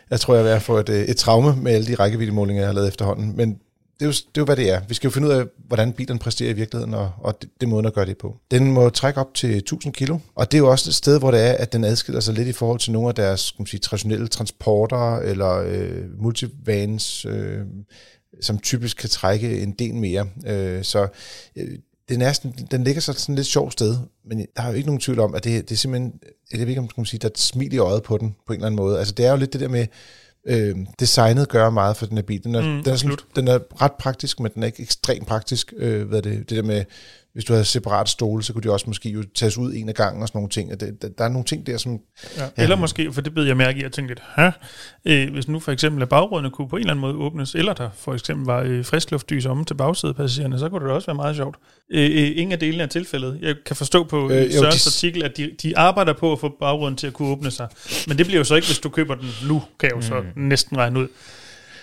jeg 0.10 0.20
tror, 0.20 0.34
jeg 0.34 0.39
er 0.39 0.44
ved 0.44 0.52
at 0.52 0.62
få 0.62 0.78
et, 0.78 0.89
et 0.89 1.18
traume 1.18 1.56
med 1.56 1.72
alle 1.72 1.88
de 1.88 1.96
rækkeviddemålinger, 1.96 2.62
jeg 2.62 2.68
har 2.68 2.74
lavet 2.74 2.88
efterhånden. 2.88 3.38
Men 3.38 3.58
det 4.00 4.02
er, 4.02 4.06
jo, 4.06 4.12
det 4.12 4.38
er 4.38 4.41
jo, 4.41 4.46
hvad 4.46 4.56
det 4.56 4.72
er. 4.72 4.82
Vi 4.88 4.94
skal 4.94 5.08
jo 5.08 5.12
finde 5.12 5.28
ud 5.28 5.34
af, 5.34 5.46
hvordan 5.68 5.94
bilen 5.94 6.20
præsterer 6.20 6.50
i 6.50 6.54
virkeligheden, 6.54 6.94
og, 6.94 7.12
og 7.18 7.41
det, 7.41 7.50
det 7.62 7.70
måden 7.70 7.86
at 7.86 7.94
gøre 7.94 8.06
det 8.06 8.18
på. 8.18 8.38
Den 8.52 8.72
må 8.72 8.89
trække 8.89 9.20
op 9.20 9.34
til 9.34 9.58
1000 9.58 9.94
kilo, 9.94 10.18
og 10.36 10.52
det 10.52 10.58
er 10.58 10.62
jo 10.62 10.72
også 10.72 10.89
et 10.89 10.94
sted, 10.96 11.20
hvor 11.20 11.32
det 11.32 11.39
er, 11.39 11.52
at 11.52 11.74
den 11.74 11.84
adskiller 11.84 12.22
sig 12.22 12.34
lidt 12.34 12.48
i 12.48 12.52
forhold 12.52 12.80
til 12.80 12.91
nogle 12.91 13.08
af 13.10 13.15
deres 13.15 13.39
skal 13.39 13.62
man 13.62 13.68
sige, 13.68 13.80
traditionelle 13.80 14.28
transporter, 14.28 15.18
eller 15.18 15.63
øh, 15.68 16.22
multivans, 16.22 17.26
øh, 17.26 17.60
som 18.41 18.60
typisk 18.60 18.98
kan 18.98 19.10
trække 19.10 19.62
en 19.62 19.72
del 19.72 19.96
mere. 19.96 20.28
Øh, 20.48 20.84
så 20.84 21.08
øh, 21.56 21.78
den, 22.10 22.22
er 22.22 22.34
sådan, 22.34 22.54
den 22.72 22.84
ligger 22.84 23.02
så 23.02 23.13
sådan 23.13 23.36
lidt 23.36 23.48
sjovt 23.48 23.74
sted, 23.74 23.98
men 24.26 24.46
der 24.56 24.63
er 24.63 24.68
jo 24.68 24.74
ikke 24.74 24.88
nogen 24.88 25.02
tvivl 25.02 25.20
om, 25.20 25.36
at 25.36 25.44
det, 25.44 25.70
det 25.70 25.76
er 25.76 25.80
simpelthen, 25.80 26.13
jeg 26.52 26.60
ved 26.60 26.68
ikke, 26.68 26.82
om 26.82 26.89
man 26.98 27.06
sige, 27.06 27.20
der 27.20 27.28
er 27.28 27.32
et 27.32 27.39
smil 27.39 27.74
i 27.74 27.78
øjet 27.78 28.04
på 28.04 28.18
den, 28.18 28.36
på 28.48 28.54
en 28.54 28.58
eller 28.58 28.65
anden 28.65 28.78
måde. 28.78 29.00
Altså 29.00 29.13
det 29.13 29.26
er 29.26 29.32
jo 29.32 29.38
lidt 29.38 29.54
det 29.54 29.62
der 29.62 29.68
med, 29.68 29.88
øh, 30.48 30.76
designet 31.00 31.50
gør 31.50 31.70
meget 31.70 31.98
for 31.98 32.06
den 32.06 32.18
her 32.18 32.24
bil. 32.24 32.44
Den 32.44 32.56
er, 32.56 32.62
mm, 32.62 32.84
den, 32.84 32.94
er 32.94 32.98
sådan, 32.98 33.18
den 33.36 33.48
er 33.48 33.60
ret 33.82 33.94
praktisk, 34.00 34.39
men 34.39 34.52
den 34.54 34.63
er 34.63 34.68
ikke 34.68 34.84
ekstremt 34.84 35.28
praktisk. 35.28 35.74
Øh, 35.78 36.08
hvad 36.08 36.22
det, 36.22 36.50
det 36.50 36.58
der 36.58 36.63
med 36.63 36.84
hvis 37.36 37.45
du 37.45 37.54
havde 37.54 37.65
separat 37.65 38.10
stole, 38.10 38.43
så 38.43 38.54
kunne 38.54 38.63
de 38.63 38.71
også 38.71 38.86
måske 38.88 39.10
jo 39.10 39.24
tages 39.36 39.58
ud 39.58 39.74
en 39.74 39.89
af 39.89 39.95
gangen 39.95 40.21
og 40.21 40.28
sådan 40.28 40.38
nogle 40.38 40.50
ting. 40.50 40.80
Det, 40.80 41.02
der, 41.02 41.08
der 41.17 41.24
er 41.24 41.30
nogle 41.30 41.45
ting 41.45 41.67
der, 41.67 41.78
som... 41.78 42.00
Ja. 42.38 42.43
Ja. 42.43 42.63
Eller 42.63 42.76
måske, 42.76 43.13
for 43.13 43.21
det 43.21 43.34
beder 43.34 43.48
jeg 43.48 43.58
mærke 43.58 43.80
i, 43.80 43.84
at 43.84 43.91
tænke 43.91 44.12
lidt, 44.12 44.21
Hæ? 44.36 44.48
Øh, 45.06 45.34
hvis 45.34 45.48
nu 45.48 45.60
for 45.60 45.71
eksempel 45.71 46.02
at 46.02 46.10
bagrudene 46.10 46.50
kunne 46.50 46.69
på 46.69 46.76
en 46.76 46.80
eller 46.80 46.91
anden 46.91 47.02
måde 47.02 47.13
åbnes, 47.13 47.56
eller 47.56 47.74
der 47.74 47.89
for 47.95 48.13
eksempel 48.13 48.45
var 48.45 48.62
øh, 48.62 48.86
friskluftdys 48.86 49.45
om 49.45 49.65
til 49.65 49.74
bagsædepassagererne, 49.74 50.60
så 50.60 50.69
kunne 50.69 50.86
det 50.86 50.91
også 50.91 51.06
være 51.06 51.15
meget 51.15 51.36
sjovt. 51.36 51.58
Øh, 51.91 52.04
øh, 52.04 52.32
ingen 52.36 52.52
af 52.52 52.60
delene 52.60 52.84
er 52.84 52.88
tilfældet. 52.88 53.39
Jeg 53.41 53.56
kan 53.65 53.76
forstå 53.76 54.04
på 54.04 54.30
øh, 54.30 54.52
Sørens 54.52 54.84
de... 54.84 54.88
artikel, 54.89 55.24
at 55.24 55.38
de, 55.38 55.52
de 55.63 55.78
arbejder 55.78 56.13
på 56.13 56.32
at 56.32 56.39
få 56.39 56.56
bagruden 56.60 56.95
til 56.95 57.08
at 57.08 57.13
kunne 57.13 57.28
åbne 57.28 57.52
sig. 57.52 57.67
Men 58.08 58.17
det 58.17 58.26
bliver 58.26 58.39
jo 58.39 58.43
så 58.43 58.56
ikke, 58.56 58.67
hvis 58.67 58.80
du 58.80 58.89
køber 58.89 59.15
den 59.15 59.30
nu, 59.48 59.63
kan 59.80 59.89
jeg 59.89 59.95
jo 59.95 60.02
så 60.02 60.21
mm. 60.36 60.41
næsten 60.41 60.78
regne 60.78 61.00
ud. 61.00 61.08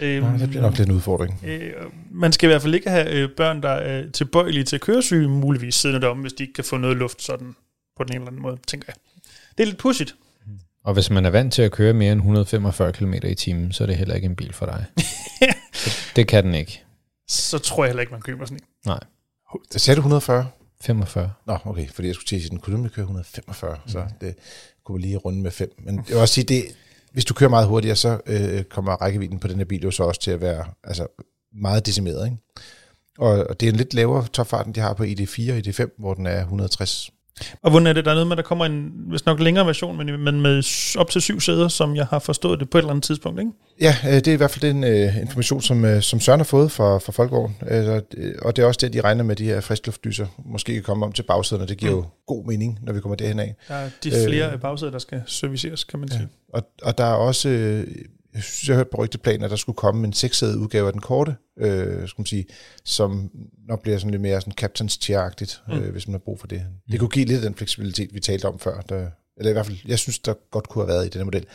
Øhm, 0.03 0.38
det 0.38 0.49
bliver 0.49 0.62
nok 0.62 0.79
lidt 0.79 0.88
en 0.88 0.95
udfordring. 0.95 1.41
Øh, 1.47 1.73
man 2.11 2.33
skal 2.33 2.47
i 2.47 2.51
hvert 2.51 2.62
fald 2.62 2.75
ikke 2.75 2.91
have 2.91 3.11
øh, 3.11 3.31
børn, 3.37 3.62
der 3.62 3.69
er 3.69 4.11
tilbøjelige 4.11 4.65
til 4.65 4.81
køresyge, 4.81 5.29
muligvis 5.29 5.75
siddende 5.75 6.07
derom, 6.07 6.19
hvis 6.19 6.33
de 6.33 6.43
ikke 6.43 6.55
kan 6.55 6.65
få 6.65 6.77
noget 6.77 6.97
luft 6.97 7.23
sådan 7.23 7.55
på 7.97 8.05
den 8.05 8.12
ene 8.12 8.21
eller 8.21 8.27
anden 8.27 8.43
måde, 8.43 8.57
tænker 8.67 8.85
jeg. 8.88 8.95
Det 9.59 9.62
er 9.62 9.67
lidt 9.67 9.79
pudsigt. 9.79 10.15
Og 10.85 10.95
hvis 10.95 11.11
man 11.11 11.25
er 11.27 11.31
vant 11.31 11.53
til 11.53 11.62
at 11.62 11.73
køre 11.73 11.93
mere 11.93 12.12
end 12.12 12.21
145 12.21 12.93
km 12.93 13.15
i 13.15 13.35
timen, 13.35 13.73
så 13.73 13.85
er 13.85 13.87
det 13.87 13.97
heller 13.97 14.15
ikke 14.15 14.25
en 14.25 14.37
bil 14.37 14.53
for 14.53 14.67
dig. 14.67 14.85
det 16.17 16.29
kan 16.29 16.45
den 16.45 16.55
ikke. 16.55 16.83
Så 17.29 17.59
tror 17.59 17.85
jeg 17.85 17.88
heller 17.88 18.01
ikke, 18.01 18.12
man 18.12 18.21
køber 18.21 18.45
sådan 18.45 18.59
en. 18.59 18.65
Nej. 18.87 19.01
Det 19.73 19.81
sagde 19.81 19.97
du 19.97 20.01
140? 20.01 20.49
45. 20.81 21.33
Nå, 21.47 21.59
okay, 21.65 21.88
fordi 21.88 22.09
jeg 22.09 22.15
skulle 22.15 22.29
sige, 22.29 22.45
at 22.45 22.51
den 22.51 22.59
kunne 22.59 22.88
køre 22.88 23.03
145, 23.03 23.75
mm. 23.75 23.91
så 23.91 24.05
det 24.21 24.35
kunne 24.85 25.01
lige 25.01 25.17
runde 25.17 25.43
med 25.43 25.51
5. 25.51 25.73
Men 25.79 25.97
jeg 25.97 26.05
vil 26.09 26.17
også 26.17 26.35
sige, 26.35 26.45
det, 26.45 26.65
hvis 27.12 27.25
du 27.25 27.35
kører 27.35 27.51
meget 27.51 27.68
hurtigere, 27.68 27.96
så 27.96 28.20
øh, 28.27 28.64
kommer 28.64 28.92
rækkevidden 28.92 29.38
på 29.38 29.48
den 29.48 29.59
her 29.59 29.64
bil 29.64 29.83
jo 29.83 29.90
så 29.90 30.03
også 30.03 30.20
til 30.20 30.31
at 30.31 30.40
være 30.40 30.64
altså, 30.85 31.07
meget 31.55 31.87
decimeret. 31.87 32.25
Ikke? 32.25 32.37
Og, 33.18 33.46
og 33.48 33.61
det 33.61 33.66
er 33.66 33.70
en 33.70 33.77
lidt 33.77 33.94
lavere 33.94 34.27
topfart, 34.27 34.66
end 34.66 34.75
de 34.75 34.81
har 34.81 34.94
på 34.94 35.05
ID4 35.05 35.53
og 35.53 35.59
ID5, 35.59 35.94
hvor 35.98 36.14
den 36.14 36.27
er 36.27 36.40
160 36.40 37.11
og 37.62 37.71
hvordan 37.71 37.87
er 37.87 37.92
det, 37.92 38.05
der 38.05 38.11
er 38.11 38.14
noget 38.14 38.29
med, 38.29 38.37
der 38.37 38.42
kommer 38.42 38.64
en 38.64 38.92
hvis 39.09 39.27
nok 39.27 39.40
længere 39.40 39.66
version, 39.66 39.97
men, 39.97 40.21
men 40.21 40.40
med 40.40 40.62
op 40.99 41.11
til 41.11 41.23
syv 41.23 41.40
sæder, 41.40 41.68
som 41.68 41.97
jeg 41.97 42.07
har 42.07 42.18
forstået 42.18 42.61
det 42.61 42.71
på 42.71 42.79
et 42.79 42.83
eller 42.83 42.90
andet 42.90 43.05
tidspunkt, 43.05 43.40
ikke? 43.40 43.53
Ja, 43.81 43.97
øh, 44.07 44.14
det 44.14 44.29
er 44.29 44.33
i 44.33 44.37
hvert 44.37 44.51
fald 44.51 44.75
den 44.75 44.85
uh, 44.85 45.21
information, 45.21 45.61
som, 45.61 45.85
uh, 45.85 46.01
som 46.01 46.21
Søren 46.21 46.40
har 46.40 46.45
fået 46.45 46.73
fra, 46.73 46.99
fra 46.99 47.12
Folkevogn. 47.12 47.57
Uh, 47.61 47.68
og 48.42 48.57
det 48.57 48.62
er 48.62 48.66
også 48.66 48.79
det, 48.81 48.92
de 48.92 49.01
regner 49.01 49.25
med, 49.25 49.37
de 49.37 49.45
her 49.45 49.61
friskluftdyser 49.61 50.27
måske 50.44 50.75
kan 50.75 50.83
komme 50.83 51.07
om 51.07 51.13
til 51.13 51.23
bagsæderne. 51.23 51.69
Det 51.69 51.79
giver 51.79 51.92
mm. 51.92 51.98
jo 51.98 52.04
god 52.27 52.44
mening, 52.46 52.79
når 52.83 52.92
vi 52.92 53.00
kommer 53.00 53.17
derhen 53.17 53.38
af. 53.38 53.54
Der 53.69 53.75
er 53.75 53.90
de 54.04 54.11
flere 54.27 54.54
uh, 54.54 54.61
bagsæder, 54.61 54.92
der 54.92 54.98
skal 54.98 55.23
serviceres, 55.27 55.85
kan 55.85 55.98
man 56.00 56.09
sige. 56.09 56.29
Ja. 56.52 56.59
Og, 56.59 56.63
og 56.83 56.98
der 56.98 57.04
er 57.04 57.15
også... 57.15 57.85
Jeg 58.35 58.43
synes, 58.43 58.69
jeg 58.69 58.75
har 58.75 58.79
hørt 58.79 58.91
på 58.91 58.97
rygteplan, 58.97 59.43
at 59.43 59.51
der 59.51 59.57
skulle 59.57 59.77
komme 59.77 60.07
en 60.07 60.13
seksædet 60.13 60.57
udgave 60.57 60.87
af 60.87 60.93
den 60.93 61.01
korte, 61.01 61.37
øh, 61.59 62.09
skal 62.09 62.21
man 62.21 62.27
sige, 62.27 62.47
som 62.85 63.31
nok 63.69 63.83
bliver 63.83 63.99
sådan 63.99 64.11
lidt 64.11 64.23
mere 64.23 64.41
sådan 64.41 64.55
captain's 64.61 64.99
chair-agtigt, 65.03 65.63
mm. 65.69 65.75
øh, 65.75 65.93
hvis 65.93 66.09
man 66.09 66.13
har 66.15 66.19
brug 66.19 66.41
for 66.41 66.47
det. 66.47 66.61
Mm. 66.61 66.93
Det 66.93 67.01
kunne 67.01 67.11
give 67.11 67.25
lidt 67.25 67.43
den 67.43 67.55
fleksibilitet, 67.55 68.15
vi 68.15 68.21
talte 68.21 68.45
om 68.49 68.59
før, 68.59 68.81
da, 68.81 69.11
Eller 69.37 69.51
i 69.51 69.53
hvert 69.53 69.67
fald, 69.67 69.79
jeg 69.87 69.99
synes, 69.99 70.19
der 70.19 70.35
godt 70.51 70.69
kunne 70.69 70.85
have 70.85 70.95
været 70.95 71.07
i 71.07 71.19
den 71.19 71.25
model. 71.25 71.47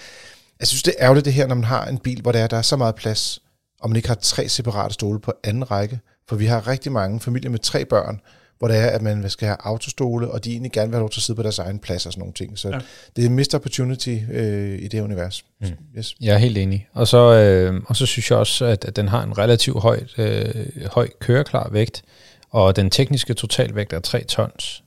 Jeg 0.59 0.67
synes, 0.67 0.83
det 0.83 0.93
er 0.97 1.03
ærgerligt 1.03 1.25
det 1.25 1.33
her, 1.33 1.47
når 1.47 1.55
man 1.55 1.63
har 1.63 1.85
en 1.85 1.97
bil, 1.97 2.21
hvor 2.21 2.31
der 2.31 2.39
er, 2.39 2.47
der 2.47 2.57
er 2.57 2.61
så 2.61 2.75
meget 2.75 2.95
plads, 2.95 3.41
og 3.79 3.89
man 3.89 3.95
ikke 3.95 4.07
har 4.07 4.15
tre 4.15 4.49
separate 4.49 4.93
stole 4.93 5.19
på 5.19 5.33
anden 5.43 5.71
række. 5.71 5.99
For 6.29 6.35
vi 6.35 6.45
har 6.45 6.67
rigtig 6.67 6.91
mange 6.91 7.19
familier 7.19 7.49
med 7.49 7.59
tre 7.59 7.85
børn, 7.85 8.21
hvor 8.59 8.67
det 8.67 8.77
er, 8.77 8.87
at 8.87 9.01
man 9.01 9.29
skal 9.29 9.47
have 9.47 9.57
autostole, 9.59 10.31
og 10.31 10.45
de 10.45 10.51
egentlig 10.51 10.71
gerne 10.71 10.87
vil 10.87 10.95
have 10.95 11.01
lov 11.01 11.09
til 11.09 11.19
at 11.19 11.23
sidde 11.23 11.37
på 11.37 11.43
deres 11.43 11.59
egen 11.59 11.79
plads 11.79 12.05
og 12.05 12.13
sådan 12.13 12.21
nogle 12.21 12.33
ting. 12.33 12.57
Så 12.59 12.69
ja. 12.69 12.79
det 13.15 13.25
er 13.25 13.29
missed 13.29 13.55
opportunity 13.55 14.17
øh, 14.31 14.79
i 14.79 14.87
det 14.87 15.01
univers. 15.01 15.45
Mm. 15.61 15.67
Yes. 15.97 16.15
Jeg 16.21 16.33
er 16.33 16.37
helt 16.37 16.57
enig. 16.57 16.87
Og 16.93 17.07
så, 17.07 17.33
øh, 17.33 17.81
og 17.85 17.95
så 17.95 18.05
synes 18.05 18.31
jeg 18.31 18.39
også, 18.39 18.65
at, 18.65 18.85
at 18.85 18.95
den 18.95 19.07
har 19.07 19.23
en 19.23 19.37
relativt 19.37 19.81
høj, 19.81 19.99
øh, 20.17 20.65
høj 20.91 21.07
køreklar 21.19 21.69
vægt, 21.71 22.03
og 22.49 22.75
den 22.75 22.89
tekniske 22.89 23.33
totalvægt 23.33 23.93
er 23.93 23.99
3 23.99 24.23
tons, 24.23 24.83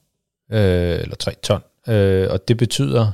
øh, 0.52 1.00
eller 1.00 1.16
3 1.16 1.34
ton. 1.42 1.60
Øh, 1.88 2.28
og 2.30 2.48
det 2.48 2.56
betyder, 2.56 3.12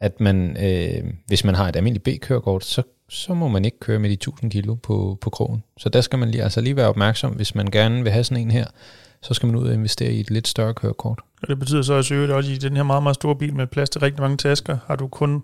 at 0.00 0.20
man, 0.20 0.56
øh, 0.64 1.04
hvis 1.26 1.44
man 1.44 1.54
har 1.54 1.68
et 1.68 1.76
almindeligt 1.76 2.04
B-kørekort, 2.04 2.64
så, 2.64 2.82
så 3.08 3.34
må 3.34 3.48
man 3.48 3.64
ikke 3.64 3.78
køre 3.78 3.98
med 3.98 4.10
de 4.10 4.14
1000 4.14 4.50
kilo 4.50 4.74
på, 4.74 5.18
på 5.20 5.30
krogen. 5.30 5.62
Så 5.78 5.88
der 5.88 6.00
skal 6.00 6.18
man 6.18 6.30
lige, 6.30 6.42
altså 6.42 6.60
lige 6.60 6.76
være 6.76 6.88
opmærksom, 6.88 7.32
hvis 7.32 7.54
man 7.54 7.66
gerne 7.66 8.02
vil 8.02 8.12
have 8.12 8.24
sådan 8.24 8.42
en 8.42 8.50
her, 8.50 8.66
så 9.22 9.34
skal 9.34 9.46
man 9.46 9.56
ud 9.56 9.68
og 9.68 9.74
investere 9.74 10.12
i 10.12 10.20
et 10.20 10.30
lidt 10.30 10.48
større 10.48 10.74
kørekort. 10.74 11.20
Og 11.42 11.48
det 11.48 11.58
betyder 11.58 11.82
så 11.82 11.94
at 11.94 12.04
søge 12.04 12.34
også 12.34 12.52
i 12.52 12.56
den 12.56 12.76
her 12.76 12.82
meget, 12.82 13.02
meget 13.02 13.14
store 13.14 13.36
bil 13.36 13.54
med 13.54 13.66
plads 13.66 13.90
til 13.90 14.00
rigtig 14.00 14.20
mange 14.20 14.36
tasker, 14.36 14.78
har 14.86 14.96
du 14.96 15.08
kun 15.08 15.42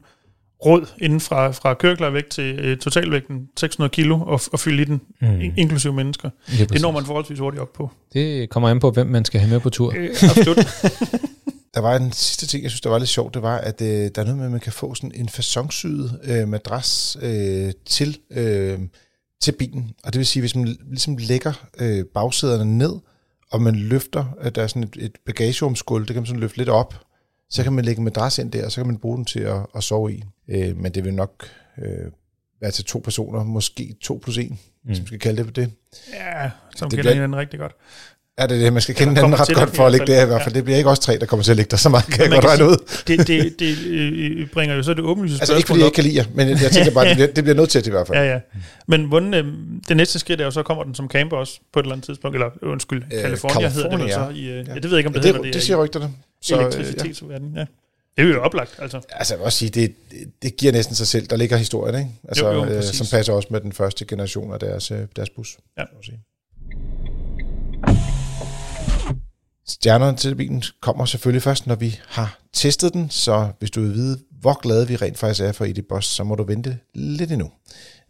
råd 0.64 0.87
inden 0.99 1.20
fra, 1.20 1.51
fra 1.51 1.75
køreklarvægt 1.75 2.29
til 2.29 2.59
øh, 2.59 2.79
totalvægten, 2.79 3.49
600 3.57 3.91
kilo, 3.91 4.20
og, 4.20 4.41
og 4.53 4.61
fylde 4.61 4.83
i 4.83 4.85
den, 4.85 5.01
mm. 5.20 5.41
inklusive 5.57 5.93
mennesker. 5.93 6.31
Det, 6.59 6.72
det 6.72 6.83
når 6.83 6.91
man 6.91 7.05
forholdsvis 7.05 7.39
hurtigt 7.39 7.61
op 7.61 7.72
på. 7.72 7.91
Det 8.12 8.51
kommer 8.51 8.68
an 8.68 8.81
på, 8.81 8.91
hvem 8.91 9.07
man 9.07 9.25
skal 9.25 9.41
have 9.41 9.51
med 9.51 9.61
på 9.61 9.70
tur. 9.70 9.95
Øh, 9.97 10.11
absolut. 10.11 10.57
der 11.75 11.81
var 11.81 11.97
en 11.97 12.12
sidste 12.12 12.47
ting, 12.47 12.62
jeg 12.62 12.70
synes, 12.70 12.81
der 12.81 12.91
var 12.91 12.99
lidt 12.99 13.11
sjovt, 13.11 13.35
det 13.35 13.43
var, 13.43 13.59
at 13.59 13.81
øh, 13.81 13.89
der 13.89 14.20
er 14.20 14.25
noget 14.25 14.37
med, 14.37 14.45
at 14.45 14.51
man 14.51 14.61
kan 14.61 14.72
få 14.72 14.95
sådan 14.95 15.12
en 15.14 15.29
fasonsyet 15.29 16.20
øh, 16.25 16.49
madras 16.49 17.16
øh, 17.22 17.72
til, 17.87 18.18
øh, 18.31 18.79
til 19.41 19.53
bilen. 19.53 19.91
Og 20.05 20.12
det 20.12 20.18
vil 20.18 20.27
sige, 20.27 20.41
hvis 20.41 20.57
man 20.57 20.77
ligesom 20.89 21.16
lægger 21.16 21.53
øh, 21.79 22.05
bagsæderne 22.05 22.79
ned, 22.79 22.93
og 23.55 23.62
man 23.62 23.74
løfter, 23.74 24.24
at 24.40 24.55
der 24.55 24.62
er 24.62 24.66
sådan 24.66 24.82
et, 24.82 24.96
et 24.98 25.16
bagagerumsgulv, 25.26 26.07
det 26.07 26.14
kan 26.14 26.22
man 26.22 26.26
sådan 26.26 26.40
løfte 26.40 26.59
lidt 26.59 26.68
op, 26.68 26.94
så 27.50 27.62
kan 27.62 27.72
man 27.72 27.84
lægge 27.84 27.98
en 27.98 28.05
madras 28.05 28.38
ind 28.38 28.52
der, 28.52 28.64
og 28.64 28.72
så 28.72 28.80
kan 28.80 28.86
man 28.86 28.98
bruge 28.98 29.16
den 29.16 29.24
til 29.24 29.40
at, 29.40 29.66
at 29.76 29.84
sove 29.84 30.12
i. 30.12 30.24
Øh, 30.48 30.76
men 30.76 30.94
det 30.94 31.05
vil 31.05 31.14
nok 31.14 31.44
øh, 31.78 32.12
være 32.61 32.70
til 32.70 32.84
to 32.84 32.98
personer, 32.98 33.44
måske 33.44 33.96
to 34.00 34.20
plus 34.22 34.38
en, 34.38 34.48
mm. 34.50 34.59
hvis 34.82 34.98
man 34.98 35.07
skal 35.07 35.18
kalde 35.18 35.36
det 35.36 35.46
på 35.46 35.52
det. 35.52 35.72
Ja, 36.12 36.50
som 36.76 36.90
det 36.90 36.96
kender 36.96 37.12
hinanden 37.12 37.38
rigtig 37.38 37.61
godt. 37.61 37.72
Ja, 38.39 38.47
det 38.47 38.57
er 38.59 38.62
det. 38.64 38.72
Man 38.72 38.82
skal 38.82 38.95
kende 38.95 39.16
den 39.16 39.41
ret 39.41 39.55
godt 39.55 39.76
for 39.76 39.87
at 39.87 39.93
lægge 39.93 40.07
det 40.07 40.14
her 40.14 40.22
i 40.22 40.26
hvert 40.26 40.43
fald. 40.43 40.55
Ja. 40.55 40.59
Det 40.59 40.64
bliver 40.64 40.78
ikke 40.78 40.91
også 40.91 41.03
tre, 41.03 41.18
der 41.18 41.26
kommer 41.26 41.45
til 41.45 41.51
at 41.51 41.57
lægge 41.57 41.70
der 41.70 41.76
så 41.76 41.89
meget, 41.89 42.07
kan 42.07 42.22
jeg 42.22 42.30
godt 42.30 42.45
regne 42.45 42.64
ud. 42.64 42.76
Det, 43.07 43.26
det, 43.28 43.59
det 43.59 43.78
øh, 43.87 44.49
bringer 44.49 44.76
jo 44.76 44.82
så 44.82 44.95
det 44.95 45.05
åbenlyse 45.05 45.37
Altså 45.41 45.57
ikke 45.57 45.66
fordi 45.66 45.80
jeg 45.80 45.87
ikke 45.87 45.95
kan 45.95 46.05
lide 46.05 46.16
jer, 46.16 46.24
men 46.35 46.49
jeg 46.49 46.70
tænker 46.76 46.93
bare, 46.93 47.09
det 47.09 47.16
bliver, 47.16 47.32
det 47.32 47.45
bliver 47.45 47.57
nødt 47.57 47.70
til 47.70 47.78
at 47.78 47.87
i 47.87 47.91
hvert 47.91 48.07
fald. 48.07 48.18
Ja, 48.18 48.32
ja. 48.32 48.41
Men 48.87 49.05
hvordan, 49.05 49.35
øh, 49.35 49.45
det 49.89 49.97
næste 49.97 50.18
skridt 50.18 50.41
er 50.41 50.45
jo, 50.45 50.51
så 50.51 50.62
kommer 50.62 50.85
den 50.85 50.95
som 50.95 51.09
camper 51.09 51.37
også 51.37 51.61
på 51.72 51.78
et 51.78 51.85
eller 51.85 51.93
andet 51.93 52.07
tidspunkt, 52.07 52.37
eller 52.37 52.51
undskyld, 52.62 53.03
øh, 53.12 53.22
California, 53.22 53.68
California 53.68 53.68
hedder 53.68 53.97
det 53.97 54.12
så. 54.12 54.41
I, 54.41 54.47
øh, 54.47 54.47
ja. 54.47 54.55
ja. 54.55 54.74
det 54.74 54.85
ved 54.85 54.91
jeg 54.91 54.99
ikke, 54.99 55.09
om 55.09 55.12
det, 55.12 55.20
ja, 55.20 55.22
det 55.22 55.35
hedder 55.35 55.43
det. 55.43 55.55
Det 55.55 55.62
siger 55.62 55.85
rygterne. 55.85 56.11
Så, 56.43 56.61
elektricitetsverden, 56.61 57.53
ja. 57.57 57.64
Det 58.16 58.24
er 58.24 58.28
jo 58.28 58.43
oplagt, 58.43 58.74
altså. 58.78 59.01
Altså, 59.11 59.35
jeg 59.35 59.39
vil 59.39 59.45
også 59.45 59.59
sige, 59.59 59.68
det, 59.68 59.95
det 60.43 60.57
giver 60.57 60.72
næsten 60.72 60.95
sig 60.95 61.07
selv. 61.07 61.26
Der 61.26 61.37
ligger 61.37 61.57
historien, 61.57 61.99
ikke? 61.99 62.11
Altså, 62.28 62.51
jo, 62.51 62.64
jo, 62.64 62.70
øh, 62.70 62.82
som 62.82 63.07
passer 63.11 63.32
også 63.32 63.49
med 63.51 63.61
den 63.61 63.72
første 63.72 64.05
generation 64.05 64.53
af 64.53 64.61
deres, 64.61 64.91
øh, 64.91 64.99
deres 65.16 65.30
bus. 65.30 65.59
Ja. 65.78 65.85
Sige. 66.03 66.20
Stjernerne 69.85 70.16
til 70.16 70.35
bilen 70.35 70.62
kommer 70.80 71.05
selvfølgelig 71.05 71.43
først, 71.43 71.66
når 71.66 71.74
vi 71.74 72.01
har 72.09 72.39
testet 72.53 72.93
den, 72.93 73.11
så 73.11 73.53
hvis 73.59 73.70
du 73.70 73.80
vil 73.80 73.95
vide, 73.95 74.20
hvor 74.41 74.61
glade 74.61 74.89
vi 74.89 74.97
rent 74.97 75.18
faktisk 75.18 75.41
er 75.41 75.53
for 75.53 75.64
ID 75.64 75.82
Boss, 75.89 76.09
så 76.09 76.24
må 76.24 76.35
du 76.35 76.45
vente 76.45 76.78
lidt 76.95 77.32
endnu. 77.32 77.51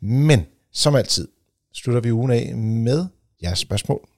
Men 0.00 0.46
som 0.72 0.94
altid 0.94 1.28
slutter 1.72 2.00
vi 2.00 2.12
ugen 2.12 2.30
af 2.30 2.56
med 2.56 3.06
jeres 3.42 3.58
spørgsmål. 3.58 4.08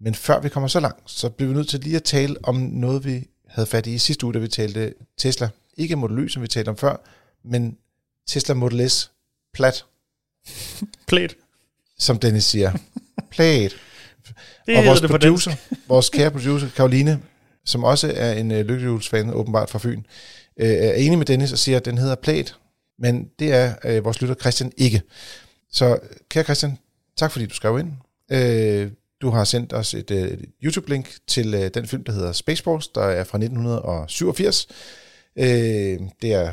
Men 0.00 0.14
før 0.14 0.40
vi 0.40 0.48
kommer 0.48 0.68
så 0.68 0.80
langt, 0.80 1.10
så 1.10 1.28
bliver 1.28 1.48
vi 1.48 1.54
nødt 1.54 1.68
til 1.68 1.80
lige 1.80 1.96
at 1.96 2.04
tale 2.04 2.36
om 2.42 2.56
noget, 2.56 3.04
vi 3.04 3.26
havde 3.46 3.66
fat 3.66 3.86
i 3.86 3.94
i 3.94 3.98
sidste 3.98 4.26
uge, 4.26 4.34
da 4.34 4.38
vi 4.38 4.48
talte 4.48 4.94
Tesla. 5.18 5.48
Ikke 5.76 5.96
Model 5.96 6.18
Y, 6.18 6.28
som 6.28 6.42
vi 6.42 6.48
talte 6.48 6.68
om 6.68 6.76
før, 6.76 6.96
men 7.44 7.76
Tesla 8.26 8.54
Model 8.54 8.90
S 8.90 9.10
plat. 9.54 9.84
Plat. 11.08 11.34
Som 11.98 12.18
Dennis 12.18 12.44
siger. 12.44 12.72
Plat. 13.30 13.76
Det 14.66 14.76
og 14.76 14.84
vores 14.84 15.00
det 15.00 15.10
producer, 15.10 15.52
vores 15.88 16.10
kære 16.10 16.30
producer, 16.30 16.68
Karoline, 16.76 17.20
som 17.64 17.84
også 17.84 18.12
er 18.16 18.32
en 18.32 18.50
uh, 18.50 18.58
lykkehjulsfan, 18.58 19.30
åbenbart 19.30 19.70
fra 19.70 19.78
Fyn, 19.78 19.98
uh, 19.98 20.66
er 20.66 20.92
enig 20.92 21.18
med 21.18 21.26
Dennis 21.26 21.52
og 21.52 21.58
siger, 21.58 21.76
at 21.76 21.84
den 21.84 21.98
hedder 21.98 22.14
Plat, 22.14 22.54
men 22.98 23.28
det 23.38 23.52
er 23.52 23.74
uh, 23.84 24.04
vores 24.04 24.20
lytter 24.20 24.34
Christian 24.34 24.72
ikke. 24.76 25.02
Så 25.72 25.98
kære 26.30 26.44
Christian, 26.44 26.78
tak 27.16 27.32
fordi 27.32 27.46
du 27.46 27.54
skrev 27.54 27.78
ind. 27.78 27.92
Uh, 28.32 28.92
du 29.22 29.30
har 29.30 29.44
sendt 29.44 29.72
os 29.72 29.94
et 29.94 30.10
uh, 30.10 30.38
YouTube-link 30.64 31.16
til 31.26 31.54
uh, 31.54 31.66
den 31.74 31.86
film, 31.86 32.04
der 32.04 32.12
hedder 32.12 32.32
Spaceballs, 32.32 32.88
der 32.88 33.02
er 33.02 33.24
fra 33.24 33.38
1987. 33.38 34.66
Uh, 35.36 35.44
det 36.22 36.32
er 36.32 36.52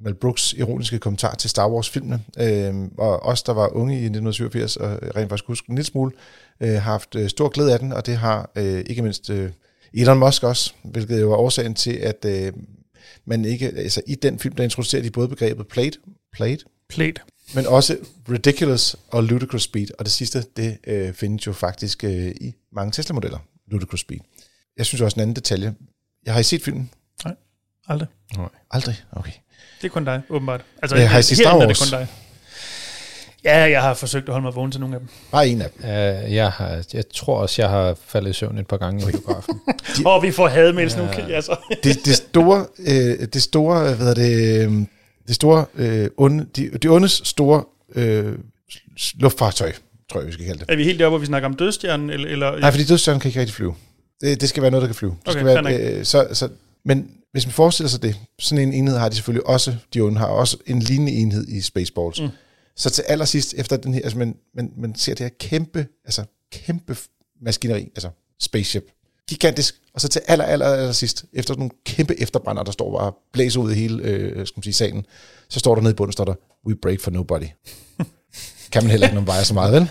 Mel 0.00 0.14
Brooks 0.14 0.52
ironiske 0.52 0.98
kommentar 0.98 1.34
til 1.34 1.50
Star 1.50 1.70
Wars-filmene. 1.70 2.20
Uh, 2.40 2.88
og 2.98 3.22
os, 3.22 3.42
der 3.42 3.52
var 3.52 3.68
unge 3.68 3.94
i 3.94 4.04
1987 4.04 4.76
og 4.76 4.98
rent 5.16 5.28
faktisk 5.28 5.46
husker 5.46 5.68
en 5.68 5.74
lille 5.74 5.86
smule, 5.86 6.12
øh, 6.60 6.68
har 6.68 6.78
haft 6.78 7.14
øh, 7.14 7.28
stor 7.28 7.48
glæde 7.48 7.72
af 7.72 7.78
den, 7.78 7.92
og 7.92 8.06
det 8.06 8.16
har 8.16 8.50
øh, 8.56 8.84
ikke 8.86 9.02
mindst 9.02 9.30
øh, 9.30 9.50
Elon 9.94 10.18
Musk 10.18 10.42
også, 10.42 10.72
hvilket 10.84 11.20
jo 11.20 11.28
var 11.28 11.36
årsagen 11.36 11.74
til, 11.74 11.92
at 11.92 12.24
øh, 12.24 12.52
man 13.24 13.44
ikke, 13.44 13.66
altså 13.66 14.02
i 14.06 14.14
den 14.14 14.38
film, 14.38 14.54
der 14.54 14.64
introducerer 14.64 15.02
de 15.02 15.10
både 15.10 15.28
begrebet 15.28 15.68
plate, 15.68 15.98
plate, 16.32 16.64
plate, 16.88 17.20
men 17.54 17.66
også 17.66 17.96
ridiculous 18.30 18.96
og 19.08 19.24
ludicrous 19.24 19.62
speed, 19.62 19.86
og 19.98 20.04
det 20.04 20.12
sidste, 20.12 20.44
det 20.56 20.78
øh, 20.86 21.12
findes 21.12 21.46
jo 21.46 21.52
faktisk 21.52 22.04
øh, 22.04 22.34
i 22.40 22.54
mange 22.72 22.92
Tesla-modeller, 22.92 23.38
ludicrous 23.66 24.00
speed. 24.00 24.20
Jeg 24.76 24.86
synes 24.86 25.00
også 25.00 25.16
en 25.16 25.20
anden 25.20 25.36
detalje. 25.36 25.74
Jeg 26.26 26.32
har 26.32 26.40
I 26.40 26.42
set 26.42 26.62
filmen? 26.62 26.90
Nej, 27.24 27.34
aldrig. 27.86 28.08
Nej. 28.36 28.48
Aldrig? 28.70 28.96
Okay. 29.12 29.32
Det 29.82 29.88
er 29.88 29.92
kun 29.92 30.04
dig, 30.04 30.22
åbenbart. 30.30 30.60
Altså, 30.82 30.96
øh, 30.96 31.02
har 31.02 31.18
I 31.18 31.22
set 31.22 31.38
Star 31.38 31.58
Wars? 31.58 31.62
Er 31.62 31.68
det 31.68 31.78
kun 31.78 31.98
dig. 31.98 32.08
Ja, 33.44 33.58
jeg 33.58 33.82
har 33.82 33.94
forsøgt 33.94 34.28
at 34.28 34.32
holde 34.32 34.44
mig 34.44 34.54
vågen 34.54 34.70
til 34.70 34.80
nogle 34.80 34.94
af 34.94 35.00
dem. 35.00 35.08
Bare 35.30 35.48
en 35.48 35.62
af 35.62 35.70
dem. 35.70 35.84
Uh, 35.84 36.34
jeg, 36.34 36.50
har, 36.50 36.84
jeg 36.94 37.04
tror 37.14 37.36
også, 37.36 37.62
jeg 37.62 37.70
har 37.70 37.96
faldet 38.06 38.30
i 38.30 38.32
søvn 38.32 38.58
et 38.58 38.66
par 38.66 38.76
gange 38.76 39.08
i 39.08 39.10
biografen. 39.10 39.60
Åh, 40.06 40.16
oh, 40.16 40.22
vi 40.22 40.30
får 40.30 40.48
hademails 40.48 40.96
ja. 40.96 41.02
nu, 41.02 41.08
altså. 41.34 41.56
det, 41.84 42.04
det 42.04 42.14
store, 42.16 42.66
øh, 42.78 43.28
det 43.32 43.42
store, 43.42 43.94
hvad 43.94 44.14
det, 44.14 44.62
øhm, 44.62 44.88
det 45.26 45.34
store, 45.34 45.66
øh, 45.74 46.08
onde, 46.16 46.46
de, 46.56 46.70
de 46.82 46.88
ondes 46.88 47.22
store 47.24 47.64
øh, 47.94 48.38
luftfartøj, 49.14 49.72
tror 50.12 50.20
jeg, 50.20 50.26
vi 50.26 50.32
skal 50.32 50.46
kalde 50.46 50.60
det. 50.60 50.70
Er 50.70 50.76
vi 50.76 50.84
helt 50.84 50.98
deroppe, 50.98 51.12
hvor 51.12 51.20
vi 51.20 51.26
snakker 51.26 51.48
om 51.48 51.54
dødstjernen? 51.56 52.10
Eller, 52.10 52.28
eller? 52.28 52.58
Nej, 52.58 52.70
fordi 52.70 52.84
dødstjernen 52.84 53.20
kan 53.20 53.28
ikke 53.28 53.40
rigtig 53.40 53.54
flyve. 53.54 53.74
Det, 54.20 54.40
det 54.40 54.48
skal 54.48 54.62
være 54.62 54.70
noget, 54.70 54.82
der 54.82 54.88
kan 54.88 54.94
flyve. 54.94 55.16
Det 55.26 55.28
okay, 55.28 55.54
skal 55.54 55.64
være, 55.64 55.98
øh, 55.98 56.04
så, 56.04 56.26
så, 56.32 56.48
men 56.84 57.10
hvis 57.34 57.46
man 57.46 57.52
forestiller 57.52 57.88
sig 57.88 58.02
det, 58.02 58.16
sådan 58.38 58.68
en 58.68 58.72
enhed 58.72 58.98
har 58.98 59.08
de 59.08 59.14
selvfølgelig 59.14 59.46
også, 59.46 59.76
de 59.94 60.00
onde 60.00 60.18
har 60.18 60.26
også 60.26 60.56
en 60.66 60.78
lignende 60.78 61.12
enhed 61.12 61.48
i 61.48 61.60
Spaceballs. 61.60 62.20
Mm. 62.20 62.28
Så 62.76 62.90
til 62.90 63.02
allersidst, 63.08 63.54
efter 63.56 63.76
den 63.76 63.94
her, 63.94 64.00
altså 64.02 64.18
man, 64.18 64.36
man, 64.54 64.72
man 64.76 64.94
ser 64.94 65.14
det 65.14 65.24
her 65.24 65.30
kæmpe, 65.40 65.86
altså 66.04 66.24
kæmpe 66.52 66.96
maskineri, 67.42 67.82
altså 67.82 68.08
spaceship, 68.40 68.82
gigantisk, 69.28 69.74
og 69.94 70.00
så 70.00 70.08
til 70.08 70.22
aller, 70.26 70.44
aller, 70.44 70.66
aller 70.66 70.92
sidst, 70.92 71.24
efter 71.32 71.54
nogle 71.54 71.70
kæmpe 71.84 72.20
efterbrænder, 72.20 72.62
der 72.62 72.72
står 72.72 72.98
bare 72.98 73.12
blæser 73.32 73.60
ud 73.60 73.72
i 73.72 73.74
hele 73.74 74.02
øh, 74.02 74.46
skal 74.46 74.58
man 74.58 74.62
sige, 74.62 74.74
salen, 74.74 75.06
så 75.48 75.58
står 75.58 75.74
der 75.74 75.82
nede 75.82 75.92
i 75.92 75.94
bunden, 75.94 76.12
står 76.12 76.24
der, 76.24 76.34
we 76.66 76.74
break 76.74 77.00
for 77.00 77.10
nobody. 77.10 77.46
kan 78.72 78.82
man 78.82 78.90
heller 78.90 79.06
ikke, 79.06 79.14
når 79.14 79.20
man 79.20 79.26
vejer 79.26 79.42
så 79.42 79.54
meget, 79.54 79.72
vel? 79.72 79.88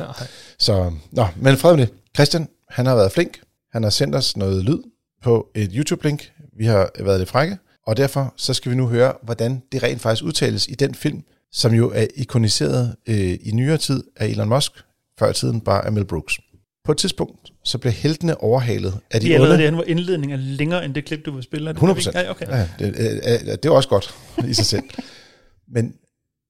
Så, 0.60 0.92
nå, 1.12 1.28
men 1.36 1.58
fred 1.58 1.76
med 1.76 1.88
det. 1.88 1.94
Christian, 2.16 2.48
han 2.70 2.86
har 2.86 2.96
været 2.96 3.12
flink. 3.12 3.42
Han 3.72 3.84
har 3.84 3.90
sendt 3.90 4.16
os 4.16 4.38
noget 4.38 4.64
lyd 4.64 4.80
på 5.24 5.48
et 5.56 5.72
YouTube-link. 5.74 6.33
Vi 6.58 6.66
har 6.66 6.90
været 7.00 7.20
lidt 7.20 7.30
frække, 7.30 7.58
og 7.88 7.98
derfor 7.98 8.34
så 8.38 8.54
skal 8.54 8.72
vi 8.72 8.76
nu 8.76 8.88
høre, 8.88 9.14
hvordan 9.24 9.62
det 9.72 9.84
rent 9.84 10.02
faktisk 10.02 10.24
udtales 10.24 10.68
i 10.68 10.74
den 10.74 10.96
film, 10.96 11.24
som 11.52 11.74
jo 11.74 11.92
er 11.96 12.06
ikoniseret 12.16 12.96
øh, 13.08 13.38
i 13.42 13.52
nyere 13.54 13.78
tid 13.78 14.04
af 14.16 14.28
Elon 14.28 14.50
Musk, 14.50 14.72
før 15.20 15.30
i 15.30 15.34
tiden 15.34 15.62
bare 15.62 15.86
af 15.86 15.92
Mel 15.92 16.06
Brooks. 16.06 16.40
På 16.86 16.92
et 16.92 16.98
tidspunkt, 16.98 17.52
så 17.64 17.78
bliver 17.78 17.94
heltene 17.94 18.42
overhalet 18.42 19.00
af 19.12 19.22
de, 19.22 19.28
de 19.28 19.40
onde. 19.40 19.58
Det 19.58 19.78
var 19.78 19.84
indledning 19.84 20.34
er 20.34 20.38
længere 20.38 20.86
end 20.86 20.94
det 20.96 21.06
klip, 21.06 21.26
du 21.26 21.32
vil 21.32 21.44
spille. 21.44 21.70
Er 21.70 21.74
det 21.74 21.78
100 21.78 21.96
procent. 21.96 22.16
Ja, 22.16 22.30
okay. 22.32 22.48
ja, 22.48 22.70
det, 22.80 22.88
øh, 22.88 23.52
det 23.52 23.66
er 23.66 23.70
også 23.70 23.90
godt 23.90 24.16
i 24.48 24.54
sig 24.54 24.66
selv. 24.66 24.84
Men 25.68 25.94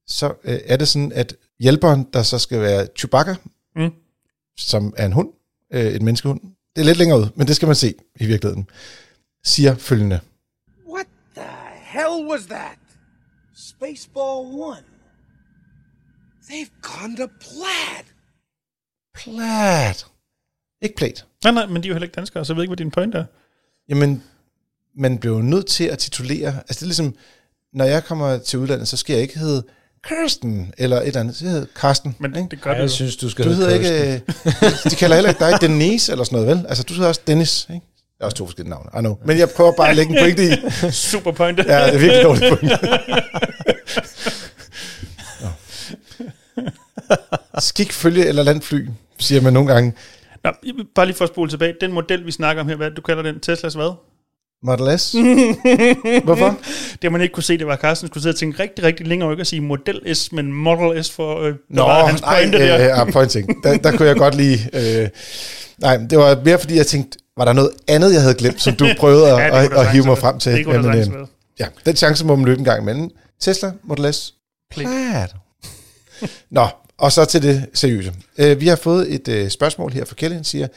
så 0.08 0.34
øh, 0.44 0.60
er 0.66 0.78
det 0.78 0.88
sådan, 0.88 1.12
at 1.12 1.36
hjælperen, 1.60 2.08
der 2.14 2.24
så 2.24 2.40
skal 2.40 2.62
være 2.62 2.88
Chewbacca, 2.98 3.36
mm. 3.76 3.92
som 4.58 4.94
er 4.98 5.06
en 5.06 5.12
hund, 5.12 5.30
øh, 5.74 5.86
et 5.86 6.02
menneskehund, 6.02 6.40
det 6.76 6.82
er 6.82 6.86
lidt 6.86 6.98
længere 6.98 7.20
ud, 7.20 7.28
men 7.36 7.48
det 7.48 7.56
skal 7.56 7.66
man 7.66 7.76
se 7.76 7.94
i 8.20 8.26
virkeligheden, 8.26 8.68
siger 9.46 9.76
følgende. 9.76 10.20
What 10.94 11.06
the 11.36 11.50
hell 11.82 12.28
was 12.32 12.42
that? 12.46 12.78
Spaceball 13.56 14.46
1. 14.78 14.84
They've 16.50 16.82
gone 16.82 17.18
to 17.18 17.28
Plaid. 17.40 18.06
Plaid. 19.16 19.96
Ikke 20.82 20.96
plat. 20.96 21.26
Nej, 21.44 21.54
nej, 21.54 21.66
men 21.66 21.84
de 21.84 21.88
er 21.88 21.90
jo 21.90 21.94
heller 21.94 22.06
ikke 22.06 22.16
danskere, 22.16 22.46
så 22.46 22.54
jeg 22.54 22.58
ved 22.58 22.64
ikke, 22.64 22.70
hvad 22.70 22.78
din 22.78 22.92
point 22.92 23.16
er. 23.16 23.26
Jamen, 23.90 24.24
man 24.98 25.18
blev 25.18 25.42
nødt 25.42 25.66
til 25.68 25.84
at 25.84 26.00
titulere, 26.00 26.48
altså 26.56 26.74
det 26.74 26.82
er 26.82 26.86
ligesom, 26.86 27.16
når 27.74 27.86
jeg 27.86 28.04
kommer 28.04 28.38
til 28.38 28.60
udlandet, 28.60 28.88
så 28.88 28.98
skal 28.98 29.14
jeg 29.14 29.22
ikke 29.22 29.40
hedde 29.40 29.64
Kirsten, 30.08 30.74
eller 30.78 30.98
et 31.02 31.08
eller 31.08 31.20
andet. 31.20 31.42
Jeg 31.42 31.50
hedder 31.52 31.66
Karsten. 31.76 32.16
Men 32.20 32.36
ikke? 32.36 32.48
det 32.52 32.62
gør 32.62 32.70
Ej, 32.72 32.78
det 32.78 32.82
jeg 32.82 32.90
jo. 32.90 32.94
synes, 32.96 33.16
du 33.18 33.30
skal 33.30 33.46
Du 33.46 33.50
hedde 33.50 33.72
hedder 33.80 34.14
ikke... 34.16 34.26
Kirsten. 34.36 34.86
øh, 34.86 34.92
de 34.92 34.96
kalder 34.96 35.16
heller 35.16 35.30
ikke 35.30 35.40
dig 35.46 35.62
Denise, 35.62 36.12
eller 36.12 36.24
sådan 36.26 36.40
noget, 36.44 36.58
vel? 36.58 36.66
Altså, 36.68 36.84
du 36.84 36.94
hedder 36.94 37.08
også 37.08 37.22
Dennis, 37.28 37.68
ikke? 37.74 37.86
Er 38.24 38.26
også 38.26 38.38
to 38.38 38.46
forskellige 38.46 38.70
navne, 38.70 38.90
I 38.96 39.00
know. 39.00 39.18
Men 39.26 39.38
jeg 39.38 39.50
prøver 39.50 39.72
bare 39.78 39.90
at 39.90 39.96
lægge 39.96 40.14
en 40.14 40.20
pointe 40.24 40.44
i. 40.46 40.52
Super 40.92 41.32
point. 41.32 41.58
Ja, 41.58 41.64
det 41.64 41.96
er 41.96 42.00
virkelig 42.00 42.24
dårligt. 42.24 42.54
Skik 47.60 47.92
følge 47.94 48.26
eller 48.26 48.44
landfly, 48.44 48.88
siger 49.20 49.42
man 49.42 49.54
nogle 49.54 49.74
gange. 49.74 49.94
Nå, 50.44 50.52
bare 50.96 51.06
lige 51.06 51.16
for 51.16 51.24
at 51.24 51.30
spole 51.30 51.50
tilbage. 51.50 51.74
Den 51.82 51.92
model, 51.92 52.26
vi 52.26 52.32
snakker 52.32 52.62
om 52.64 52.70
her, 52.70 52.76
hvad 52.76 52.92
du 52.92 53.02
kalder 53.02 53.24
den? 53.24 53.40
Teslas 53.40 53.74
hvad? 53.74 53.94
Model 54.64 55.00
S. 55.00 55.12
Hvorfor? 56.24 56.58
Det 56.92 57.04
har 57.04 57.10
man 57.10 57.22
ikke 57.22 57.34
kunne 57.34 57.44
se, 57.44 57.58
det 57.58 57.68
var 57.68 57.76
Carsten 57.76 58.08
skulle 58.08 58.22
sidde 58.24 58.34
og 58.34 58.38
tænke 58.38 58.64
rigtig, 58.64 58.86
rigtig 58.86 59.08
længere 59.08 59.30
og 59.30 59.34
ikke 59.34 59.42
at 59.42 59.48
sige 59.48 59.62
Model 59.62 60.16
S, 60.16 60.32
men 60.32 60.54
Model 60.54 61.04
S 61.04 61.12
for 61.12 61.42
øh, 61.42 61.56
Nå, 61.70 61.82
var 61.82 62.06
hans 62.06 62.22
nej, 62.22 62.42
pointe 62.42 62.58
øh, 62.58 62.64
der. 62.68 62.76
ja, 62.80 63.12
pointing. 63.12 63.64
Der, 63.64 63.78
der 63.78 63.98
kunne 63.98 64.08
jeg 64.08 64.16
godt 64.16 64.36
lige... 64.36 64.60
Øh, 64.74 65.10
nej, 65.78 65.98
det 66.10 66.18
var 66.18 66.42
mere 66.46 66.60
fordi, 66.60 66.76
jeg 66.76 66.88
tænkte, 66.88 67.18
var 67.38 67.46
der 67.46 67.54
noget 67.54 67.72
andet, 67.88 68.14
jeg 68.14 68.22
havde 68.22 68.36
glemt, 68.36 68.62
som 68.62 68.76
du 68.76 68.88
prøvede 69.00 69.32
at, 69.32 69.38
Ja, 69.38 69.64
at, 69.64 69.74
at 69.74 69.92
hive 69.92 70.06
mig 70.06 70.18
frem 70.18 70.40
til? 70.40 70.52
Det 70.52 70.66
kunne 70.66 70.76
Jamen, 70.76 71.14
øh, 71.14 71.28
ja, 71.60 71.68
den 71.86 71.96
chance 71.96 72.26
må 72.26 72.36
man 72.36 72.46
løbe 72.46 72.60
en 72.60 72.66
gang 72.66 72.82
imellem. 72.82 73.10
Tesla, 73.40 73.72
Model 73.84 74.14
S. 74.14 74.34
Plaid. 74.72 74.88
Nå, 76.50 76.68
og 76.98 77.12
så 77.12 77.26
til 77.26 77.42
det 77.42 77.70
seriøse. 77.74 78.14
Øh, 78.38 78.60
vi 78.60 78.68
har 78.68 78.76
fået 78.76 79.14
et 79.14 79.28
øh, 79.28 79.50
spørgsmål 79.50 79.94
her 79.94 80.06
fra 80.06 80.16
Kjell, 80.16 80.34
han 80.34 80.44
siger, 80.44 80.68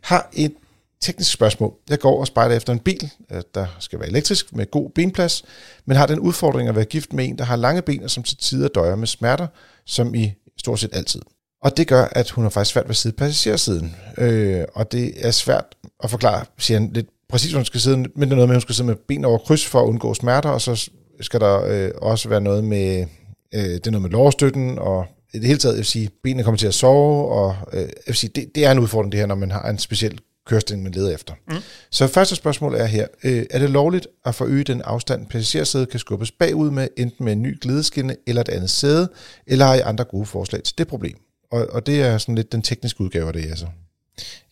har 0.00 0.30
et 0.32 0.52
teknisk 1.00 1.32
spørgsmål. 1.32 1.74
Jeg 1.88 1.98
går 1.98 2.20
og 2.20 2.26
spejder 2.26 2.56
efter 2.56 2.72
en 2.72 2.78
bil, 2.78 3.10
øh, 3.32 3.42
der 3.54 3.66
skal 3.78 3.98
være 3.98 4.08
elektrisk 4.08 4.56
med 4.56 4.70
god 4.70 4.90
benplads, 4.90 5.44
men 5.84 5.96
har 5.96 6.06
den 6.06 6.18
udfordring 6.18 6.68
at 6.68 6.76
være 6.76 6.84
gift 6.84 7.12
med 7.12 7.24
en, 7.24 7.38
der 7.38 7.44
har 7.44 7.56
lange 7.56 7.82
ben 7.82 8.02
og 8.02 8.10
som 8.10 8.22
til 8.22 8.36
tider 8.36 8.68
døjer 8.68 8.96
med 8.96 9.06
smerter, 9.06 9.46
som 9.86 10.14
i 10.14 10.32
stort 10.58 10.80
set 10.80 10.90
altid. 10.92 11.20
Og 11.64 11.76
det 11.76 11.88
gør, 11.88 12.04
at 12.04 12.30
hun 12.30 12.44
har 12.44 12.50
faktisk 12.50 12.72
svært 12.72 12.84
ved 12.84 12.90
at 12.90 12.96
sidde 12.96 13.16
passagersiden. 13.16 13.96
Øh, 14.18 14.64
og 14.74 14.92
det 14.92 15.26
er 15.26 15.30
svært 15.30 15.64
at 16.02 16.10
forklare, 16.10 16.44
siger 16.58 16.78
han 16.78 16.90
lidt 16.92 17.06
præcis, 17.28 17.50
hvor 17.50 17.58
hun 17.58 17.64
skal 17.64 17.80
sidde, 17.80 17.96
men 17.96 18.22
det 18.22 18.32
er 18.32 18.36
noget 18.36 18.48
med, 18.48 18.54
at 18.54 18.56
hun 18.56 18.60
skal 18.60 18.74
sidde 18.74 18.86
med 18.86 18.96
ben 19.08 19.24
over 19.24 19.38
kryds 19.38 19.66
for 19.66 19.80
at 19.80 19.86
undgå 19.86 20.14
smerter, 20.14 20.50
og 20.50 20.60
så 20.60 20.90
skal 21.20 21.40
der 21.40 21.64
øh, 21.64 21.90
også 22.02 22.28
være 22.28 22.40
noget 22.40 22.64
med, 22.64 23.06
øh, 23.54 23.62
det 23.62 23.86
er 23.86 23.90
noget 23.90 24.02
med 24.02 24.10
lårstøtten, 24.10 24.78
og 24.78 25.06
i 25.34 25.38
det 25.38 25.46
hele 25.46 25.58
taget, 25.58 25.74
jeg 25.74 25.78
vil 25.78 25.86
sige, 25.86 26.10
benene 26.22 26.42
kommer 26.42 26.58
til 26.58 26.66
at 26.66 26.74
sove, 26.74 27.28
og 27.28 27.56
øh, 27.72 27.80
jeg 27.80 27.88
vil 28.06 28.16
sige, 28.16 28.30
det, 28.34 28.50
det 28.54 28.66
er 28.66 28.72
en 28.72 28.78
udfordring 28.78 29.12
det 29.12 29.20
her, 29.20 29.26
når 29.26 29.34
man 29.34 29.50
har 29.50 29.62
en 29.62 29.78
speciel 29.78 30.20
kørestilling, 30.46 30.82
man 30.82 30.92
leder 30.92 31.14
efter. 31.14 31.34
Mm. 31.48 31.56
Så 31.90 32.06
første 32.06 32.36
spørgsmål 32.36 32.74
er 32.74 32.84
her, 32.84 33.06
øh, 33.24 33.46
er 33.50 33.58
det 33.58 33.70
lovligt 33.70 34.06
at 34.24 34.34
forøge 34.34 34.64
den 34.64 34.82
afstand, 34.82 35.26
passagersædet 35.26 35.88
kan 35.88 36.00
skubbes 36.00 36.32
bagud 36.32 36.70
med, 36.70 36.88
enten 36.96 37.24
med 37.24 37.32
en 37.32 37.42
ny 37.42 37.60
glideskinne 37.60 38.16
eller 38.26 38.40
et 38.40 38.48
andet 38.48 38.70
sæde, 38.70 39.08
eller 39.46 39.66
har 39.66 39.74
I 39.74 39.80
andre 39.80 40.04
gode 40.04 40.26
forslag 40.26 40.62
til 40.62 40.78
det 40.78 40.88
problem? 40.88 41.16
Og, 41.54 41.66
og 41.70 41.86
det 41.86 42.02
er 42.02 42.18
sådan 42.18 42.34
lidt 42.34 42.52
den 42.52 42.62
tekniske 42.62 43.00
udgave 43.00 43.26
af 43.26 43.32
det, 43.32 43.44
altså. 43.44 43.66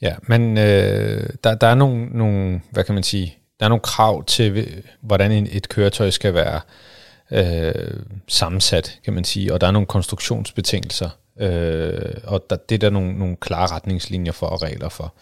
Ja, 0.01 0.15
men 0.23 0.59
øh, 0.59 1.29
der, 1.45 1.55
der 1.55 1.67
er 1.67 1.75
nogle, 1.75 2.07
nogle, 2.07 2.61
hvad 2.71 2.85
kan 2.85 2.95
man 2.95 3.03
sige, 3.03 3.37
der 3.61 3.67
er 3.67 3.69
nogle 3.69 3.81
krav 3.81 4.25
til, 4.25 4.83
hvordan 5.01 5.33
en, 5.33 5.49
et 5.53 5.69
køretøj 5.69 6.11
skal 6.11 6.35
være 6.35 6.61
øh, 7.31 8.01
sammensat, 8.29 8.99
kan 9.05 9.13
man 9.13 9.25
sige, 9.25 9.55
og 9.55 9.61
der 9.61 9.67
er 9.67 9.71
nogle 9.71 9.87
konstruktionsbetingelser, 9.87 11.11
øh, 11.41 12.15
og 12.25 12.45
der, 12.51 12.57
det 12.57 12.75
er 12.75 12.79
der 12.79 12.91
nogle, 12.91 13.19
nogle 13.19 13.37
klare 13.37 13.67
retningslinjer 13.67 14.33
for 14.33 14.47
og 14.47 14.63
regler 14.63 14.89
for. 14.89 15.15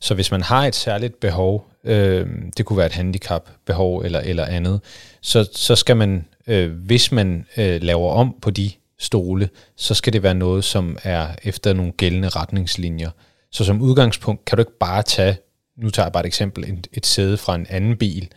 Så 0.00 0.14
hvis 0.14 0.30
man 0.30 0.42
har 0.42 0.66
et 0.66 0.74
særligt 0.74 1.20
behov, 1.20 1.66
øh, 1.84 2.26
det 2.56 2.66
kunne 2.66 2.76
være 2.76 2.86
et 2.86 2.92
handicap-behov 2.92 4.00
eller, 4.00 4.20
eller 4.20 4.44
andet, 4.44 4.80
så, 5.20 5.48
så 5.52 5.76
skal 5.76 5.96
man, 5.96 6.24
øh, 6.46 6.72
hvis 6.72 7.12
man 7.12 7.46
øh, 7.56 7.82
laver 7.82 8.10
om 8.10 8.34
på 8.42 8.50
de 8.50 8.70
stole, 8.98 9.48
så 9.76 9.94
skal 9.94 10.12
det 10.12 10.22
være 10.22 10.34
noget, 10.34 10.64
som 10.64 10.98
er 11.02 11.28
efter 11.42 11.72
nogle 11.72 11.92
gældende 11.92 12.28
retningslinjer. 12.28 13.10
Så 13.52 13.64
som 13.64 13.82
udgangspunkt 13.82 14.44
kan 14.44 14.56
du 14.56 14.60
ikke 14.60 14.78
bare 14.80 15.02
tage, 15.02 15.36
nu 15.76 15.90
tager 15.90 16.06
jeg 16.06 16.12
bare 16.12 16.22
et 16.22 16.26
eksempel, 16.26 16.64
et, 16.64 16.86
et 16.92 17.06
sæde 17.06 17.36
fra 17.36 17.54
en 17.54 17.66
anden 17.70 17.96
bil, 17.96 18.28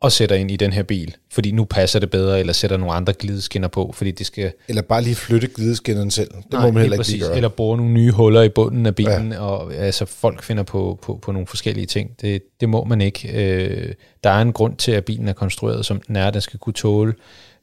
og 0.00 0.12
sætter 0.12 0.36
ind 0.36 0.50
i 0.50 0.56
den 0.56 0.72
her 0.72 0.82
bil, 0.82 1.16
fordi 1.32 1.50
nu 1.50 1.64
passer 1.64 1.98
det 1.98 2.10
bedre, 2.10 2.40
eller 2.40 2.52
sætter 2.52 2.76
nogle 2.76 2.94
andre 2.94 3.12
glideskinner 3.12 3.68
på, 3.68 3.92
fordi 3.94 4.10
det 4.10 4.26
skal... 4.26 4.52
Eller 4.68 4.82
bare 4.82 5.02
lige 5.02 5.14
flytte 5.14 5.48
glideskinneren 5.48 6.10
selv. 6.10 6.30
Det 6.34 6.52
Nej, 6.52 6.66
må 6.66 6.70
man 6.70 6.80
heller 6.80 6.94
ikke 6.94 7.00
præcis. 7.00 7.22
gøre. 7.22 7.36
Eller 7.36 7.48
bore 7.48 7.76
nogle 7.76 7.92
nye 7.92 8.10
huller 8.10 8.42
i 8.42 8.48
bunden 8.48 8.86
af 8.86 8.94
bilen, 8.94 9.32
ja. 9.32 9.40
og 9.40 9.74
altså 9.74 10.04
folk 10.04 10.42
finder 10.42 10.62
på, 10.62 10.98
på, 11.02 11.18
på 11.22 11.32
nogle 11.32 11.46
forskellige 11.46 11.86
ting. 11.86 12.10
Det, 12.20 12.42
det 12.60 12.68
må 12.68 12.84
man 12.84 13.00
ikke. 13.00 13.28
Øh, 13.34 13.94
der 14.24 14.30
er 14.30 14.42
en 14.42 14.52
grund 14.52 14.76
til, 14.76 14.92
at 14.92 15.04
bilen 15.04 15.28
er 15.28 15.32
konstrueret, 15.32 15.86
som 15.86 16.00
den 16.00 16.16
er. 16.16 16.30
Den 16.30 16.40
skal 16.40 16.58
kunne 16.58 16.72
tåle 16.72 17.14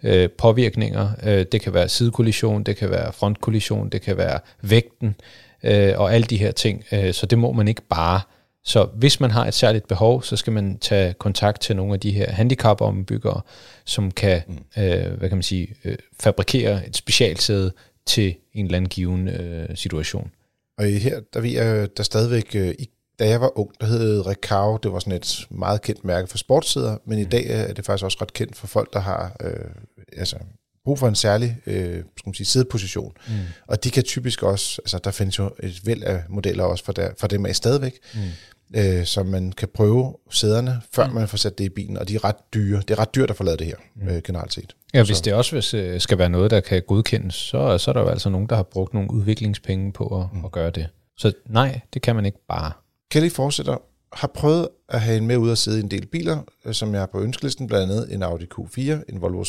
øh, 0.05 0.29
påvirkninger. 0.29 1.09
Øh, 1.23 1.45
det 1.51 1.61
kan 1.61 1.73
være 1.73 1.89
sidekollision, 1.89 2.63
det 2.63 2.77
kan 2.77 2.89
være 2.89 3.13
frontkollision, 3.13 3.89
det 3.89 4.01
kan 4.01 4.17
være 4.17 4.39
vægten, 4.61 5.15
øh, 5.63 5.93
og 5.95 6.13
alle 6.13 6.27
de 6.27 6.37
her 6.37 6.51
ting. 6.51 6.83
Øh, 6.91 7.13
så 7.13 7.25
det 7.25 7.37
må 7.37 7.51
man 7.51 7.67
ikke 7.67 7.81
bare. 7.89 8.21
Så 8.63 8.87
hvis 8.95 9.19
man 9.19 9.31
har 9.31 9.45
et 9.45 9.53
særligt 9.53 9.87
behov, 9.87 10.23
så 10.23 10.35
skal 10.35 10.53
man 10.53 10.77
tage 10.77 11.13
kontakt 11.13 11.61
til 11.61 11.75
nogle 11.75 11.93
af 11.93 11.99
de 11.99 12.11
her 12.11 12.31
handicapombyggere, 12.31 13.41
som 13.85 14.11
kan, 14.11 14.41
mm. 14.47 14.83
øh, 14.83 15.17
hvad 15.17 15.29
kan 15.29 15.37
man 15.37 15.43
sige, 15.43 15.75
øh, 15.85 15.95
fabrikere 16.19 16.87
et 16.87 16.97
specialsæde 16.97 17.71
til 18.05 18.35
en 18.53 18.65
eller 18.65 18.77
anden 18.77 18.89
given 18.89 19.27
øh, 19.27 19.77
situation. 19.77 20.31
Og 20.77 20.85
her, 20.85 21.19
der 21.33 21.41
ved 21.41 21.49
jeg, 21.49 21.97
der 21.97 22.03
stadigvæk, 22.03 22.55
øh, 22.55 22.75
i, 22.79 22.89
da 23.19 23.27
jeg 23.27 23.41
var 23.41 23.59
ung, 23.59 23.71
der 23.81 23.85
hed 23.85 24.27
Recaro, 24.27 24.77
det 24.77 24.91
var 24.91 24.99
sådan 24.99 25.13
et 25.13 25.47
meget 25.49 25.81
kendt 25.81 26.05
mærke 26.05 26.27
for 26.27 26.37
sportssider, 26.37 26.97
men 27.05 27.19
i 27.19 27.23
dag 27.23 27.45
er 27.49 27.73
det 27.73 27.85
faktisk 27.85 28.05
også 28.05 28.17
ret 28.21 28.33
kendt 28.33 28.55
for 28.55 28.67
folk, 28.67 28.93
der 28.93 28.99
har 28.99 29.35
øh, 29.43 29.69
altså, 30.17 30.37
brug 30.85 30.99
for 30.99 31.07
en 31.07 31.15
særlig 31.15 31.57
øh, 31.65 32.03
skal 32.17 32.27
man 32.27 32.33
sige, 32.33 32.47
sædeposition. 32.47 33.13
Mm. 33.27 33.33
Og 33.67 33.83
de 33.83 33.91
kan 33.91 34.03
typisk 34.03 34.43
også, 34.43 34.81
altså 34.81 34.99
der 35.03 35.11
findes 35.11 35.39
jo 35.39 35.51
et 35.63 35.81
væld 35.85 36.03
af 36.03 36.23
modeller 36.29 36.63
også 36.63 36.85
for, 36.85 36.91
der, 36.91 37.09
for 37.17 37.27
dem 37.27 37.45
af 37.45 37.55
stadigvæk, 37.55 37.99
mm. 38.13 38.79
øh, 38.79 39.05
så 39.05 39.23
man 39.23 39.51
kan 39.51 39.67
prøve 39.73 40.15
sæderne, 40.31 40.81
før 40.91 41.07
mm. 41.07 41.13
man 41.13 41.27
får 41.27 41.37
sat 41.37 41.57
det 41.57 41.63
i 41.63 41.69
bilen, 41.69 41.97
og 41.97 42.07
de 42.07 42.15
er 42.15 42.23
ret 42.23 42.53
dyre. 42.53 42.81
Det 42.87 42.91
er 42.91 42.99
ret 42.99 43.15
dyrt 43.15 43.29
at 43.29 43.35
få 43.35 43.43
lavet 43.43 43.59
det 43.59 43.67
her, 43.67 43.75
mm. 43.95 44.07
øh, 44.07 44.21
generelt 44.23 44.53
set. 44.53 44.75
Ja, 44.93 45.03
hvis 45.03 45.21
det 45.21 45.33
også 45.33 45.55
hvis, 45.55 45.73
øh, 45.73 46.01
skal 46.01 46.17
være 46.17 46.29
noget, 46.29 46.51
der 46.51 46.59
kan 46.59 46.81
godkendes, 46.87 47.35
så, 47.35 47.77
så 47.77 47.91
er 47.91 47.93
der 47.93 48.01
jo 48.01 48.07
altså 48.07 48.29
nogen, 48.29 48.49
der 48.49 48.55
har 48.55 48.63
brugt 48.63 48.93
nogle 48.93 49.11
udviklingspenge 49.11 49.91
på 49.91 50.21
at, 50.21 50.27
mm. 50.33 50.45
at 50.45 50.51
gøre 50.51 50.69
det. 50.69 50.87
Så 51.17 51.33
nej, 51.45 51.79
det 51.93 52.01
kan 52.01 52.15
man 52.15 52.25
ikke 52.25 52.37
bare. 52.47 52.71
Kelly 53.11 53.29
fortsætter, 53.29 53.77
har 54.13 54.27
prøvet 54.27 54.67
at 54.89 55.01
have 55.01 55.17
en 55.17 55.27
med 55.27 55.37
ud 55.37 55.49
og 55.49 55.57
sidde 55.57 55.79
i 55.79 55.83
en 55.83 55.91
del 55.91 56.05
biler, 56.05 56.41
øh, 56.65 56.73
som 56.73 56.93
jeg 56.93 57.01
har 57.01 57.05
på 57.05 57.21
ønskelisten, 57.21 57.67
blandt 57.67 57.91
andet 57.91 58.13
en 58.13 58.23
Audi 58.23 58.45
Q4, 58.59 58.81
en 59.09 59.21
Volvo 59.21 59.43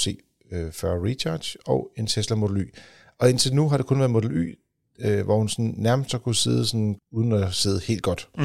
C40 0.52 0.86
Recharge 0.86 1.58
og 1.66 1.90
en 1.96 2.06
Tesla 2.06 2.36
Model 2.36 2.56
Y. 2.56 2.74
Og 3.18 3.30
indtil 3.30 3.54
nu 3.54 3.68
har 3.68 3.76
det 3.76 3.86
kun 3.86 3.98
været 3.98 4.10
Model 4.10 4.30
Y, 4.32 4.58
øh, 4.98 5.24
hvor 5.24 5.38
hun 5.38 5.48
sådan 5.48 5.74
nærmest 5.76 6.10
så 6.10 6.18
kunne 6.18 6.34
sidde 6.34 6.66
sådan, 6.66 6.96
uden 7.12 7.32
at 7.32 7.54
sidde 7.54 7.80
helt 7.80 8.02
godt. 8.02 8.28
Mm. 8.38 8.44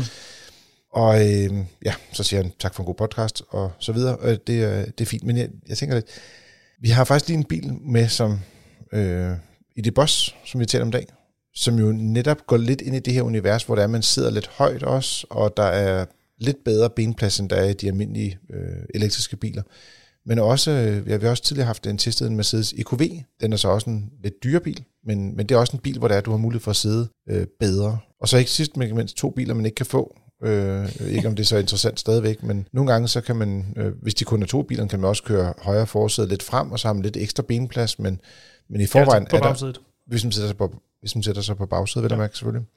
Og 0.93 1.22
øh, 1.22 1.66
ja, 1.86 1.93
så 2.14 2.24
siger 2.24 2.43
han 2.43 2.52
tak 2.60 2.76
for 2.76 2.84
en 2.84 2.86
god 2.86 2.95
podcast 2.95 3.43
og 3.49 3.72
så 3.80 3.91
videre. 3.91 4.18
Øh, 4.22 4.38
det, 4.47 4.64
er, 4.64 4.86
det 4.86 5.02
er 5.02 5.06
fint, 5.06 5.24
men 5.24 5.38
jeg, 5.38 5.49
jeg 5.68 5.78
tænker 5.78 5.95
lidt, 5.95 6.08
vi 6.82 6.89
har 6.89 7.04
faktisk 7.04 7.28
lige 7.28 7.38
en 7.38 7.43
bil 7.43 7.74
med, 7.74 8.08
som 8.08 8.39
øh, 8.93 9.32
i 9.76 9.82
det 9.82 9.93
boss, 9.93 10.36
som 10.45 10.60
vi 10.60 10.66
taler 10.66 10.86
om 10.86 10.89
i 10.89 10.91
dag, 10.91 11.08
som 11.54 11.80
jo 11.80 11.91
netop 11.91 12.47
går 12.47 12.58
lidt 12.58 12.82
ind 12.82 12.95
i 12.95 12.99
det 12.99 13.14
her 13.14 13.22
univers, 13.22 13.64
hvor 13.64 13.76
der 13.76 13.84
er, 13.84 13.88
man 13.88 14.02
sidder 14.02 14.32
lidt 14.32 14.47
højt 14.47 14.84
også, 14.84 15.28
og 15.30 15.58
der 15.58 15.64
er 15.64 16.06
lidt 16.38 16.64
bedre 16.66 16.89
benplads, 16.89 17.39
end 17.39 17.49
der 17.49 17.56
er 17.56 17.70
i 17.70 17.74
de 17.74 17.88
almindelige 17.88 18.39
øh, 18.49 18.86
elektriske 18.95 19.38
biler. 19.38 19.64
Men 20.26 20.39
også, 20.39 20.72
øh, 20.72 21.05
vi 21.05 21.11
har 21.11 21.30
også 21.30 21.43
tidligere 21.43 21.65
haft 21.65 21.88
en 21.88 21.97
testet 21.97 22.28
en 22.28 22.36
Mercedes 22.36 22.74
EQV. 22.74 23.01
Den 23.41 23.53
er 23.53 23.57
så 23.57 23.67
også 23.67 23.89
en 23.89 24.11
lidt 24.24 24.43
dyre 24.43 24.59
bil, 24.59 24.84
men, 25.05 25.36
men 25.36 25.45
det 25.49 25.55
er 25.55 25.59
også 25.59 25.76
en 25.78 25.80
bil, 25.80 25.99
hvor 25.99 26.07
der 26.07 26.15
er, 26.15 26.22
du 26.22 26.32
har 26.32 26.38
mulighed 26.38 26.61
for 26.61 26.72
at 26.72 26.78
sidde 26.78 27.09
øh, 27.30 27.47
bedre. 27.59 27.97
Og 28.22 28.28
så 28.28 28.38
ikke 28.38 28.51
sidst, 28.51 28.78
men 28.78 28.95
mindst 28.95 29.17
to 29.17 29.30
biler, 29.30 29.53
man 29.53 29.65
ikke 29.65 29.76
kan 29.76 29.86
få. 29.86 30.17
Øh, 30.43 30.89
ikke 31.07 31.28
om 31.28 31.36
det 31.36 31.43
er 31.43 31.47
så 31.47 31.57
interessant 31.57 31.99
stadigvæk, 31.99 32.43
men 32.43 32.67
nogle 32.74 32.91
gange 32.91 33.07
så 33.07 33.22
kan 33.22 33.36
man, 33.36 33.74
øh, 33.78 33.93
hvis 34.01 34.15
de 34.15 34.26
kun 34.26 34.43
er 34.43 34.47
to 34.47 34.61
biler, 34.61 34.88
kan 34.88 34.99
man 34.99 35.09
også 35.09 35.24
køre 35.24 35.53
højre 35.61 35.88
forsæde 35.88 36.28
lidt 36.28 36.43
frem, 36.43 36.72
og 36.72 36.80
så 36.80 36.88
har 36.88 36.93
man 36.93 37.03
lidt 37.03 37.17
ekstra 37.17 37.43
benplads, 37.43 37.99
men, 37.99 38.22
men 38.69 38.82
i 38.82 38.86
forvejen 38.86 39.24
ja, 39.24 39.30
på 39.30 39.36
er 39.36 39.53
der, 39.53 39.74
hvis 40.07 40.24
man 40.24 40.32
sig 40.32 40.57
på, 40.57 40.76
hvis 41.02 41.16
man 41.16 41.24
sætter 41.24 41.41
sig 41.41 41.58
på 41.58 41.66
bagsædet, 41.66 42.04
vil 42.04 42.16
ja. 42.16 42.18
mærke 42.18 42.38
selvfølgelig. 42.38 42.68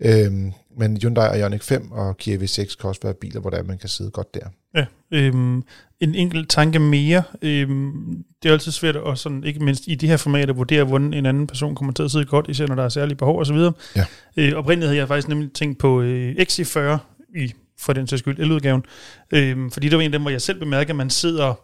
Øhm, 0.00 0.52
men 0.78 0.98
Hyundai 1.02 1.38
Ioniq 1.40 1.62
5 1.62 1.92
og 1.92 2.16
Kia 2.16 2.36
V6 2.36 2.76
kan 2.76 2.88
også 2.88 3.00
være 3.02 3.14
biler, 3.14 3.40
hvor 3.40 3.50
der 3.50 3.62
man 3.62 3.78
kan 3.78 3.88
sidde 3.88 4.10
godt 4.10 4.34
der. 4.34 4.48
Ja, 4.74 4.86
øhm, 5.10 5.62
en 6.00 6.14
enkelt 6.14 6.50
tanke 6.50 6.78
mere. 6.78 7.22
Øhm, 7.42 8.24
det 8.42 8.48
er 8.48 8.52
altid 8.52 8.72
svært 8.72 8.96
at 8.96 9.18
sådan, 9.18 9.44
ikke 9.44 9.64
mindst 9.64 9.82
i 9.86 9.94
de 9.94 10.06
her 10.06 10.16
formater, 10.16 10.54
vurdere, 10.54 10.84
hvordan 10.84 11.14
en 11.14 11.26
anden 11.26 11.46
person 11.46 11.74
kommer 11.74 11.92
til 11.92 12.02
at 12.02 12.10
sidde 12.10 12.24
godt, 12.24 12.46
især 12.48 12.66
når 12.66 12.74
der 12.74 12.82
er 12.82 12.88
særlige 12.88 13.16
behov 13.16 13.40
osv. 13.40 13.56
Ja. 13.96 14.04
Øh, 14.36 14.52
oprindeligt 14.52 14.88
havde 14.88 14.98
jeg 14.98 15.08
faktisk 15.08 15.28
nemlig 15.28 15.52
tænkt 15.52 15.78
på 15.78 16.00
øh, 16.00 16.36
XC40 16.38 16.98
i, 17.36 17.52
for 17.78 17.92
den 17.92 18.06
sags 18.06 18.20
skyld, 18.20 18.38
eludgaven. 18.38 18.84
Øhm, 19.30 19.70
fordi 19.70 19.88
det 19.88 19.96
var 19.96 20.02
en 20.02 20.08
af 20.08 20.12
dem, 20.12 20.22
hvor 20.22 20.30
jeg 20.30 20.42
selv 20.42 20.58
bemærker, 20.58 20.90
at 20.90 20.96
man 20.96 21.10
sidder 21.10 21.54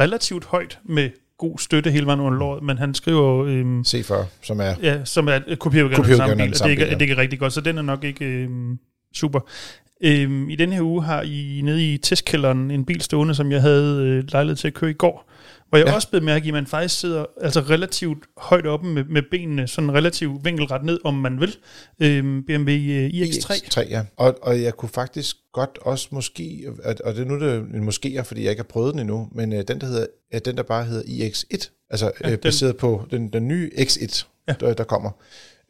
relativt 0.00 0.44
højt 0.44 0.78
med 0.84 1.10
god 1.38 1.58
støtte 1.58 1.90
hele 1.90 2.06
vejen 2.06 2.20
under 2.20 2.38
låret, 2.38 2.62
men 2.62 2.78
han 2.78 2.94
skriver... 2.94 3.44
Øhm, 3.44 3.80
C40, 3.80 4.14
som 4.42 4.60
er... 4.60 4.74
Ja, 4.82 5.04
som 5.04 5.28
er 5.28 5.38
kopiudgaven 5.60 6.02
af 6.02 6.08
den 6.08 6.16
samme 6.16 6.36
bil, 6.36 6.48
og 6.48 6.54
det 6.54 6.60
er, 6.60 6.68
ikke, 6.68 6.84
det 6.84 6.96
er 6.96 7.00
ikke 7.00 7.16
rigtig 7.16 7.38
godt, 7.38 7.52
så 7.52 7.60
den 7.60 7.78
er 7.78 7.82
nok 7.82 8.04
ikke 8.04 8.24
øhm, 8.24 8.78
super. 9.14 9.40
Øhm, 10.00 10.48
I 10.48 10.56
den 10.56 10.72
her 10.72 10.82
uge 10.82 11.02
har 11.04 11.22
I 11.22 11.60
nede 11.64 11.92
i 11.92 11.98
testkælderen 11.98 12.70
en 12.70 12.84
bil 12.84 13.00
stående, 13.00 13.34
som 13.34 13.52
jeg 13.52 13.60
havde 13.60 14.02
øh, 14.02 14.24
lejlighed 14.32 14.56
til 14.56 14.68
at 14.68 14.74
køre 14.74 14.90
i 14.90 14.94
går, 14.94 15.30
hvor 15.68 15.78
jeg 15.78 15.86
ja. 15.86 15.94
også 15.94 16.10
blev 16.10 16.22
mærke 16.22 16.46
i, 16.46 16.48
at 16.48 16.54
man 16.54 16.66
faktisk 16.66 17.00
sidder 17.00 17.24
altså 17.40 17.60
relativt 17.60 18.18
højt 18.36 18.66
oppe 18.66 18.86
med, 18.86 19.04
med 19.04 19.22
benene, 19.30 19.68
sådan 19.68 19.94
relativt 19.94 20.44
vinkelret 20.44 20.84
ned, 20.84 21.00
om 21.04 21.14
man 21.14 21.40
vil. 21.40 21.56
Øhm, 22.02 22.42
BMW 22.46 22.70
øh, 22.70 23.10
iX3. 23.10 23.52
iX3, 23.52 23.88
ja. 23.88 24.04
Og, 24.16 24.38
og 24.42 24.62
jeg 24.62 24.74
kunne 24.74 24.88
faktisk 24.88 25.36
godt 25.52 25.78
også 25.82 26.08
måske, 26.10 26.66
og 27.04 27.14
det 27.14 27.22
er 27.22 27.24
nu 27.24 27.40
det 27.40 27.58
en 27.58 27.84
måske, 27.84 28.24
fordi 28.24 28.42
jeg 28.42 28.50
ikke 28.50 28.60
har 28.60 28.68
prøvet 28.68 28.92
den 28.92 29.00
endnu, 29.00 29.28
men 29.32 29.52
øh, 29.52 29.64
den, 29.68 29.80
der 29.80 29.86
hedder, 29.86 30.06
øh, 30.34 30.40
den 30.44 30.56
der 30.56 30.62
bare 30.62 30.84
hedder 30.84 31.02
iX1, 31.02 31.68
altså 31.90 32.12
ja, 32.24 32.30
øh, 32.30 32.38
baseret 32.38 32.72
den, 32.72 32.78
på 32.78 33.06
den, 33.10 33.28
den 33.32 33.48
nye 33.48 33.70
X1, 33.78 34.24
ja. 34.48 34.54
der, 34.60 34.74
der 34.74 34.84
kommer, 34.84 35.10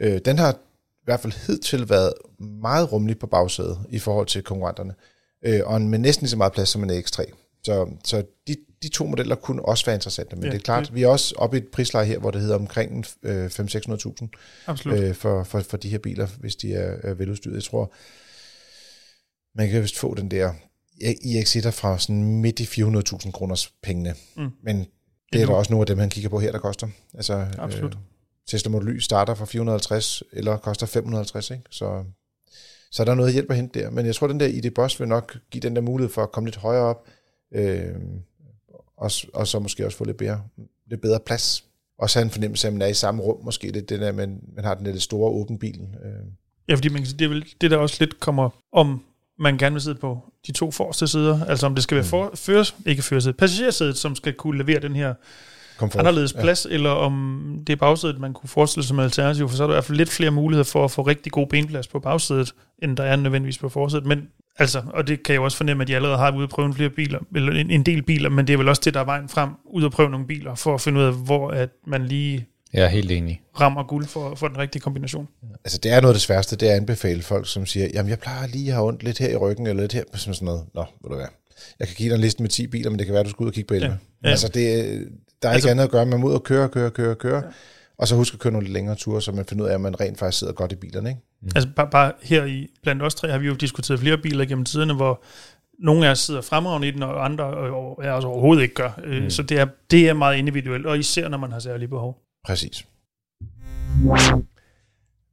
øh, 0.01 0.21
den 0.25 0.39
har 0.39 0.53
i 0.53 1.05
hvert 1.05 1.21
fald 1.21 1.47
hidtil 1.47 1.89
været 1.89 2.13
meget 2.61 2.93
rummelig 2.93 3.19
på 3.19 3.27
bagsædet 3.27 3.79
i 3.91 3.99
forhold 3.99 4.27
til 4.27 4.43
konkurrenterne, 4.43 4.95
øh, 5.45 5.61
og 5.65 5.81
med 5.81 5.99
næsten 5.99 6.25
lige 6.25 6.31
så 6.31 6.37
meget 6.37 6.53
plads 6.53 6.69
som 6.69 6.83
en 6.83 6.91
X3. 6.91 7.46
Så, 7.67 7.91
så 8.05 8.25
de, 8.47 8.57
de 8.83 8.89
to 8.89 9.07
modeller 9.07 9.35
kunne 9.35 9.65
også 9.65 9.85
være 9.87 9.95
interessante, 9.95 10.37
men 10.37 10.45
ja, 10.45 10.51
det 10.51 10.57
er 10.57 10.63
klart, 10.63 10.87
det. 10.87 10.95
vi 10.95 11.03
er 11.03 11.09
også 11.09 11.35
oppe 11.39 11.57
i 11.57 11.61
et 11.61 11.69
prisleje 11.69 12.07
her, 12.07 12.19
hvor 12.19 12.31
det 12.31 12.41
hedder 12.41 12.57
omkring 12.57 13.07
øh, 13.23 13.47
500-600.000 13.47 14.91
øh, 14.93 15.15
for, 15.15 15.45
for, 15.45 15.61
for 15.61 15.77
de 15.77 15.89
her 15.89 15.99
biler, 15.99 16.27
hvis 16.27 16.57
de 16.57 16.75
er 16.75 16.97
øh, 17.05 17.19
veludstyret. 17.19 17.55
Jeg 17.55 17.65
tror, 17.65 17.93
man 19.55 19.71
kan 19.71 19.83
vist 19.83 19.99
få 19.99 20.15
den 20.15 20.31
der 20.31 20.53
iX1'er 21.03 21.71
fra 21.71 21.99
sådan 21.99 22.41
midt 22.41 22.61
i 22.61 22.65
400.000 22.65 23.31
kroners 23.31 23.73
pengene. 23.83 24.15
Mm. 24.37 24.51
Men 24.63 24.87
det 25.33 25.43
er 25.43 25.47
der 25.47 25.55
også 25.55 25.73
nogle 25.73 25.83
af 25.83 25.87
dem, 25.87 25.99
han 25.99 26.11
kigger 26.11 26.31
på 26.31 26.41
her, 26.41 26.53
der 26.53 26.59
koster. 26.59 26.89
Altså, 27.15 27.47
Absolut. 27.59 27.95
Øh, 27.95 28.01
Tesla 28.49 28.71
Model 28.71 28.89
Y 28.97 29.01
starter 29.01 29.35
fra 29.35 29.45
450, 29.45 30.23
eller 30.33 30.57
koster 30.57 30.87
550, 30.87 31.51
ikke? 31.51 31.63
Så, 31.71 32.05
så 32.91 33.03
er 33.03 33.05
der 33.05 33.15
noget 33.15 33.33
hjælp 33.33 33.51
at 33.51 33.57
hente 33.57 33.81
der. 33.81 33.91
Men 33.91 34.07
jeg 34.07 34.15
tror, 34.15 34.27
den 34.27 34.41
der 34.41 34.47
ID 34.47 34.71
Boss 34.75 35.01
vil 35.01 35.09
nok 35.09 35.37
give 35.51 35.61
den 35.61 35.77
der 35.77 35.83
mulighed 35.83 36.13
for 36.13 36.23
at 36.23 36.33
komme 36.33 36.47
lidt 36.47 36.57
højere 36.57 36.85
op, 36.85 37.07
øh, 37.57 37.95
og, 38.97 39.11
og 39.35 39.47
så 39.47 39.59
måske 39.59 39.87
også 39.87 39.99
få 39.99 40.05
lidt 40.05 40.17
bedre, 40.17 40.43
lidt 40.91 41.01
bedre 41.01 41.21
plads. 41.27 41.65
Og 41.99 42.11
så 42.11 42.19
have 42.19 42.25
en 42.25 42.31
fornemmelse 42.31 42.67
af, 42.67 42.71
at 42.71 42.75
man 42.75 42.83
er 42.83 42.87
i 42.87 42.95
samme 42.95 43.23
rum, 43.23 43.45
måske 43.45 43.73
det, 43.73 43.89
det 43.89 44.01
der, 44.01 44.13
man, 44.13 44.41
man 44.57 44.65
har 44.65 44.75
den 44.75 44.87
lidt 44.87 45.03
store 45.03 45.31
åben 45.31 45.59
bil. 45.59 45.81
Øh. 45.81 46.11
Ja, 46.69 46.75
fordi 46.75 46.89
man 46.89 46.99
kan 46.99 47.07
sige, 47.07 47.19
det 47.19 47.25
er 47.25 47.29
vel 47.29 47.45
det, 47.61 47.71
der 47.71 47.77
også 47.77 47.97
lidt 48.01 48.21
kommer 48.21 48.51
om 48.73 49.03
man 49.39 49.59
gerne 49.59 49.73
vil 49.73 49.83
sidde 49.83 49.99
på 49.99 50.19
de 50.47 50.53
to 50.53 50.71
forreste 50.71 51.09
sider. 51.09 51.45
Altså 51.45 51.67
om 51.67 51.75
det 51.75 51.85
skal 51.85 51.95
være 51.95 52.03
mm. 52.03 52.09
for, 52.09 52.31
føres, 52.35 52.77
ikke 52.87 53.03
førersædet, 53.03 53.37
passagersædet, 53.37 53.97
som 53.97 54.15
skal 54.15 54.33
kunne 54.33 54.59
levere 54.59 54.81
den 54.81 54.97
her 54.97 55.15
Komfort. 55.79 56.01
anderledes 56.01 56.33
plads, 56.33 56.67
ja. 56.71 56.75
eller 56.75 56.91
om 56.91 57.65
det 57.67 57.73
er 57.73 57.77
bagsædet, 57.77 58.21
man 58.21 58.33
kunne 58.33 58.49
forestille 58.49 58.85
sig 58.85 58.89
som 58.89 58.99
alternativ, 58.99 59.49
for 59.49 59.57
så 59.57 59.63
er 59.63 59.67
der 59.67 59.75
i 59.75 59.77
hvert 59.77 59.85
fald 59.85 59.99
lidt 59.99 60.09
flere 60.09 60.31
muligheder 60.31 60.65
for 60.65 60.85
at 60.85 60.91
få 60.91 61.03
rigtig 61.03 61.33
god 61.33 61.47
benplads 61.47 61.89
på 61.89 62.01
bagsædet, 62.01 62.55
end 62.83 62.97
der 62.97 63.05
er 63.05 63.17
nødvendigvis 63.17 63.59
på 63.59 63.69
forsædet. 63.69 64.07
Men 64.07 64.29
altså, 64.59 64.83
og 64.95 65.07
det 65.07 65.23
kan 65.23 65.33
jeg 65.33 65.41
også 65.41 65.57
fornemme, 65.57 65.83
at 65.83 65.89
de 65.89 65.97
allerede 65.97 66.19
har 66.19 66.37
ude 66.37 66.43
at 66.43 66.51
prøve 66.51 66.75
flere 66.75 66.91
biler, 66.91 67.19
eller 67.35 67.53
en, 67.53 67.71
en 67.71 67.83
del 67.83 68.03
biler, 68.03 68.31
men 68.31 68.47
det 68.47 68.53
er 68.53 68.57
vel 68.57 68.69
også 68.69 68.83
det, 68.85 68.95
der 68.95 69.01
er 69.01 69.05
vejen 69.05 69.29
frem, 69.29 69.51
ud 69.65 69.85
at 69.85 69.93
prøve 69.93 70.11
nogle 70.11 70.27
biler, 70.27 70.55
for 70.55 70.75
at 70.75 70.81
finde 70.81 71.01
ud 71.01 71.05
af, 71.05 71.13
hvor 71.13 71.51
at 71.51 71.69
man 71.87 72.07
lige 72.07 72.47
jeg 72.73 72.85
er 72.85 72.89
helt 72.89 73.11
enig. 73.11 73.43
Rammer 73.61 73.83
guld 73.83 74.07
for, 74.07 74.35
for 74.35 74.49
den 74.49 74.59
rigtige 74.59 74.83
kombination. 74.83 75.29
Altså 75.65 75.79
det 75.79 75.93
er 75.93 76.01
noget 76.01 76.13
af 76.13 76.15
det 76.15 76.23
sværeste, 76.23 76.57
det 76.57 76.69
er 76.69 76.73
at 76.73 76.77
anbefale 76.77 77.23
folk, 77.23 77.49
som 77.49 77.67
siger, 77.67 77.89
jamen 77.95 78.11
jeg 78.11 78.19
plejer 78.19 78.47
lige 78.47 78.69
at 78.69 78.75
have 78.75 78.89
ondt 78.89 79.03
lidt 79.03 79.19
her 79.19 79.29
i 79.29 79.37
ryggen, 79.37 79.67
eller 79.67 79.83
lidt 79.83 79.93
her, 79.93 80.03
sådan 80.15 80.35
noget. 80.45 80.65
Nå, 80.75 80.85
vil 81.03 81.11
du 81.11 81.17
være. 81.17 81.29
Jeg 81.79 81.87
kan 81.87 81.97
give 81.97 82.09
dig 82.09 82.15
en 82.15 82.21
liste 82.21 82.43
med 82.43 82.51
10 82.51 82.67
biler, 82.67 82.91
men 82.91 82.99
det 82.99 83.07
kan 83.07 83.13
være, 83.13 83.21
at 83.21 83.27
du 83.27 83.31
skal 83.31 83.43
ud 83.43 83.49
og 83.49 83.55
kigge 83.55 83.69
på 83.69 83.75
11. 83.75 83.93
Ja. 83.93 83.97
Ja. 84.25 84.31
Altså 84.31 84.49
det, 84.49 84.65
der 85.43 85.49
er 85.49 85.53
altså, 85.53 85.69
ikke 85.69 85.71
andet 85.71 85.85
at 85.85 85.91
gøre, 85.91 86.07
man 86.07 86.21
må 86.21 86.29
ud 86.29 86.33
og 86.33 86.43
køre, 86.43 86.69
køre, 86.69 86.91
køre, 86.91 87.15
køre. 87.15 87.37
Ja. 87.37 87.51
Og 87.99 88.09
så 88.09 88.17
husk 88.17 88.35
at 88.35 88.41
køre 88.41 88.53
nogle 88.53 88.67
lidt 88.67 88.75
længere 88.75 88.97
ture, 88.97 89.23
så 89.23 89.33
man 89.33 89.45
finder 89.45 89.65
ud 89.65 89.69
af, 89.69 89.75
at 89.75 89.81
man 89.81 90.01
rent 90.01 90.19
faktisk 90.19 90.39
sidder 90.39 90.53
godt 90.53 90.73
i 90.73 90.77
bilerne. 90.77 91.09
Ikke? 91.09 91.21
Mm. 91.43 91.49
Altså 91.55 91.71
bare, 91.77 91.89
bare 91.91 92.13
her 92.23 92.45
i 92.45 92.69
blandt 92.83 93.03
os 93.03 93.15
tre 93.15 93.29
har 93.29 93.39
vi 93.39 93.47
jo 93.47 93.55
diskuteret 93.55 94.01
flere 94.01 94.19
biler 94.19 94.45
gennem 94.45 94.65
tiderne, 94.65 94.95
hvor 94.95 95.23
nogle 95.79 96.07
af 96.07 96.11
os 96.11 96.19
sidder 96.19 96.41
fremragende 96.41 96.89
i 96.89 96.91
den, 96.91 97.03
og 97.03 97.25
andre 97.25 97.45
er 98.05 98.13
altså 98.13 98.29
overhovedet 98.29 98.63
ikke 98.63 98.75
gør. 98.75 99.01
Øh, 99.05 99.23
mm. 99.23 99.31
Så 99.31 99.43
det 99.43 99.59
er, 99.59 99.67
det 99.91 100.09
er 100.09 100.15
meget 100.15 100.37
individuelt, 100.37 100.87
og 100.87 100.99
især 100.99 101.29
når 101.29 101.39
man 101.39 101.53
har 101.53 101.59
særlige 101.59 101.89
behov. 101.89 102.23
Præcis. 102.47 102.87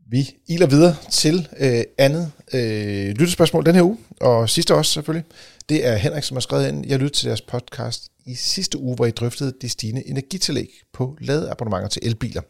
Vi 0.07 0.29
iler 0.47 0.67
videre 0.67 0.95
til 1.11 1.47
øh, 1.59 1.83
andet 1.97 2.31
øh, 2.53 3.07
lyttespørgsmål 3.07 3.65
den 3.65 3.75
her 3.75 3.81
uge, 3.81 3.97
og 4.21 4.49
sidste 4.49 4.75
også 4.75 4.91
selvfølgelig. 4.91 5.25
Det 5.69 5.87
er 5.87 5.95
Henrik, 5.95 6.23
som 6.23 6.35
har 6.35 6.41
skrevet 6.41 6.67
ind. 6.67 6.85
Jeg 6.87 6.99
lyttede 6.99 7.19
til 7.19 7.27
deres 7.27 7.41
podcast 7.41 8.11
i 8.25 8.35
sidste 8.35 8.77
uge, 8.77 8.95
hvor 8.95 9.05
I 9.05 9.11
drøftede 9.11 9.53
de 9.61 9.69
stigende 9.69 10.07
energitillæg 10.07 10.69
på 10.93 11.17
ladeabonnementer 11.21 11.89
til 11.89 12.01
elbiler. 12.05 12.41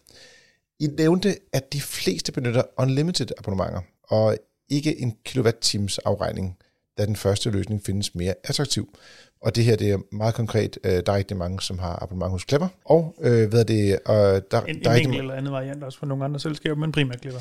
I 0.79 0.87
nævnte, 0.87 1.35
at 1.53 1.73
de 1.73 1.81
fleste 1.81 2.31
benytter 2.31 2.63
unlimited 2.77 3.27
abonnementer, 3.37 3.81
og 4.03 4.37
ikke 4.69 4.99
en 4.99 5.13
kilowatt-times 5.25 5.99
afregning, 6.05 6.57
da 6.97 7.05
den 7.05 7.15
første 7.15 7.49
løsning 7.49 7.81
findes 7.85 8.15
mere 8.15 8.33
attraktiv. 8.43 8.97
Og 9.41 9.55
det 9.55 9.63
her, 9.63 9.75
det 9.75 9.91
er 9.91 9.97
meget 10.11 10.35
konkret. 10.35 10.79
Øh, 10.83 10.91
der 11.05 11.11
er 11.11 11.15
rigtig 11.15 11.37
mange, 11.37 11.61
som 11.61 11.79
har 11.79 12.03
abonnement 12.03 12.31
hos 12.31 12.45
Clever. 12.49 12.67
Og 12.85 13.15
øh, 13.21 13.49
hvad 13.49 13.59
er 13.59 13.63
det? 13.63 13.99
Og 14.05 14.51
der, 14.51 14.61
en, 14.61 14.83
der 14.83 14.91
en 14.91 14.97
enkelt 14.97 15.19
eller 15.19 15.33
anden 15.33 15.51
variant 15.51 15.83
også 15.83 15.99
for 15.99 16.05
nogle 16.05 16.25
andre 16.25 16.39
selskaber, 16.39 16.75
men 16.75 16.91
primært 16.91 17.21
Clever. 17.21 17.39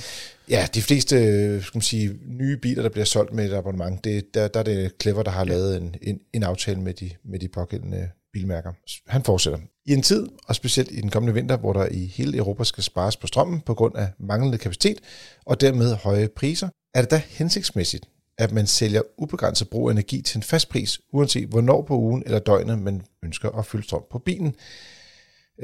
Ja, 0.49 0.67
de 0.75 0.83
fleste 0.83 1.17
øh, 1.17 1.63
skal 1.63 1.77
man 1.77 1.83
sige, 1.83 2.19
nye 2.27 2.57
biler, 2.57 2.83
der 2.83 2.89
bliver 2.89 3.05
solgt 3.05 3.33
med 3.33 3.45
et 3.45 3.53
abonnement, 3.53 4.05
det, 4.05 4.35
der, 4.35 4.49
der 4.49 4.61
er 4.61 4.65
det 4.65 4.93
Clever, 5.03 5.23
der 5.23 5.31
har 5.31 5.45
ja. 5.45 5.51
lavet 5.51 5.77
en, 5.77 5.95
en, 6.03 6.21
en 6.33 6.43
aftale 6.43 6.81
med 6.81 6.95
de, 6.95 7.11
med 7.25 7.39
de 7.39 7.49
pågældende 7.49 8.09
bilmærker. 8.33 8.73
Han 9.07 9.23
fortsætter. 9.23 9.59
I 9.87 9.93
en 9.93 10.03
tid, 10.03 10.27
og 10.49 10.55
specielt 10.55 10.91
i 10.93 11.01
den 11.01 11.11
kommende 11.11 11.35
vinter, 11.35 11.57
hvor 11.57 11.73
der 11.73 11.87
i 11.91 12.07
hele 12.07 12.37
Europa 12.37 12.65
skal 12.65 12.85
spares 12.85 13.17
på 13.17 13.27
strømmen 13.27 13.61
på 13.61 13.75
grund 13.75 13.97
af 13.97 14.09
manglende 14.19 14.59
kapacitet 14.59 14.99
og 15.47 15.61
dermed 15.61 15.95
høje 15.95 16.29
priser, 16.37 16.69
er 16.95 17.01
det 17.01 17.11
da 17.11 17.23
hensigtsmæssigt 17.29 18.09
at 18.39 18.53
man 18.53 18.67
sælger 18.67 19.03
ubegrænset 19.19 19.69
brug 19.69 19.89
af 19.89 19.93
energi 19.93 20.23
til 20.23 20.39
en 20.39 20.43
fast 20.43 20.69
pris, 20.69 21.01
uanset 21.13 21.49
hvornår 21.49 21.83
på 21.83 21.99
ugen 21.99 22.23
eller 22.27 22.39
døgnet 22.39 22.79
man 22.79 23.03
ønsker 23.23 23.51
at 23.51 23.67
fylde 23.67 23.85
strøm 23.85 24.03
på 24.11 24.19
bilen. 24.19 24.55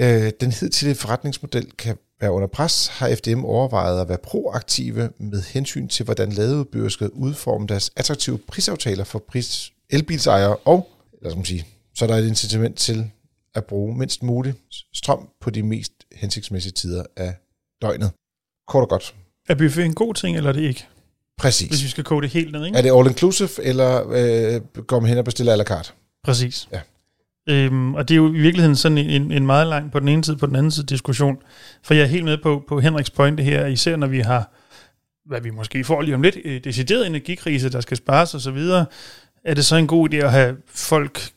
Øh, 0.00 0.32
den 0.40 0.52
hidtidige 0.52 0.94
forretningsmodel 0.94 1.72
kan 1.72 1.96
være 2.20 2.32
under 2.32 2.48
pres, 2.48 2.86
har 2.86 3.14
FDM 3.14 3.44
overvejet 3.44 4.00
at 4.00 4.08
være 4.08 4.18
proaktive 4.18 5.10
med 5.18 5.42
hensyn 5.42 5.88
til, 5.88 6.04
hvordan 6.04 6.32
ladeudbydere 6.32 6.90
skal 6.90 7.08
udforme 7.08 7.66
deres 7.66 7.90
attraktive 7.96 8.38
prisaftaler 8.38 9.04
for 9.04 9.18
pris 9.18 9.72
elbilsejere, 9.90 10.56
og 10.56 10.88
eller 11.22 11.40
os 11.40 11.48
sige, 11.48 11.66
så 11.94 12.04
er 12.04 12.06
der 12.08 12.16
et 12.16 12.28
incitament 12.28 12.76
til 12.76 13.10
at 13.54 13.64
bruge 13.64 13.98
mindst 13.98 14.22
muligt 14.22 14.56
strøm 14.92 15.28
på 15.40 15.50
de 15.50 15.62
mest 15.62 15.92
hensigtsmæssige 16.12 16.72
tider 16.72 17.04
af 17.16 17.34
døgnet. 17.82 18.10
Kort 18.68 18.82
og 18.82 18.88
godt. 18.88 19.14
Er 19.48 19.54
buffet 19.54 19.84
en 19.84 19.94
god 19.94 20.14
ting, 20.14 20.36
eller 20.36 20.50
er 20.50 20.52
det 20.52 20.62
ikke? 20.62 20.86
Præcis. 21.38 21.68
Hvis 21.68 21.84
vi 21.84 21.88
skal 21.88 22.04
kode 22.04 22.22
det 22.22 22.30
helt 22.30 22.52
ned, 22.52 22.66
ikke? 22.66 22.78
Er 22.78 22.82
det 22.82 22.92
all 22.96 23.08
inclusive, 23.08 23.48
eller 23.62 24.10
øh, 24.10 24.60
går 24.86 25.00
man 25.00 25.08
hen 25.08 25.18
og 25.18 25.24
bestiller 25.24 25.52
à 25.52 25.56
la 25.56 25.64
carte? 25.64 25.90
Præcis. 26.24 26.68
Ja. 26.72 26.80
Øhm, 27.48 27.94
og 27.94 28.08
det 28.08 28.14
er 28.14 28.16
jo 28.16 28.28
i 28.28 28.38
virkeligheden 28.38 28.76
sådan 28.76 28.98
en, 28.98 29.32
en 29.32 29.46
meget 29.46 29.66
lang 29.66 29.92
på 29.92 30.00
den 30.00 30.08
ene 30.08 30.24
side, 30.24 30.36
på 30.36 30.46
den 30.46 30.56
anden 30.56 30.70
side 30.70 30.86
diskussion. 30.86 31.36
For 31.82 31.94
jeg 31.94 32.02
er 32.02 32.06
helt 32.06 32.24
med 32.24 32.38
på, 32.42 32.64
på 32.68 32.80
Henriks 32.80 33.10
pointe 33.10 33.42
her, 33.42 33.66
især 33.66 33.96
når 33.96 34.06
vi 34.06 34.20
har, 34.20 34.52
hvad 35.26 35.40
vi 35.40 35.50
måske 35.50 35.84
får 35.84 36.02
lige 36.02 36.14
om 36.14 36.22
lidt, 36.22 36.36
øh, 36.44 36.64
decideret 36.64 37.06
energikrise, 37.06 37.70
der 37.70 37.80
skal 37.80 37.96
spares 37.96 38.34
osv., 38.34 38.58
er 39.44 39.54
det 39.54 39.64
så 39.64 39.76
en 39.76 39.86
god 39.86 40.12
idé 40.12 40.16
at 40.16 40.32
have 40.32 40.56
folk 40.74 41.30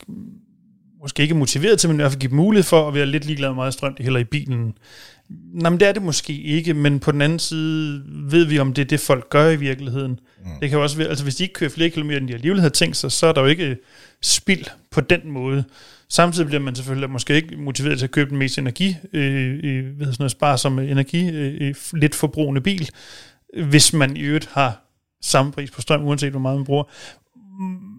måske 1.01 1.23
ikke 1.23 1.35
motiveret 1.35 1.79
til, 1.79 1.89
men 1.89 1.95
i 1.95 2.01
hvert 2.01 2.11
fald 2.11 2.19
give 2.19 2.29
dem 2.29 2.37
mulighed 2.37 2.63
for 2.63 2.87
at 2.87 2.93
være 2.93 3.05
lidt 3.05 3.25
ligeglade 3.25 3.51
med 3.51 3.55
meget 3.55 3.73
strøm, 3.73 3.95
de 3.95 4.03
hælder 4.03 4.19
i 4.19 4.23
bilen. 4.23 4.73
Nej, 5.53 5.69
men 5.69 5.79
det 5.79 5.87
er 5.87 5.91
det 5.91 6.01
måske 6.01 6.33
ikke, 6.41 6.73
men 6.73 6.99
på 6.99 7.11
den 7.11 7.21
anden 7.21 7.39
side 7.39 8.03
ved 8.07 8.45
vi, 8.45 8.59
om 8.59 8.73
det 8.73 8.81
er 8.81 8.85
det, 8.85 8.99
folk 8.99 9.29
gør 9.29 9.49
i 9.49 9.55
virkeligheden. 9.55 10.11
Mm. 10.11 10.51
Det 10.61 10.69
kan 10.69 10.77
jo 10.77 10.83
også 10.83 10.97
være, 10.97 11.07
altså 11.07 11.23
hvis 11.23 11.35
de 11.35 11.43
ikke 11.43 11.53
kører 11.53 11.69
flere 11.69 11.89
kilometer, 11.89 12.19
end 12.19 12.27
de 12.27 12.33
alligevel 12.33 12.59
havde 12.59 12.73
tænkt 12.73 12.97
sig, 12.97 13.11
så 13.11 13.27
er 13.27 13.31
der 13.31 13.41
jo 13.41 13.47
ikke 13.47 13.77
spild 14.21 14.65
på 14.91 15.01
den 15.01 15.31
måde. 15.31 15.63
Samtidig 16.09 16.47
bliver 16.47 16.61
man 16.61 16.75
selvfølgelig 16.75 17.09
måske 17.09 17.35
ikke 17.35 17.57
motiveret 17.57 17.97
til 17.97 18.05
at 18.05 18.11
købe 18.11 18.29
den 18.29 18.37
mest 18.37 18.57
energi, 18.57 18.95
øh, 19.13 19.59
øh, 19.63 19.99
ved 19.99 20.05
sådan 20.05 20.15
noget, 20.19 20.31
sparsomme 20.31 20.87
energi, 20.87 21.29
øh, 21.29 21.67
øh, 21.67 21.75
lidt 21.93 22.15
forbrugende 22.15 22.61
bil, 22.61 22.89
hvis 23.67 23.93
man 23.93 24.17
i 24.17 24.19
øvrigt 24.19 24.49
har 24.51 24.81
samme 25.21 25.51
pris 25.51 25.71
på 25.71 25.81
strøm, 25.81 26.03
uanset 26.03 26.31
hvor 26.31 26.39
meget 26.39 26.57
man 26.57 26.65
bruger. 26.65 26.83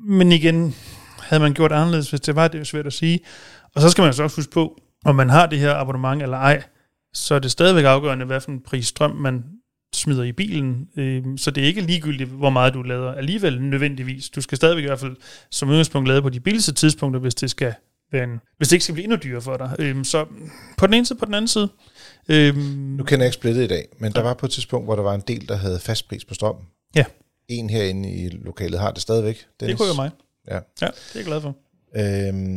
Men 0.06 0.32
igen, 0.32 0.74
havde 1.20 1.42
man 1.42 1.54
gjort 1.54 1.72
anderledes, 1.72 2.10
hvis 2.10 2.20
det 2.20 2.36
var, 2.36 2.48
det 2.48 2.60
er 2.60 2.64
svært 2.64 2.86
at 2.86 2.92
sige. 2.92 3.20
Og 3.74 3.80
så 3.80 3.90
skal 3.90 4.02
man 4.02 4.14
så 4.14 4.22
også 4.22 4.36
huske 4.36 4.52
på, 4.52 4.80
om 5.04 5.14
man 5.14 5.30
har 5.30 5.46
det 5.46 5.58
her 5.58 5.74
abonnement 5.74 6.22
eller 6.22 6.36
ej, 6.36 6.62
så 7.14 7.34
er 7.34 7.38
det 7.38 7.50
stadigvæk 7.50 7.84
afgørende, 7.84 8.26
hvad 8.26 8.40
for 8.40 8.50
en 8.50 8.60
pris 8.60 8.86
strøm 8.86 9.10
man 9.10 9.44
smider 9.94 10.22
i 10.22 10.32
bilen. 10.32 10.88
Øhm, 10.96 11.38
så 11.38 11.50
det 11.50 11.62
er 11.62 11.66
ikke 11.66 11.80
ligegyldigt, 11.80 12.30
hvor 12.30 12.50
meget 12.50 12.74
du 12.74 12.82
lader 12.82 13.12
alligevel 13.12 13.62
nødvendigvis. 13.62 14.28
Du 14.30 14.40
skal 14.40 14.56
stadigvæk 14.56 14.84
i 14.84 14.86
hvert 14.86 15.00
fald 15.00 15.16
som 15.50 15.68
udgangspunkt 15.68 16.08
lade 16.08 16.22
på 16.22 16.28
de 16.28 16.40
billigste 16.40 16.72
tidspunkter, 16.72 17.20
hvis 17.20 17.34
det 17.34 17.50
skal 17.50 17.74
være 18.12 18.24
en, 18.24 18.40
hvis 18.56 18.68
det 18.68 18.72
ikke 18.72 18.84
skal 18.84 18.92
blive 18.92 19.04
endnu 19.04 19.16
dyrere 19.16 19.42
for 19.42 19.56
dig. 19.56 19.76
Øhm, 19.78 20.04
så 20.04 20.26
på 20.78 20.86
den 20.86 20.94
ene 20.94 21.06
side, 21.06 21.18
på 21.18 21.24
den 21.24 21.34
anden 21.34 21.48
side. 21.48 21.68
Øhm, 22.28 22.56
nu 22.98 23.04
kender 23.04 23.24
jeg 23.24 23.28
ikke 23.28 23.34
splittet 23.34 23.64
i 23.64 23.66
dag, 23.66 23.88
men 23.98 24.12
ja. 24.12 24.18
der 24.18 24.22
var 24.22 24.34
på 24.34 24.46
et 24.46 24.52
tidspunkt, 24.52 24.86
hvor 24.86 24.96
der 24.96 25.02
var 25.02 25.14
en 25.14 25.22
del, 25.28 25.48
der 25.48 25.56
havde 25.56 25.78
fast 25.78 26.08
pris 26.08 26.24
på 26.24 26.34
strøm. 26.34 26.56
Ja. 26.94 27.04
En 27.48 27.70
herinde 27.70 28.12
i 28.12 28.28
lokalet 28.28 28.80
har 28.80 28.90
det 28.90 29.02
stadigvæk. 29.02 29.46
Dennis. 29.60 29.72
Det 29.72 29.78
kunne 29.78 29.88
jo 29.88 29.94
mig. 29.94 30.10
Ja. 30.48 30.54
ja, 30.54 30.60
det 30.80 30.86
er 30.86 30.90
jeg 31.14 31.24
glad 31.24 31.40
for. 31.40 31.56
Øhm, 31.96 32.56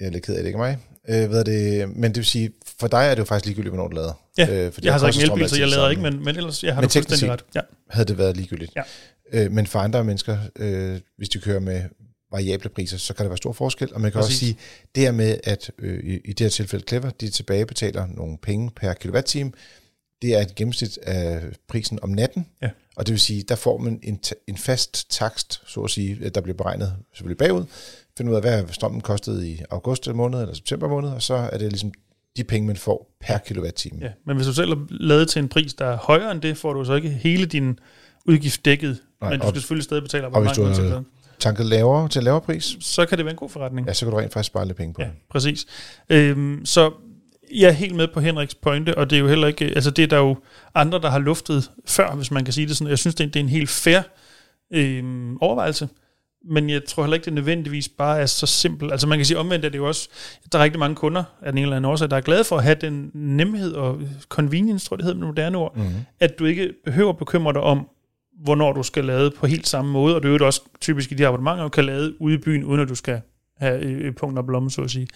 jeg 0.00 0.06
er 0.06 0.10
lidt 0.10 0.24
ked 0.24 0.34
af, 0.34 0.42
det 0.42 0.46
ikke 0.46 0.58
mig. 0.58 0.78
Øh, 1.08 1.28
hvad 1.28 1.44
det, 1.44 1.88
men 1.96 2.10
det 2.10 2.16
vil 2.16 2.24
sige, 2.24 2.50
for 2.80 2.86
dig 2.88 3.06
er 3.06 3.10
det 3.10 3.18
jo 3.18 3.24
faktisk 3.24 3.46
ligegyldigt, 3.46 3.74
hvornår 3.74 3.88
du 3.88 3.96
lader. 3.96 4.12
Ja, 4.38 4.66
øh, 4.66 4.72
fordi 4.72 4.86
jeg 4.86 4.94
har 4.94 4.98
så 4.98 5.06
ikke 5.06 5.22
en 5.22 5.30
elbil, 5.30 5.48
så 5.48 5.58
jeg 5.58 5.68
lader 5.68 5.90
ikke, 5.90 6.02
men, 6.02 6.24
men 6.24 6.36
ellers 6.36 6.64
jeg 6.64 6.74
har 6.74 6.80
men 6.80 6.88
du 6.88 6.92
fuldstændig 6.92 7.30
ret. 7.30 7.44
Ja. 7.54 7.60
havde 7.90 8.06
det 8.06 8.18
været 8.18 8.36
ligegyldigt. 8.36 8.72
Ja. 8.76 8.82
Øh, 9.32 9.52
men 9.52 9.66
for 9.66 9.78
andre 9.78 10.04
mennesker, 10.04 10.38
øh, 10.56 11.00
hvis 11.16 11.28
de 11.28 11.38
kører 11.38 11.60
med 11.60 11.82
variable 12.32 12.70
priser, 12.70 12.98
så 12.98 13.14
kan 13.14 13.24
der 13.24 13.28
være 13.30 13.36
stor 13.36 13.52
forskel. 13.52 13.94
Og 13.94 14.00
man 14.00 14.12
kan 14.12 14.20
Præcis. 14.20 14.34
også 14.34 14.38
sige, 14.38 14.56
det 14.94 15.02
her 15.02 15.12
med, 15.12 15.38
at 15.44 15.70
øh, 15.78 16.04
i, 16.04 16.20
i 16.24 16.32
det 16.32 16.40
her 16.40 16.48
tilfælde 16.48 16.84
Clever, 16.88 17.10
de 17.10 17.30
tilbagebetaler 17.30 18.06
nogle 18.06 18.38
penge 18.42 18.70
per 18.76 18.92
kilowatt-time, 18.92 19.52
det 20.24 20.34
er 20.34 20.40
et 20.40 20.54
gennemsnit 20.54 20.98
af 20.98 21.42
prisen 21.68 21.98
om 22.02 22.08
natten, 22.08 22.46
ja. 22.62 22.70
og 22.96 23.06
det 23.06 23.12
vil 23.12 23.20
sige, 23.20 23.42
der 23.42 23.54
får 23.54 23.78
man 23.78 24.00
en, 24.02 24.20
en 24.46 24.56
fast 24.56 25.10
takst, 25.10 25.62
så 25.66 25.80
at 25.80 25.90
sige, 25.90 26.28
der 26.28 26.40
bliver 26.40 26.56
beregnet 26.56 26.96
selvfølgelig 27.12 27.38
bagud, 27.38 27.64
finde 28.16 28.30
ud 28.30 28.36
af, 28.36 28.42
hvad 28.42 28.64
strømmen 28.70 29.00
kostede 29.00 29.48
i 29.48 29.62
august 29.70 30.14
måned 30.14 30.40
eller 30.40 30.54
september 30.54 30.88
måned, 30.88 31.08
og 31.08 31.22
så 31.22 31.34
er 31.34 31.58
det 31.58 31.68
ligesom 31.72 31.92
de 32.36 32.44
penge, 32.44 32.66
man 32.66 32.76
får 32.76 33.16
per 33.20 33.38
kilowatt-time. 33.38 33.98
Ja, 34.00 34.10
men 34.26 34.36
hvis 34.36 34.46
du 34.46 34.54
selv 34.54 34.70
er 34.72 34.86
lavet 34.90 35.28
til 35.28 35.42
en 35.42 35.48
pris, 35.48 35.74
der 35.74 35.86
er 35.86 35.96
højere 35.96 36.32
end 36.32 36.40
det, 36.40 36.56
får 36.56 36.72
du 36.72 36.84
så 36.84 36.94
ikke 36.94 37.08
hele 37.08 37.46
din 37.46 37.78
udgift 38.26 38.64
dækket, 38.64 38.98
Nej, 39.20 39.30
men 39.30 39.40
du 39.40 39.48
skal 39.48 39.60
selvfølgelig 39.60 39.84
stadig 39.84 40.02
betale 40.02 40.26
Og 40.26 40.42
hvis 40.42 40.52
du 40.52 40.64
har 40.64 41.04
tanket 41.38 41.66
lavere 41.66 42.08
til 42.08 42.22
lavere 42.22 42.40
pris, 42.40 42.76
så 42.80 43.06
kan 43.06 43.18
det 43.18 43.24
være 43.24 43.32
en 43.32 43.38
god 43.38 43.48
forretning. 43.48 43.86
Ja, 43.86 43.92
så 43.92 44.06
kan 44.06 44.12
du 44.12 44.18
rent 44.18 44.32
faktisk 44.32 44.46
spare 44.46 44.66
lidt 44.66 44.76
penge 44.76 44.94
på 44.94 45.02
ja, 45.02 45.06
det. 45.06 45.14
præcis. 45.30 45.66
Øhm, 46.08 46.66
så 46.66 46.92
jeg 47.52 47.68
er 47.68 47.72
helt 47.72 47.94
med 47.94 48.08
på 48.08 48.20
Henriks 48.20 48.54
pointe, 48.54 48.98
og 48.98 49.10
det 49.10 49.16
er 49.16 49.20
jo 49.20 49.28
heller 49.28 49.46
ikke, 49.46 49.64
altså 49.64 49.90
det 49.90 50.02
er 50.02 50.06
der 50.06 50.18
jo 50.18 50.36
andre, 50.74 51.00
der 51.00 51.10
har 51.10 51.18
luftet 51.18 51.70
før, 51.86 52.14
hvis 52.14 52.30
man 52.30 52.44
kan 52.44 52.52
sige 52.52 52.66
det 52.66 52.76
sådan. 52.76 52.90
Jeg 52.90 52.98
synes, 52.98 53.14
det 53.14 53.24
er, 53.24 53.28
det 53.28 53.36
er 53.36 53.44
en 53.44 53.48
helt 53.48 53.70
fair 53.70 54.00
øhm, 54.72 55.36
overvejelse 55.40 55.88
men 56.44 56.70
jeg 56.70 56.84
tror 56.84 57.02
heller 57.02 57.14
ikke, 57.14 57.24
det 57.24 57.32
nødvendigvis 57.32 57.88
bare 57.88 58.20
er 58.20 58.26
så 58.26 58.46
simpelt. 58.46 58.92
Altså 58.92 59.06
man 59.06 59.18
kan 59.18 59.24
sige 59.24 59.38
omvendt, 59.38 59.64
at 59.64 59.72
det 59.72 59.78
jo 59.78 59.88
også, 59.88 60.08
der 60.52 60.58
er 60.58 60.62
rigtig 60.62 60.78
mange 60.78 60.96
kunder 60.96 61.24
af 61.42 61.52
den 61.52 61.58
ene 61.58 61.62
eller 61.62 61.76
anden 61.76 61.90
årsag, 61.90 62.10
der 62.10 62.16
er 62.16 62.20
glade 62.20 62.44
for 62.44 62.56
at 62.56 62.62
have 62.62 62.76
den 62.80 63.10
nemhed 63.14 63.72
og 63.72 64.00
convenience, 64.28 64.86
tror 64.86 64.94
jeg 64.94 64.98
det 64.98 65.04
hedder 65.04 65.18
med 65.18 65.26
moderne 65.26 65.58
ord, 65.58 65.76
mm-hmm. 65.76 65.94
at 66.20 66.38
du 66.38 66.44
ikke 66.44 66.72
behøver 66.84 67.10
at 67.10 67.18
bekymre 67.18 67.52
dig 67.52 67.60
om, 67.60 67.88
hvornår 68.44 68.72
du 68.72 68.82
skal 68.82 69.04
lade 69.04 69.30
på 69.30 69.46
helt 69.46 69.68
samme 69.68 69.92
måde, 69.92 70.16
og 70.16 70.22
det 70.22 70.28
er 70.28 70.38
jo 70.38 70.46
også 70.46 70.62
typisk 70.80 71.12
i 71.12 71.14
de 71.14 71.26
abonnementer, 71.26 71.62
du 71.62 71.68
kan 71.68 71.84
lade 71.84 72.22
ude 72.22 72.34
i 72.34 72.38
byen, 72.38 72.64
uden 72.64 72.80
at 72.80 72.88
du 72.88 72.94
skal 72.94 73.20
have 73.56 74.08
et 74.08 74.16
punkt 74.16 74.38
og 74.38 74.46
blomme, 74.46 74.70
så 74.70 74.82
at 74.82 74.90
sige. 74.90 75.08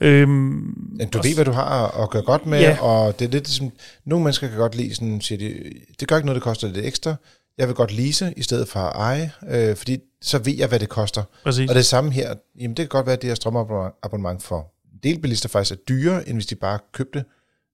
Øhm, 0.00 1.00
du 1.12 1.22
ved, 1.22 1.34
hvad 1.34 1.44
du 1.44 1.52
har 1.52 2.02
at 2.02 2.10
gøre 2.10 2.22
godt 2.22 2.46
med, 2.46 2.60
ja. 2.60 2.82
og 2.82 3.18
det 3.18 3.24
er 3.24 3.30
lidt 3.30 3.48
som, 3.48 3.70
nogle 4.04 4.24
mennesker 4.24 4.48
kan 4.48 4.58
godt 4.58 4.74
lide 4.74 4.94
sådan, 4.94 5.20
siger 5.20 5.38
de, 5.38 5.72
det 6.00 6.08
gør 6.08 6.16
ikke 6.16 6.26
noget, 6.26 6.34
det 6.34 6.42
koster 6.42 6.68
lidt 6.68 6.86
ekstra, 6.86 7.14
jeg 7.58 7.68
vil 7.68 7.76
godt 7.76 7.92
lease 7.92 8.34
i 8.36 8.42
stedet 8.42 8.68
for 8.68 8.80
at 8.80 8.96
eje, 8.96 9.32
øh, 9.50 9.76
fordi 9.76 9.98
så 10.22 10.38
ved 10.38 10.54
jeg, 10.56 10.68
hvad 10.68 10.78
det 10.78 10.88
koster. 10.88 11.22
Præcis. 11.44 11.70
Og 11.70 11.74
det 11.74 11.86
samme 11.86 12.12
her, 12.12 12.34
jamen 12.60 12.76
det 12.76 12.82
kan 12.82 12.88
godt 12.88 13.06
være, 13.06 13.16
at 13.16 13.22
det 13.22 13.30
her 13.30 13.34
strømabonnement 13.34 14.42
for 14.42 14.72
delbilister 15.02 15.48
faktisk 15.48 15.72
er 15.78 15.82
dyrere, 15.88 16.28
end 16.28 16.36
hvis 16.36 16.46
de 16.46 16.54
bare 16.54 16.78
købte 16.92 17.24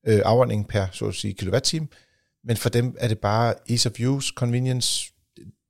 øh, 0.07 0.21
afregningen 0.25 0.65
per, 0.65 0.87
så 0.93 1.05
at 1.05 1.15
sige, 1.15 1.35
kilowatt-time. 1.35 1.87
Men 2.45 2.57
for 2.57 2.69
dem 2.69 2.97
er 2.99 3.09
det 3.09 3.19
bare 3.19 3.55
ease 3.69 3.89
of 3.89 4.01
use, 4.01 4.33
convenience, 4.37 5.13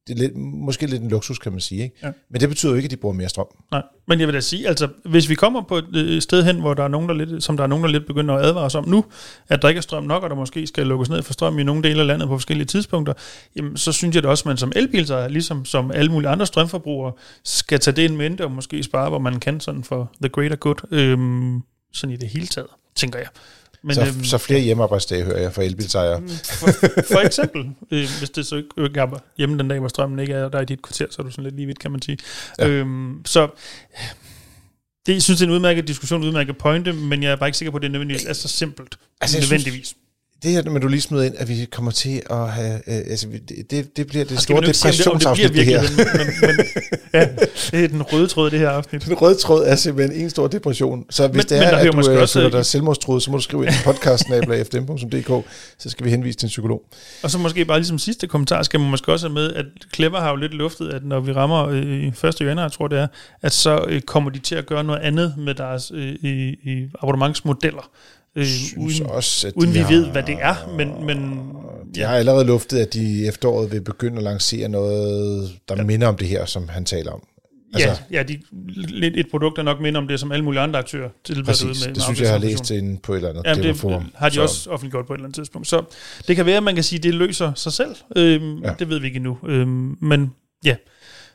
det 0.08 0.14
er 0.14 0.18
lidt, 0.18 0.36
måske 0.36 0.86
lidt 0.86 1.02
en 1.02 1.08
luksus, 1.08 1.38
kan 1.38 1.52
man 1.52 1.60
sige. 1.60 1.82
Ikke? 1.82 1.96
Ja. 2.02 2.10
Men 2.30 2.40
det 2.40 2.48
betyder 2.48 2.72
jo 2.72 2.76
ikke, 2.76 2.86
at 2.86 2.90
de 2.90 2.96
bruger 2.96 3.14
mere 3.14 3.28
strøm. 3.28 3.46
Nej, 3.70 3.82
men 4.06 4.20
jeg 4.20 4.28
vil 4.28 4.34
da 4.34 4.40
sige, 4.40 4.68
altså 4.68 4.88
hvis 5.04 5.28
vi 5.28 5.34
kommer 5.34 5.62
på 5.62 5.76
et 5.76 5.96
øh, 5.96 6.22
sted 6.22 6.44
hen, 6.44 6.60
hvor 6.60 6.74
der 6.74 6.84
er 6.84 6.88
nogen, 6.88 7.08
der 7.08 7.14
lidt, 7.14 7.44
som 7.44 7.56
der 7.56 7.64
er 7.64 7.68
nogen, 7.68 7.84
der 7.84 7.90
lidt 7.90 8.06
begynder 8.06 8.34
at 8.34 8.44
advare 8.44 8.64
os 8.64 8.74
om 8.74 8.88
nu, 8.88 9.04
at 9.48 9.62
der 9.62 9.68
ikke 9.68 9.78
er 9.78 9.82
strøm 9.82 10.04
nok, 10.04 10.22
og 10.22 10.30
der 10.30 10.36
måske 10.36 10.66
skal 10.66 10.86
lukkes 10.86 11.10
ned 11.10 11.22
for 11.22 11.32
strøm 11.32 11.58
i 11.58 11.62
nogle 11.62 11.82
dele 11.82 12.00
af 12.00 12.06
landet 12.06 12.28
på 12.28 12.36
forskellige 12.36 12.66
tidspunkter, 12.66 13.12
jamen, 13.56 13.76
så 13.76 13.92
synes 13.92 14.14
jeg 14.14 14.22
da 14.22 14.28
også, 14.28 14.42
at 14.42 14.46
man 14.46 14.56
som 14.56 14.72
elbilser, 14.76 15.28
ligesom 15.28 15.64
som 15.64 15.90
alle 15.90 16.12
mulige 16.12 16.30
andre 16.30 16.46
strømforbrugere, 16.46 17.12
skal 17.44 17.80
tage 17.80 17.96
det 17.96 18.02
ind 18.02 18.16
mente 18.16 18.44
og 18.44 18.50
måske 18.50 18.82
spare, 18.82 19.08
hvor 19.08 19.18
man 19.18 19.40
kan 19.40 19.60
sådan 19.60 19.84
for 19.84 20.12
the 20.20 20.28
greater 20.28 20.56
good, 20.56 20.92
øhm, 20.92 21.62
sådan 21.92 22.14
i 22.14 22.16
det 22.16 22.28
hele 22.28 22.46
taget, 22.46 22.68
tænker 22.96 23.18
jeg. 23.18 23.28
Men, 23.82 23.94
så, 23.94 24.00
øhm, 24.00 24.24
så 24.24 24.38
flere 24.38 24.60
hjemmearbejdsdage 24.60 25.24
hører 25.24 25.40
jeg 25.40 25.52
fra 25.52 25.62
elbilsejere. 25.62 26.20
Mm, 26.20 26.28
for, 26.28 26.66
for 27.12 27.26
eksempel, 27.26 27.60
øh, 27.92 28.08
hvis 28.18 28.30
det 28.30 28.46
så 28.46 28.56
ikke, 28.56 28.68
er 28.76 29.20
hjemme 29.38 29.58
den 29.58 29.68
dag, 29.68 29.78
hvor 29.78 29.88
strømmen 29.88 30.18
ikke 30.18 30.32
er 30.32 30.48
der 30.48 30.60
i 30.60 30.64
dit 30.64 30.82
kvarter, 30.82 31.06
så 31.10 31.22
er 31.22 31.26
du 31.26 31.30
sådan 31.30 31.44
lidt 31.44 31.56
lige 31.56 31.66
vidt, 31.66 31.78
kan 31.78 31.90
man 31.90 32.02
sige. 32.02 32.18
Ja. 32.58 32.68
Øhm, 32.68 33.22
så 33.26 33.48
det, 35.06 35.12
jeg 35.14 35.22
synes, 35.22 35.38
det 35.38 35.44
er 35.44 35.48
en 35.48 35.54
udmærket 35.54 35.88
diskussion, 35.88 36.20
en 36.20 36.26
udmærket 36.26 36.58
pointe, 36.58 36.92
men 36.92 37.22
jeg 37.22 37.32
er 37.32 37.36
bare 37.36 37.48
ikke 37.48 37.58
sikker 37.58 37.70
på, 37.70 37.76
at 37.76 37.82
det 37.82 37.90
nødvendigvis 37.90 38.24
er 38.24 38.32
så 38.32 38.48
simpelt. 38.48 38.98
Altså, 39.20 39.38
nødvendigvis. 39.38 39.86
Synes, 39.86 40.07
det 40.42 40.50
her, 40.50 40.62
når 40.62 40.78
du 40.78 40.88
lige 40.88 41.00
smider 41.00 41.24
ind, 41.24 41.34
at 41.38 41.48
vi 41.48 41.66
kommer 41.72 41.90
til 41.90 42.22
at 42.30 42.50
have... 42.50 42.74
Øh, 42.74 42.96
altså, 42.96 43.26
det, 43.70 43.96
det 43.96 44.06
bliver 44.06 44.24
det 44.24 44.40
store 44.40 44.60
depressionsafsnit, 44.60 45.48
det, 45.48 45.56
det 45.56 45.64
her. 45.64 45.82
Men, 45.82 46.06
men, 46.40 46.66
ja, 47.14 47.28
det 47.70 47.84
er 47.84 47.88
den 47.88 48.02
røde 48.02 48.26
tråd, 48.26 48.50
det 48.50 48.58
her 48.58 48.70
afsnit. 48.70 49.04
Den 49.04 49.14
røde 49.14 49.34
tråd 49.34 49.64
er 49.66 49.76
simpelthen 49.76 50.20
en 50.22 50.30
stor 50.30 50.46
depression. 50.48 51.04
Så 51.10 51.28
hvis 51.28 51.36
men, 51.36 51.58
det 51.58 51.66
er, 51.66 51.76
at 51.76 51.92
du 51.92 51.98
øh, 51.98 52.28
føler 52.28 52.50
dig 52.50 52.66
selvmordstråd, 52.66 53.20
så 53.20 53.30
må 53.30 53.36
du 53.36 53.42
skrive 53.42 53.66
ind 53.66 53.74
på 53.84 53.92
podcastnabla.fm.dk, 53.92 55.48
så 55.78 55.90
skal 55.90 56.06
vi 56.06 56.10
henvise 56.10 56.38
til 56.38 56.46
en 56.46 56.48
psykolog. 56.48 56.82
Og 57.22 57.30
så 57.30 57.38
måske 57.38 57.64
bare 57.64 57.78
ligesom 57.78 57.98
sidste 57.98 58.26
kommentar, 58.26 58.62
skal 58.62 58.80
man 58.80 58.90
måske 58.90 59.12
også 59.12 59.26
have 59.26 59.34
med, 59.34 59.52
at 59.52 59.66
Clever 59.94 60.20
har 60.20 60.30
jo 60.30 60.36
lidt 60.36 60.54
luftet, 60.54 60.88
at 60.88 61.04
når 61.04 61.20
vi 61.20 61.32
rammer 61.32 61.66
øh, 61.66 62.06
1. 62.24 62.40
januar, 62.40 62.68
tror 62.68 62.88
det 62.88 62.98
er, 62.98 63.06
at 63.42 63.52
så 63.52 63.84
øh, 63.88 64.00
kommer 64.00 64.30
de 64.30 64.38
til 64.38 64.54
at 64.54 64.66
gøre 64.66 64.84
noget 64.84 65.00
andet 65.00 65.34
med 65.38 65.54
deres 65.54 65.92
øh, 65.94 66.14
i, 66.22 66.56
i 66.62 66.88
abonnementsmodeller 67.02 67.90
øh, 68.34 68.46
uden, 68.76 69.06
også, 69.06 69.46
at 69.46 69.52
uden 69.56 69.74
vi 69.74 69.78
har, 69.78 69.88
ved, 69.88 70.06
hvad 70.06 70.22
det 70.22 70.36
er. 70.40 70.74
Men, 70.76 71.06
men, 71.06 71.18
de 71.94 72.00
ja. 72.00 72.06
har 72.06 72.16
allerede 72.16 72.44
luftet, 72.44 72.78
at 72.78 72.94
de 72.94 73.26
efteråret 73.26 73.72
vil 73.72 73.80
begynde 73.80 74.16
at 74.16 74.22
lancere 74.22 74.68
noget, 74.68 75.50
der 75.68 75.76
ja. 75.76 75.84
minder 75.84 76.06
om 76.06 76.16
det 76.16 76.28
her, 76.28 76.44
som 76.44 76.68
han 76.68 76.84
taler 76.84 77.12
om. 77.12 77.22
Altså, 77.74 77.88
ja, 77.88 78.18
ja 78.18 78.22
de, 78.22 78.38
lidt 78.88 79.16
et 79.16 79.30
produkt, 79.30 79.56
der 79.56 79.62
nok 79.62 79.80
minder 79.80 80.00
om 80.00 80.08
det, 80.08 80.20
som 80.20 80.32
alle 80.32 80.44
mulige 80.44 80.60
andre 80.60 80.78
aktører 80.78 81.08
tilbyder 81.24 81.64
ud 81.64 81.86
med. 81.86 81.94
det 81.94 82.02
synes 82.02 82.20
jeg, 82.20 82.24
jeg 82.24 82.32
har 82.32 82.38
læst 82.38 82.70
ind 82.70 82.98
på 82.98 83.12
et 83.12 83.16
eller 83.16 83.28
andet 83.28 83.42
ja, 83.44 83.54
det 83.54 83.76
forum. 83.76 84.12
har 84.14 84.28
de 84.28 84.34
så. 84.34 84.42
også 84.42 84.70
offentliggjort 84.70 85.06
på 85.06 85.12
et 85.12 85.16
eller 85.16 85.26
andet 85.26 85.34
tidspunkt. 85.34 85.68
Så 85.68 85.84
det 86.28 86.36
kan 86.36 86.46
være, 86.46 86.56
at 86.56 86.62
man 86.62 86.74
kan 86.74 86.84
sige, 86.84 86.96
at 86.96 87.02
det 87.02 87.14
løser 87.14 87.54
sig 87.54 87.72
selv. 87.72 87.96
Øhm, 88.16 88.62
ja. 88.64 88.74
Det 88.78 88.88
ved 88.88 89.00
vi 89.00 89.06
ikke 89.06 89.16
endnu. 89.16 89.38
Øhm, 89.46 89.96
men 90.00 90.30
ja, 90.64 90.76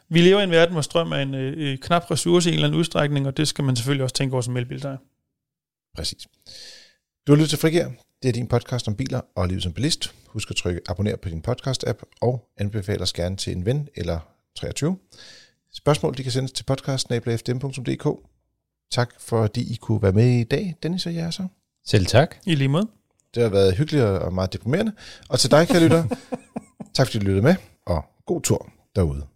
vi 0.09 0.21
lever 0.21 0.39
i 0.39 0.43
en 0.43 0.51
verden, 0.51 0.73
hvor 0.73 0.81
strøm 0.81 1.11
er 1.11 1.17
en 1.17 1.35
øh, 1.35 1.77
knap 1.77 2.11
ressource 2.11 2.49
i 2.49 2.53
en 2.53 2.55
eller 2.55 2.67
anden 2.67 2.79
udstrækning, 2.79 3.27
og 3.27 3.37
det 3.37 3.47
skal 3.47 3.63
man 3.63 3.75
selvfølgelig 3.75 4.03
også 4.03 4.15
tænke 4.15 4.33
over 4.33 4.41
som 4.41 4.57
elbil, 4.57 4.85
Præcis. 5.95 6.27
Du 7.27 7.31
har 7.31 7.37
lyttet 7.37 7.49
til 7.49 7.59
Frigær. 7.59 7.89
Det 8.23 8.29
er 8.29 8.33
din 8.33 8.47
podcast 8.47 8.87
om 8.87 8.95
biler 8.95 9.21
og 9.35 9.47
livet 9.47 9.63
som 9.63 9.73
bilist. 9.73 10.15
Husk 10.27 10.49
at 10.49 10.55
trykke 10.55 10.81
abonner 10.87 11.15
på 11.15 11.29
din 11.29 11.43
podcast-app 11.47 12.01
og 12.21 12.49
anbefale 12.57 13.01
os 13.01 13.13
gerne 13.13 13.37
til 13.37 13.55
en 13.55 13.65
ven 13.65 13.89
eller 13.95 14.19
23. 14.55 14.97
Spørgsmål 15.73 16.17
de 16.17 16.23
kan 16.23 16.31
sendes 16.31 16.51
til 16.51 16.63
podcast.fdm.dk. 16.63 18.07
Tak 18.91 19.13
fordi 19.19 19.73
I 19.73 19.75
kunne 19.75 20.01
være 20.01 20.11
med 20.11 20.39
i 20.39 20.43
dag, 20.43 20.75
Dennis 20.83 21.05
og 21.05 21.15
jeg 21.15 21.33
så. 21.33 21.47
Selv 21.85 22.05
tak. 22.05 22.35
I 22.45 22.55
lige 22.55 22.67
måde. 22.67 22.87
Det 23.35 23.43
har 23.43 23.49
været 23.49 23.77
hyggeligt 23.77 24.03
og 24.03 24.33
meget 24.33 24.53
deprimerende. 24.53 24.91
Og 25.29 25.39
til 25.39 25.51
dig, 25.51 25.67
kan 25.67 25.81
lytte. 25.81 26.03
tak 26.95 27.07
fordi 27.07 27.19
du 27.19 27.25
lyttede 27.25 27.43
med, 27.43 27.55
og 27.85 28.05
god 28.25 28.41
tur 28.41 28.69
derude. 28.95 29.32